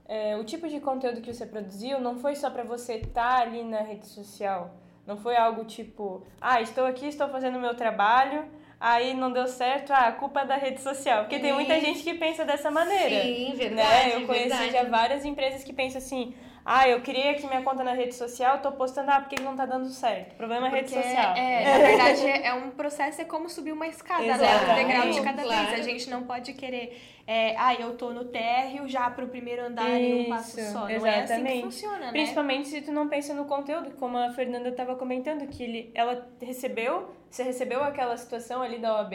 é, 0.07 0.37
o 0.37 0.43
tipo 0.43 0.67
de 0.67 0.79
conteúdo 0.79 1.19
que 1.21 1.33
você 1.33 1.45
produziu 1.47 1.99
não 1.99 2.15
foi 2.17 2.35
só 2.35 2.49
para 2.51 2.63
você 2.63 2.95
estar 2.97 3.41
ali 3.41 3.63
na 3.63 3.81
rede 3.81 4.05
social. 4.05 4.75
Não 5.07 5.17
foi 5.17 5.35
algo 5.35 5.65
tipo, 5.65 6.23
ah, 6.41 6.61
estou 6.61 6.85
aqui, 6.85 7.07
estou 7.07 7.27
fazendo 7.29 7.57
o 7.57 7.61
meu 7.61 7.75
trabalho, 7.75 8.45
aí 8.79 9.13
não 9.15 9.31
deu 9.31 9.47
certo, 9.47 9.91
ah, 9.91 10.07
a 10.07 10.11
culpa 10.11 10.41
é 10.41 10.45
da 10.45 10.55
rede 10.57 10.81
social. 10.81 11.23
Porque 11.23 11.39
tem 11.39 11.53
muita 11.53 11.79
gente 11.79 12.03
que 12.03 12.13
pensa 12.15 12.43
dessa 12.45 12.69
maneira. 12.71 13.23
Sim, 13.23 13.53
verdade, 13.55 14.09
né? 14.09 14.15
Eu 14.15 14.25
conheci 14.27 14.49
verdade. 14.49 14.71
já 14.73 14.83
várias 14.83 15.23
empresas 15.25 15.63
que 15.63 15.71
pensam 15.73 15.97
assim, 15.99 16.33
ah, 16.67 16.89
eu 16.89 16.99
criei 17.01 17.29
aqui 17.29 17.45
minha 17.45 17.61
conta 17.61 17.83
na 17.83 17.93
rede 17.93 18.15
social, 18.15 18.57
tô 18.59 18.71
postando, 18.71 19.11
ah, 19.11 19.19
por 19.19 19.29
que 19.29 19.35
que 19.35 19.43
não 19.43 19.55
tá 19.55 19.67
dando 19.67 19.87
certo? 19.87 20.33
O 20.33 20.35
problema 20.35 20.65
é 20.65 20.69
a 20.71 20.73
rede 20.73 20.91
Porque, 20.91 21.07
social. 21.07 21.35
É, 21.35 21.63
na 21.63 21.77
verdade, 21.85 22.27
é 22.27 22.53
um 22.55 22.71
processo, 22.71 23.21
é 23.21 23.25
como 23.25 23.47
subir 23.47 23.71
uma 23.71 23.85
escada, 23.85 24.23
né? 24.23 24.31
Um 24.31 24.35
Exatamente, 24.35 24.87
degrau 24.87 25.09
de 25.11 25.21
cada 25.21 25.43
claro. 25.43 25.67
vez. 25.67 25.79
A 25.79 25.83
gente 25.83 26.09
não 26.09 26.23
pode 26.23 26.53
querer, 26.53 26.99
é, 27.27 27.55
ah, 27.55 27.75
eu 27.75 27.95
tô 27.95 28.09
no 28.11 28.25
térreo 28.25 28.87
já 28.87 29.11
pro 29.11 29.27
primeiro 29.27 29.63
andar 29.63 29.87
em 29.91 30.25
um 30.25 30.29
passo 30.29 30.59
Isso, 30.59 30.71
só. 30.71 30.79
Não 30.79 30.89
é 30.89 30.95
assim 30.95 31.03
que 31.03 31.19
exatamente. 31.19 31.61
funciona, 31.61 31.99
né? 31.99 32.11
Principalmente 32.11 32.67
se 32.67 32.81
tu 32.81 32.91
não 32.91 33.07
pensa 33.07 33.35
no 33.35 33.45
conteúdo, 33.45 33.91
como 33.91 34.17
a 34.17 34.31
Fernanda 34.31 34.69
estava 34.69 34.95
comentando, 34.95 35.47
que 35.47 35.63
ele, 35.63 35.91
ela 35.93 36.27
recebeu, 36.41 37.11
você 37.29 37.43
recebeu 37.43 37.83
aquela 37.83 38.17
situação 38.17 38.63
ali 38.63 38.79
da 38.79 38.95
OAB, 38.95 39.13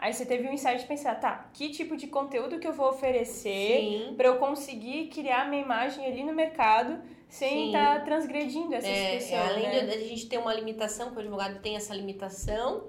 aí 0.00 0.12
você 0.12 0.24
teve 0.24 0.48
um 0.48 0.52
insight 0.52 0.80
de 0.80 0.86
pensar, 0.86 1.14
tá, 1.16 1.50
que 1.52 1.68
tipo 1.68 1.96
de 1.96 2.06
conteúdo 2.06 2.58
que 2.58 2.66
eu 2.66 2.72
vou 2.72 2.88
oferecer 2.88 4.14
para 4.16 4.26
eu 4.28 4.36
conseguir 4.38 5.08
criar 5.08 5.48
minha 5.48 5.62
imagem 5.62 6.04
ali 6.06 6.24
no 6.24 6.32
mercado 6.32 7.00
sem 7.28 7.66
estar 7.66 8.02
transgredindo 8.04 8.74
essa 8.74 8.88
É, 8.88 9.20
situação, 9.20 9.38
é, 9.38 9.48
além 9.50 9.62
né? 9.68 9.80
de 9.86 9.92
a 9.92 9.98
gente 10.08 10.26
ter 10.26 10.38
uma 10.38 10.52
limitação, 10.52 11.10
que 11.10 11.16
o 11.16 11.20
advogado 11.20 11.60
tem 11.60 11.76
essa 11.76 11.94
limitação, 11.94 12.88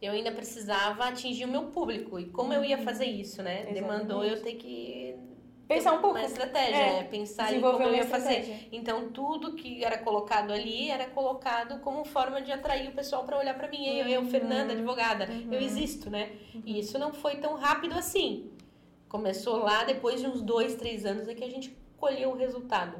eu 0.00 0.12
ainda 0.12 0.32
precisava 0.32 1.04
atingir 1.04 1.44
o 1.44 1.48
meu 1.48 1.64
público. 1.64 2.18
E 2.18 2.26
como 2.26 2.52
eu 2.52 2.64
ia 2.64 2.78
fazer 2.78 3.06
isso, 3.06 3.42
né? 3.42 3.62
Exatamente. 3.62 3.80
Demandou 3.80 4.24
eu 4.24 4.42
ter 4.42 4.54
que 4.54 5.14
Pensar 5.74 5.92
um 5.92 6.00
pouco. 6.00 6.16
uma 6.18 6.24
estratégia, 6.24 6.76
É, 6.76 6.92
né? 7.02 7.04
pensar 7.04 7.52
em 7.52 7.60
como 7.60 7.82
eu 7.82 7.94
ia 7.94 8.04
fazer. 8.04 8.68
Então 8.72 9.10
tudo 9.10 9.54
que 9.54 9.84
era 9.84 9.98
colocado 9.98 10.52
ali 10.52 10.90
era 10.90 11.06
colocado 11.06 11.80
como 11.80 12.04
forma 12.04 12.40
de 12.42 12.52
atrair 12.52 12.88
o 12.88 12.92
pessoal 12.92 13.24
para 13.24 13.38
olhar 13.38 13.54
para 13.56 13.68
mim. 13.68 13.86
Eu, 13.86 14.06
eu, 14.08 14.24
Fernanda, 14.24 14.72
advogada, 14.72 15.26
eu 15.50 15.60
existo, 15.60 16.10
né? 16.10 16.32
E 16.64 16.78
isso 16.78 16.98
não 16.98 17.12
foi 17.12 17.36
tão 17.36 17.54
rápido 17.54 17.94
assim. 17.98 18.50
Começou 19.08 19.56
lá 19.58 19.84
depois 19.84 20.20
de 20.20 20.26
uns 20.26 20.40
dois, 20.40 20.74
três 20.76 21.04
anos 21.04 21.28
é 21.28 21.34
que 21.34 21.44
a 21.44 21.50
gente 21.50 21.76
colheu 21.98 22.30
o 22.30 22.36
resultado 22.36 22.96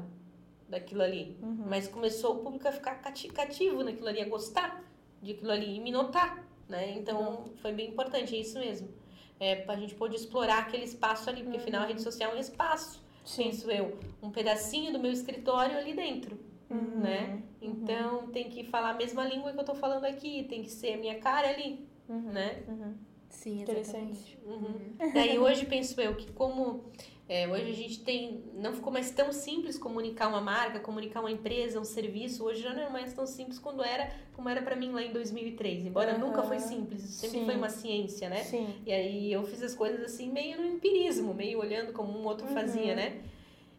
daquilo 0.69 1.01
ali. 1.01 1.37
Mas 1.41 1.87
começou 1.87 2.35
o 2.35 2.39
público 2.39 2.67
a 2.67 2.71
ficar 2.71 2.95
cati- 2.95 3.27
cativo 3.29 3.83
naquilo 3.83 4.07
ali, 4.07 4.21
a 4.21 4.27
gostar 4.29 4.83
de 5.21 5.31
aquilo 5.31 5.51
ali 5.51 5.75
e 5.77 5.79
me 5.79 5.91
notar, 5.91 6.43
né? 6.69 6.91
Então 6.97 7.45
foi 7.61 7.71
bem 7.71 7.89
importante, 7.89 8.35
é 8.35 8.39
isso 8.39 8.59
mesmo. 8.59 8.89
É, 9.39 9.55
pra 9.55 9.75
gente 9.75 9.95
poder 9.95 10.15
explorar 10.15 10.59
aquele 10.59 10.83
espaço 10.85 11.29
ali, 11.29 11.43
porque 11.43 11.57
afinal 11.57 11.83
a 11.83 11.85
rede 11.85 12.01
social 12.01 12.31
é 12.31 12.35
um 12.35 12.39
espaço 12.39 13.01
Sim. 13.25 13.43
penso 13.45 13.69
eu, 13.71 13.97
um 14.21 14.29
pedacinho 14.29 14.91
do 14.93 14.99
meu 14.99 15.11
escritório 15.11 15.77
ali 15.77 15.93
dentro, 15.93 16.37
Uhum. 16.69 16.99
né? 17.01 17.41
Então 17.61 18.27
tem 18.27 18.49
que 18.49 18.63
falar 18.63 18.91
a 18.91 18.93
mesma 18.93 19.23
língua 19.25 19.51
que 19.53 19.59
eu 19.59 19.63
tô 19.65 19.75
falando 19.75 20.05
aqui, 20.05 20.43
tem 20.49 20.61
que 20.63 20.69
ser 20.69 20.93
a 20.93 20.97
minha 20.97 21.19
cara 21.19 21.49
ali, 21.49 21.87
né? 22.07 22.63
Uhum. 22.67 22.93
Sim, 23.29 23.61
Interessante. 23.61 24.37
Uhum. 24.45 24.95
Daí 25.13 25.37
hoje 25.39 25.65
penso 25.65 25.99
eu 25.99 26.15
que 26.15 26.31
como 26.31 26.85
é, 27.29 27.47
hoje 27.47 27.69
a 27.71 27.73
gente 27.73 28.03
tem, 28.03 28.43
não 28.55 28.73
ficou 28.73 28.91
mais 28.91 29.09
tão 29.11 29.31
simples 29.31 29.77
comunicar 29.77 30.27
uma 30.27 30.41
marca, 30.41 30.79
comunicar 30.79 31.21
uma 31.21 31.31
empresa, 31.31 31.79
um 31.79 31.85
serviço, 31.85 32.43
hoje 32.43 32.61
já 32.61 32.73
não 32.73 32.81
é 32.83 32.89
mais 32.89 33.13
tão 33.13 33.25
simples 33.25 33.57
quando 33.59 33.83
era, 33.83 34.11
como 34.33 34.49
era 34.49 34.61
pra 34.61 34.75
mim 34.75 34.91
lá 34.91 35.01
em 35.01 35.11
2003, 35.13 35.85
embora 35.85 36.11
Aham. 36.11 36.19
nunca 36.19 36.43
foi 36.43 36.59
simples, 36.59 37.01
sempre 37.01 37.39
Sim. 37.39 37.45
foi 37.45 37.55
uma 37.55 37.69
ciência, 37.69 38.29
né? 38.29 38.43
Sim. 38.43 38.75
E 38.85 38.91
aí 38.91 39.31
eu 39.31 39.43
fiz 39.43 39.63
as 39.63 39.73
coisas 39.73 40.03
assim 40.03 40.29
meio 40.31 40.57
no 40.59 40.65
empirismo, 40.67 41.33
meio 41.33 41.59
olhando 41.59 41.93
como 41.93 42.11
um 42.11 42.25
outro 42.25 42.45
fazia, 42.47 42.93
né? 42.95 43.21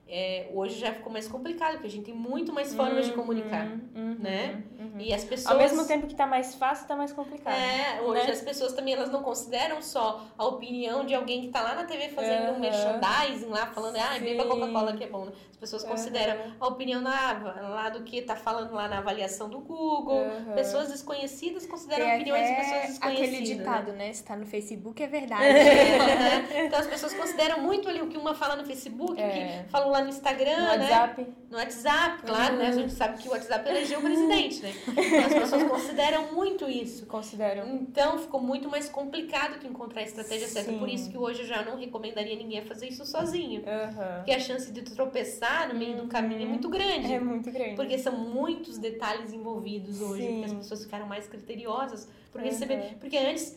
É, 0.06 0.48
hoje 0.52 0.78
já 0.78 0.92
ficou 0.92 1.12
mais 1.12 1.26
complicado, 1.28 1.72
porque 1.72 1.86
a 1.86 1.90
gente 1.90 2.04
tem 2.04 2.14
muito 2.14 2.52
mais 2.52 2.74
formas 2.74 3.06
de 3.06 3.12
comunicar, 3.12 3.66
Uhum. 3.94 4.16
né? 4.18 4.62
Uhum. 4.94 5.00
E 5.00 5.12
as 5.12 5.24
pessoas... 5.24 5.50
Ao 5.52 5.58
mesmo 5.58 5.84
tempo 5.86 6.06
que 6.06 6.14
tá 6.14 6.26
mais 6.26 6.54
fácil, 6.54 6.86
tá 6.86 6.94
mais 6.94 7.12
complicado. 7.12 7.54
É, 7.54 8.00
hoje 8.00 8.26
né? 8.26 8.32
as 8.32 8.40
pessoas 8.40 8.72
também 8.72 8.94
elas 8.94 9.10
não 9.10 9.22
consideram 9.22 9.82
só 9.82 10.22
a 10.38 10.44
opinião 10.46 11.04
de 11.04 11.14
alguém 11.14 11.40
que 11.42 11.48
tá 11.48 11.60
lá 11.62 11.74
na 11.74 11.84
TV 11.84 12.10
fazendo 12.10 12.44
um 12.44 12.50
Aham. 12.50 12.58
merchandising 12.60 13.46
lá, 13.50 13.66
falando, 13.66 13.96
ah, 13.96 14.18
beba. 14.20 14.44
Coca-Cola 14.46 14.92
que 14.96 15.04
é 15.04 15.08
bom. 15.08 15.24
né? 15.26 15.32
As 15.50 15.56
pessoas 15.56 15.82
Aham. 15.84 15.92
consideram 15.92 16.36
a 16.60 16.66
opinião 16.68 17.00
na, 17.00 17.32
lá 17.70 17.88
do 17.88 18.02
que 18.02 18.22
tá 18.22 18.36
falando 18.36 18.72
lá 18.72 18.86
na 18.86 18.98
avaliação 18.98 19.48
do 19.48 19.58
Google. 19.60 20.24
Pessoas 20.54 20.88
desconhecidas 20.90 21.66
consideram 21.66 22.04
Tem 22.06 22.14
opiniões 22.16 22.48
de 22.48 22.54
pessoas 22.54 22.82
desconhecidas. 22.86 23.28
aquele 23.28 23.36
né? 23.38 23.42
ditado, 23.58 23.92
né? 23.92 24.12
Se 24.12 24.22
tá 24.24 24.36
no 24.36 24.46
Facebook 24.46 25.02
é 25.02 25.06
verdade. 25.06 25.44
É, 25.44 26.66
então 26.66 26.78
as 26.78 26.86
pessoas 26.86 27.12
consideram 27.14 27.60
muito 27.60 27.88
ali 27.88 28.00
o 28.00 28.06
que 28.08 28.16
uma 28.16 28.34
fala 28.34 28.56
no 28.56 28.64
Facebook, 28.64 29.20
É. 29.20 29.26
o 29.26 29.30
que 29.64 29.70
falou 29.70 29.90
lá 29.90 30.02
no 30.02 30.08
Instagram, 30.08 30.56
No 30.56 30.78
né? 30.78 30.90
WhatsApp. 30.90 31.26
No 31.54 31.60
WhatsApp, 31.60 32.20
claro, 32.26 32.56
né? 32.56 32.66
A 32.66 32.72
gente 32.72 32.92
sabe 32.92 33.22
que 33.22 33.28
o 33.28 33.30
WhatsApp 33.30 33.68
elegeu 33.70 34.00
o 34.00 34.02
presidente, 34.02 34.60
né? 34.60 34.72
Então 34.88 35.20
as 35.26 35.34
pessoas 35.34 35.62
consideram 35.70 36.32
muito 36.34 36.68
isso. 36.68 37.06
Consideram. 37.06 37.64
Então 37.76 38.18
ficou 38.18 38.40
muito 38.40 38.68
mais 38.68 38.88
complicado 38.88 39.60
tu 39.60 39.66
encontrar 39.68 40.00
a 40.00 40.04
estratégia 40.04 40.48
certa. 40.48 40.72
Sim. 40.72 40.80
Por 40.80 40.88
isso 40.88 41.08
que 41.12 41.16
hoje 41.16 41.42
eu 41.42 41.46
já 41.46 41.64
não 41.64 41.76
recomendaria 41.78 42.34
ninguém 42.34 42.60
fazer 42.64 42.88
isso 42.88 43.06
sozinho. 43.06 43.62
Aham. 43.64 44.16
Porque 44.16 44.32
a 44.32 44.40
chance 44.40 44.72
de 44.72 44.82
tu 44.82 44.96
tropeçar 44.96 45.72
no 45.72 45.78
meio 45.78 45.96
do 45.96 46.08
caminho 46.08 46.42
é 46.42 46.46
muito 46.46 46.68
grande. 46.68 47.12
É 47.12 47.20
muito 47.20 47.48
grande. 47.52 47.76
Porque 47.76 47.98
são 47.98 48.16
muitos 48.16 48.76
detalhes 48.76 49.32
envolvidos 49.32 50.00
hoje, 50.00 50.26
Sim. 50.26 50.38
que 50.40 50.44
as 50.46 50.52
pessoas 50.54 50.82
ficaram 50.82 51.06
mais 51.06 51.28
criteriosas 51.28 52.08
por 52.32 52.40
Uhum. 52.40 52.48
receber. 52.48 52.96
Porque 52.98 53.16
antes 53.16 53.56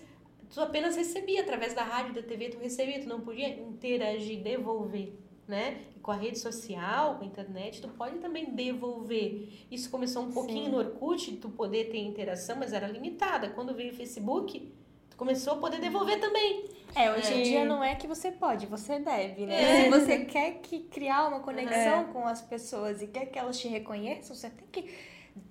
tu 0.53 0.61
apenas 0.61 0.95
recebia 0.95 1.41
através 1.41 1.73
da 1.73 1.81
rádio, 1.81 2.13
da 2.13 2.21
TV, 2.21 2.49
tu 2.49 2.59
recebia, 2.59 2.99
tu 2.99 3.09
não 3.09 3.21
podia 3.21 3.49
interagir, 3.49 4.43
devolver, 4.43 5.13
né? 5.47 5.77
E 5.95 5.99
com 5.99 6.11
a 6.11 6.15
rede 6.15 6.37
social, 6.39 7.15
com 7.15 7.23
a 7.23 7.27
internet, 7.27 7.81
tu 7.81 7.87
pode 7.89 8.17
também 8.19 8.45
devolver. 8.53 9.49
Isso 9.71 9.89
começou 9.89 10.23
um 10.23 10.31
pouquinho 10.31 10.65
Sim. 10.65 10.71
no 10.71 10.77
Orkut, 10.77 11.31
tu 11.37 11.49
poder 11.49 11.85
ter 11.89 11.97
interação, 11.99 12.55
mas 12.57 12.73
era 12.73 12.87
limitada. 12.87 13.49
Quando 13.49 13.73
veio 13.73 13.91
o 13.93 13.95
Facebook, 13.95 14.71
tu 15.09 15.15
começou 15.17 15.53
a 15.53 15.57
poder 15.57 15.79
devolver 15.79 16.19
também. 16.19 16.65
É, 16.95 17.11
hoje 17.11 17.33
em 17.33 17.39
É. 17.39 17.43
dia 17.43 17.65
não 17.65 17.83
é 17.83 17.95
que 17.95 18.07
você 18.07 18.31
pode, 18.31 18.65
você 18.65 18.99
deve, 18.99 19.45
né? 19.45 19.61
É. 19.61 19.83
Se 19.83 19.89
você 19.89 20.25
quer 20.25 20.59
que 20.61 20.79
criar 20.79 21.27
uma 21.27 21.39
conexão 21.41 22.05
com 22.05 22.25
as 22.27 22.41
pessoas 22.41 23.01
e 23.01 23.07
quer 23.07 23.27
que 23.27 23.37
elas 23.37 23.59
te 23.59 23.67
reconheçam, 23.67 24.35
você 24.35 24.49
tem 24.49 24.67
que 24.71 24.93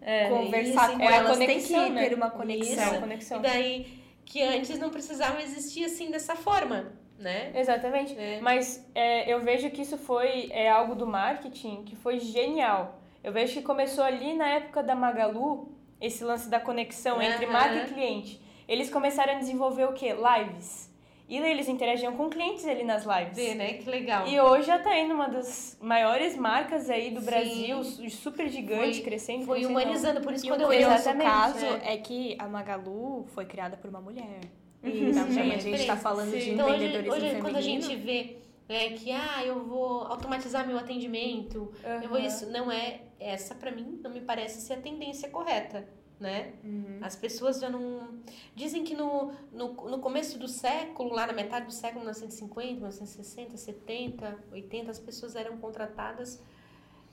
É, 0.00 0.28
conversar 0.28 0.88
isso, 0.90 0.98
com 0.98 1.04
é 1.04 1.09
a 1.09 1.16
elas, 1.16 1.38
tem 1.38 1.46
conexão, 1.46 1.85
que 1.85 1.90
né? 1.92 2.09
ter 2.09 2.14
uma 2.14 2.30
conexão. 2.30 2.94
é 2.94 3.00
conexão. 3.00 3.38
E 3.38 3.42
daí 3.42 3.98
que 4.24 4.42
antes 4.42 4.76
não 4.78 4.90
precisava 4.90 5.40
existir 5.40 5.85
assim 5.85 6.11
dessa 6.11 6.35
forma, 6.35 6.92
né? 7.18 7.50
Exatamente. 7.55 8.16
É. 8.18 8.38
Mas 8.40 8.87
é, 8.94 9.33
eu 9.33 9.40
vejo 9.40 9.70
que 9.70 9.83
isso 9.83 9.96
foi 9.98 10.48
é, 10.50 10.68
algo 10.70 10.94
do 10.94 11.07
marketing 11.07 11.83
que 11.85 11.96
foi 11.96 12.18
genial. 12.18 13.00
Eu 13.24 13.33
vejo 13.33 13.55
que 13.55 13.62
começou 13.62 14.05
ali 14.05 14.35
na 14.35 14.48
época 14.48 14.83
da 14.83 14.94
Magalu, 14.94 15.72
esse 16.00 16.22
lance 16.22 16.48
da 16.48 16.61
conexão 16.61 17.20
entre 17.20 17.44
Aham. 17.44 17.52
marca 17.52 17.74
e 17.76 17.87
cliente. 17.92 18.40
Eles 18.68 18.90
começaram 18.90 19.35
a 19.35 19.38
desenvolver 19.38 19.85
o 19.85 19.92
quê? 19.92 20.14
Lives. 20.14 20.86
E 21.28 21.38
eles 21.38 21.68
interagiam 21.68 22.16
com 22.16 22.30
clientes 22.30 22.64
ali 22.68 22.84
nas 22.84 23.05
lives. 23.05 23.34
Vê, 23.36 23.53
né? 23.55 23.72
Que 23.74 23.91
legal. 23.91 24.28
E 24.28 24.38
hoje 24.41 24.68
já 24.68 24.78
tá 24.78 24.97
indo 24.97 25.12
uma 25.12 25.28
das 25.28 25.76
maiores 25.80 26.36
marcas 26.36 26.88
aí 26.88 27.11
do 27.11 27.18
Sim. 27.18 27.26
Brasil, 27.26 27.82
su- 27.82 28.11
super 28.11 28.49
gigante, 28.49 28.95
Foi- 28.99 29.03
crescendo. 29.03 29.45
Foi 29.45 29.66
humanizando, 29.66 30.20
por 30.20 30.32
isso 30.32 30.47
E 30.47 30.49
quando 30.49 30.61
o 30.61 30.64
eu 30.64 30.68
curioso 30.68 30.95
Exatamente, 30.95 31.28
caso 31.30 31.66
né? 31.66 31.80
é 31.84 31.97
que 31.97 32.36
a 32.38 32.47
Magalu 32.47 33.24
foi 33.34 33.45
criada 33.45 33.76
por 33.76 33.91
uma 33.91 34.01
mulher. 34.01 34.38
Uhum. 34.87 35.09
E 35.11 35.12
também 35.12 35.55
a 35.55 35.59
gente 35.59 35.87
tá 35.87 35.97
falando 35.97 36.30
sim. 36.30 36.39
de 36.39 36.51
Então 36.51 36.66
hoje, 36.66 36.76
empreendedorismo 36.76 37.12
hoje 37.12 37.20
feminino. 37.20 37.45
quando 37.45 37.57
a 37.57 37.61
gente 37.61 37.97
vê 37.97 38.37
né? 38.68 38.91
Que, 38.91 39.12
ah, 39.12 39.45
eu 39.45 39.64
vou 39.64 40.03
automatizar 40.03 40.66
meu 40.66 40.78
atendimento, 40.78 41.72
eu 42.03 42.09
vou 42.09 42.18
Aham. 42.18 42.26
isso. 42.26 42.51
Não 42.51 42.70
é, 42.70 43.03
essa 43.18 43.55
pra 43.55 43.70
mim 43.70 44.01
não 44.03 44.11
me 44.11 44.20
parece 44.20 44.61
ser 44.61 44.74
a 44.74 44.80
tendência 44.80 45.28
correta, 45.30 45.89
né? 46.18 46.55
Uhum. 46.64 46.99
As 47.01 47.14
pessoas 47.14 47.61
já 47.61 47.70
não... 47.70 48.20
Dizem 48.55 48.84
que 48.84 48.95
no, 48.95 49.32
no, 49.53 49.72
no 49.72 49.99
começo 49.99 50.39
do 50.39 50.49
século, 50.49 51.14
lá 51.14 51.26
na 51.26 51.32
metade 51.32 51.66
do 51.66 51.72
século 51.72 52.01
1950, 52.01 52.72
1960, 52.72 53.57
70, 53.57 54.39
80, 54.53 54.91
as 54.91 54.99
pessoas 54.99 55.37
eram 55.37 55.59
contratadas 55.59 56.43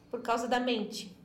por 0.09 0.21
causa 0.21 0.47
da 0.47 0.59
mente, 0.59 1.15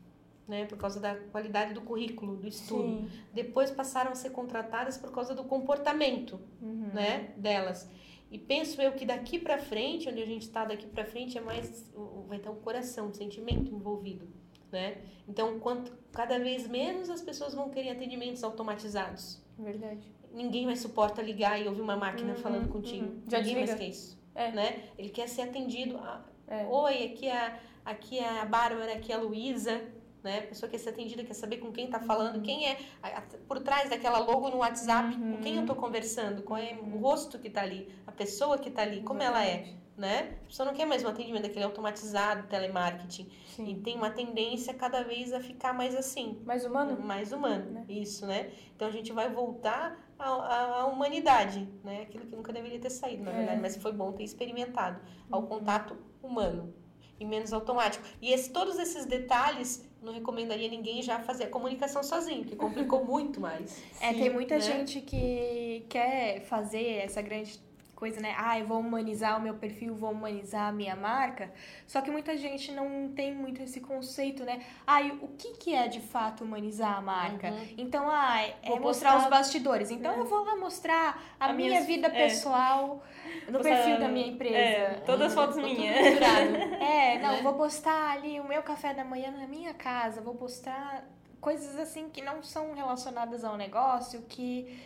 né? 0.49 0.65
Por 0.65 0.79
causa 0.79 0.99
da 0.99 1.15
qualidade 1.15 1.75
do 1.75 1.83
currículo, 1.83 2.37
do 2.37 2.49
estudo. 2.49 2.83
Sim. 2.83 3.11
Depois 3.33 3.71
passaram 3.71 4.11
a 4.11 4.15
ser 4.15 4.31
contratadas 4.31 4.97
por 4.97 5.13
causa 5.13 5.35
do 5.35 5.45
comportamento, 5.45 6.41
Uhum. 6.63 6.91
né, 6.95 7.35
delas. 7.37 7.89
E 8.31 8.39
penso 8.39 8.81
eu 8.83 8.93
que 8.93 9.05
daqui 9.07 9.39
pra 9.39 9.59
frente, 9.59 10.09
onde 10.09 10.23
a 10.23 10.27
gente 10.27 10.43
está 10.43 10.65
daqui 10.65 10.87
pra 10.87 11.05
frente, 11.05 11.37
é 11.39 11.41
mais 11.41 11.91
vai 12.27 12.39
estar 12.39 12.51
o 12.51 12.57
coração, 12.57 13.09
o 13.09 13.15
sentimento 13.15 13.75
envolvido, 13.75 14.29
né? 14.73 14.99
Então, 15.27 15.59
quanto 15.61 15.93
cada 16.13 16.39
vez 16.39 16.67
menos 16.69 17.09
as 17.09 17.23
pessoas 17.23 17.55
vão 17.55 17.71
querer 17.71 17.91
atendimentos 17.91 18.43
automatizados. 18.45 19.43
Verdade. 19.59 20.13
Ninguém 20.33 20.67
mais 20.67 20.81
suporta 20.81 21.23
ligar 21.23 21.59
e 21.61 21.67
ouvir 21.67 21.81
uma 21.81 21.97
máquina 21.97 22.33
Uhum, 22.35 22.39
falando 22.39 22.69
contigo. 22.69 23.07
uhum. 23.07 23.23
Já 23.31 23.39
Ninguém 23.39 23.55
mais 23.57 23.71
desliga. 23.71 23.77
quer 23.79 23.89
isso, 23.91 24.19
É. 24.35 24.53
né? 24.53 24.83
Ele 24.99 25.09
quer 25.09 25.27
ser 25.29 25.43
atendido. 25.43 25.97
a- 25.97 26.25
É. 26.47 26.67
Oi, 26.67 27.05
aqui 27.05 27.27
é, 27.29 27.59
aqui 27.85 28.19
é 28.19 28.41
a 28.41 28.45
Bárbara, 28.45 28.93
aqui 28.95 29.11
é 29.13 29.17
a 29.17 29.21
Luísa, 29.21 29.81
né? 30.29 30.41
A 30.41 30.43
pessoa 30.43 30.69
quer 30.71 30.79
ser 30.79 30.91
atendida, 30.91 31.25
quer 31.25 31.35
saber 31.35 31.57
com 31.57 31.73
quem 31.73 31.89
tá 31.89 31.99
falando, 32.01 32.43
quem 32.43 32.67
é 32.69 32.79
a- 33.03 33.19
a- 33.19 33.23
por 33.49 33.59
trás 33.61 33.89
daquela 33.89 34.19
logo 34.19 34.51
no 34.51 34.59
WhatsApp, 34.59 35.17
com 35.17 35.39
quem 35.41 35.57
eu 35.57 35.65
tô 35.65 35.75
conversando, 35.75 36.43
qual 36.43 36.59
é 36.61 36.75
o 36.81 36.99
rosto 36.99 37.39
que 37.39 37.49
tá 37.49 37.63
ali, 37.63 37.89
a 38.07 38.13
pessoa 38.13 38.59
que 38.59 38.71
tá 38.71 38.83
ali, 38.83 39.01
como 39.03 39.23
ela 39.23 39.43
é, 39.45 39.73
né? 39.97 40.37
A 40.43 40.47
pessoa 40.47 40.67
não 40.67 40.75
quer 40.75 40.85
mais 40.87 41.03
um 41.03 41.09
atendimento 41.09 41.43
daquele 41.43 41.65
automatizado, 41.65 42.47
telemarketing. 42.49 43.27
E 43.27 43.47
Sim. 43.55 43.81
tem 43.83 43.97
uma 43.97 44.11
tendência 44.11 44.73
cada 44.75 45.03
vez 45.03 45.33
a 45.33 45.41
ficar 45.41 45.73
mais 45.73 45.97
assim, 45.97 46.41
Mais 46.45 46.65
humano? 46.65 47.01
mais 47.03 47.33
humano, 47.33 47.71
Né? 47.73 47.85
isso, 47.89 48.27
né? 48.27 48.51
Então 48.77 48.87
a 48.87 48.91
gente 48.93 49.11
vai 49.13 49.29
voltar 49.31 49.99
à, 50.19 50.29
à- 50.29 50.81
à 50.83 50.87
humanidade, 50.87 51.67
né? 51.83 52.03
Aquilo 52.03 52.27
que 52.27 52.37
nunca 52.37 52.53
deveria 52.53 52.79
ter 52.79 52.91
saído, 52.91 53.25
na 53.25 53.31
É. 53.33 53.35
verdade, 53.35 53.61
mas 53.61 53.77
foi 53.77 53.93
bom 53.93 54.13
ter 54.13 54.25
experimentado, 54.25 55.01
ao 55.31 55.41
Uhum. 55.41 55.47
contato 55.47 55.97
humano 56.23 56.75
e 57.19 57.25
menos 57.25 57.53
automático. 57.53 58.05
E 58.21 58.33
esse, 58.33 58.51
todos 58.51 58.79
esses 58.79 59.05
detalhes, 59.05 59.85
não 60.03 60.13
recomendaria 60.13 60.69
ninguém 60.69 61.03
já 61.03 61.19
fazer 61.19 61.45
a 61.45 61.49
comunicação 61.49 62.03
sozinho, 62.03 62.45
que 62.45 62.57
complicou 62.57 63.05
muito 63.07 63.41
mais. 63.41 63.83
É, 64.01 64.13
tem 64.13 64.31
muita 64.31 64.55
né? 64.57 64.61
gente 64.61 65.01
que 65.01 65.85
quer 65.89 66.43
fazer 66.43 66.99
essa 66.99 67.21
grande 67.21 67.61
coisa, 67.99 68.21
né? 68.21 68.33
Ah, 68.39 68.57
eu 68.61 68.65
vou 68.65 68.79
humanizar 68.79 69.37
o 69.37 69.41
meu 69.43 69.55
perfil, 69.55 69.93
vou 69.95 70.13
humanizar 70.13 70.69
a 70.69 70.73
minha 70.73 70.95
marca. 70.95 71.51
Só 71.85 72.01
que 72.01 72.11
muita 72.13 72.37
gente 72.37 72.71
não 72.71 73.11
tem 73.15 73.35
muito 73.35 73.61
esse 73.61 73.81
conceito, 73.81 74.45
né? 74.45 74.61
Ah, 74.87 75.01
o 75.21 75.27
que, 75.37 75.55
que 75.55 75.75
é 75.75 75.89
de 75.89 76.01
fato 76.01 76.45
humanizar 76.45 76.97
a 76.97 77.01
marca? 77.01 77.49
Uhum. 77.49 77.75
Então, 77.77 78.09
ah, 78.09 78.41
é 78.41 78.69
Vou 78.69 78.79
mostrar 78.81 79.15
postar- 79.15 79.25
os 79.25 79.31
bastidores. 79.31 79.91
Então, 79.91 80.13
É. 80.15 80.19
eu 80.21 80.25
vou 80.27 80.45
lá 80.45 80.55
mostrar 80.57 81.35
a, 81.41 81.47
A 81.47 81.53
minha 81.53 81.81
vida 81.83 82.07
é. 82.07 82.11
pessoal 82.11 83.03
no 83.49 83.59
Postar- 83.59 83.75
perfil 83.75 83.99
da 83.99 84.09
minha 84.09 84.29
empresa. 84.29 84.57
É, 84.57 84.91
todas 85.05 85.27
as 85.29 85.35
fotos 85.35 85.57
Tô 85.57 85.63
tudo 85.63 85.75
minhas. 85.75 85.97
É, 86.81 87.19
não, 87.19 87.43
vou 87.43 87.55
postar 87.55 88.13
ali 88.13 88.39
o 88.39 88.45
meu 88.45 88.63
café 88.63 88.95
da 88.95 89.05
manhã 89.05 89.33
na 89.33 89.47
minha 89.49 89.75
casa, 89.75 90.21
vou 90.21 90.35
postar 90.35 91.05
coisas 91.41 91.77
assim 91.79 92.09
que 92.09 92.23
não 92.23 92.43
são 92.45 92.75
relacionadas 92.75 93.45
ao 93.45 93.57
negócio, 93.57 94.23
que 94.29 94.79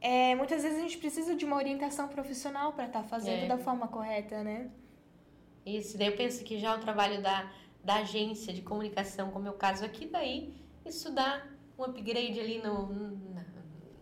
é, 0.00 0.34
muitas 0.34 0.62
vezes 0.62 0.78
a 0.78 0.82
gente 0.82 0.98
precisa 0.98 1.34
de 1.34 1.44
uma 1.44 1.56
orientação 1.56 2.08
profissional 2.08 2.72
para 2.72 2.86
estar 2.86 3.02
fazendo 3.02 3.44
É. 3.44 3.48
da 3.48 3.58
forma 3.58 3.86
correta, 3.88 4.42
né? 4.42 4.70
Isso, 5.64 5.98
daí 5.98 6.08
eu 6.08 6.16
penso 6.16 6.42
que 6.42 6.58
já 6.58 6.74
o 6.74 6.80
trabalho 6.80 7.22
da, 7.22 7.50
da 7.84 7.96
agência 7.96 8.52
de 8.52 8.62
comunicação, 8.62 9.30
como 9.30 9.46
é 9.46 9.50
o 9.50 9.54
caso 9.54 9.84
aqui, 9.84 10.06
daí 10.06 10.54
isso 10.86 11.12
dá 11.12 11.46
um 11.78 11.84
upgrade 11.84 12.40
ali 12.40 12.62
no, 12.62 12.86
no, 12.86 13.20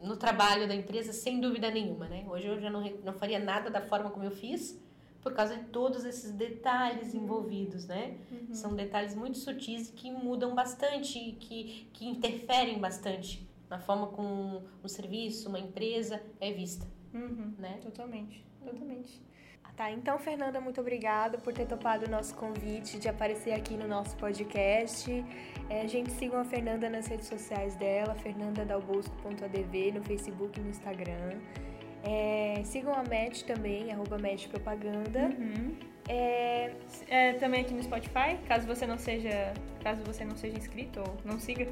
no 0.02 0.16
trabalho 0.16 0.68
da 0.68 0.74
empresa, 0.74 1.12
sem 1.12 1.40
dúvida 1.40 1.70
nenhuma, 1.70 2.08
né? 2.08 2.24
Hoje 2.28 2.46
eu 2.46 2.60
já 2.60 2.70
não, 2.70 2.80
não 3.04 3.12
faria 3.12 3.38
nada 3.40 3.68
da 3.70 3.80
forma 3.80 4.10
como 4.10 4.24
eu 4.24 4.30
fiz, 4.30 4.80
por 5.20 5.34
causa 5.34 5.56
de 5.56 5.64
todos 5.64 6.04
esses 6.04 6.30
detalhes 6.30 7.12
envolvidos, 7.12 7.86
né? 7.86 8.16
São 8.52 8.74
detalhes 8.76 9.16
muito 9.16 9.36
sutis 9.36 9.90
que 9.90 10.12
mudam 10.12 10.54
bastante, 10.54 11.32
que, 11.40 11.88
que 11.92 12.06
interferem 12.06 12.78
bastante 12.78 13.47
na 13.70 13.78
forma 13.78 14.06
como 14.08 14.64
um 14.82 14.88
serviço, 14.88 15.48
uma 15.48 15.58
empresa 15.58 16.22
é 16.40 16.52
vista, 16.52 16.86
Uhum, 17.14 17.54
né? 17.58 17.78
totalmente, 17.82 18.44
totalmente. 18.64 19.20
Ah, 19.64 19.68
Tá, 19.78 19.92
então, 19.92 20.18
Fernanda, 20.18 20.60
muito 20.60 20.80
obrigada 20.80 21.38
por 21.38 21.52
ter 21.52 21.64
topado 21.66 22.06
o 22.06 22.10
nosso 22.10 22.34
convite 22.34 22.98
de 22.98 23.08
aparecer 23.08 23.52
aqui 23.52 23.76
no 23.76 23.86
nosso 23.86 24.16
podcast. 24.16 25.08
É, 25.70 25.86
gente, 25.86 26.10
sigam 26.10 26.40
a 26.40 26.44
Fernanda 26.44 26.90
nas 26.90 27.06
redes 27.06 27.28
sociais 27.28 27.76
dela, 27.76 28.14
fernandadalbosco.adv, 28.16 29.92
no 29.94 30.02
Facebook 30.02 30.58
e 30.58 30.62
no 30.62 30.70
Instagram. 30.70 31.38
É, 32.02 32.60
sigam 32.64 32.92
a 32.92 33.02
Match 33.04 33.42
também, 33.42 33.92
arroba 33.92 34.18
Match 34.18 34.48
Propaganda. 34.48 35.26
Uhum. 35.38 35.76
É, 36.08 36.72
É, 37.08 37.34
também 37.34 37.62
aqui 37.62 37.72
no 37.72 37.82
Spotify, 37.82 38.38
caso 38.46 38.66
você 38.66 38.86
não 38.86 38.98
seja, 38.98 39.52
caso 39.82 40.02
você 40.04 40.24
não 40.24 40.36
seja 40.36 40.56
inscrito 40.56 41.00
ou 41.00 41.16
não 41.24 41.38
siga. 41.38 41.66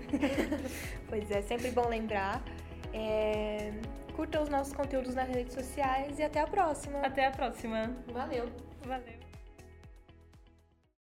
pois 1.09 1.31
é, 1.31 1.43
sempre 1.43 1.71
bom 1.71 1.89
lembrar. 1.89 2.43
É, 2.93 3.73
curtam 4.15 4.43
os 4.43 4.49
nossos 4.49 4.73
conteúdos 4.73 5.15
nas 5.15 5.29
redes 5.29 5.53
sociais 5.53 6.19
e 6.19 6.23
até 6.23 6.41
a 6.41 6.47
próxima. 6.47 7.01
Até 7.01 7.27
a 7.27 7.31
próxima. 7.31 7.95
Valeu! 8.09 8.49
Valeu. 8.85 9.16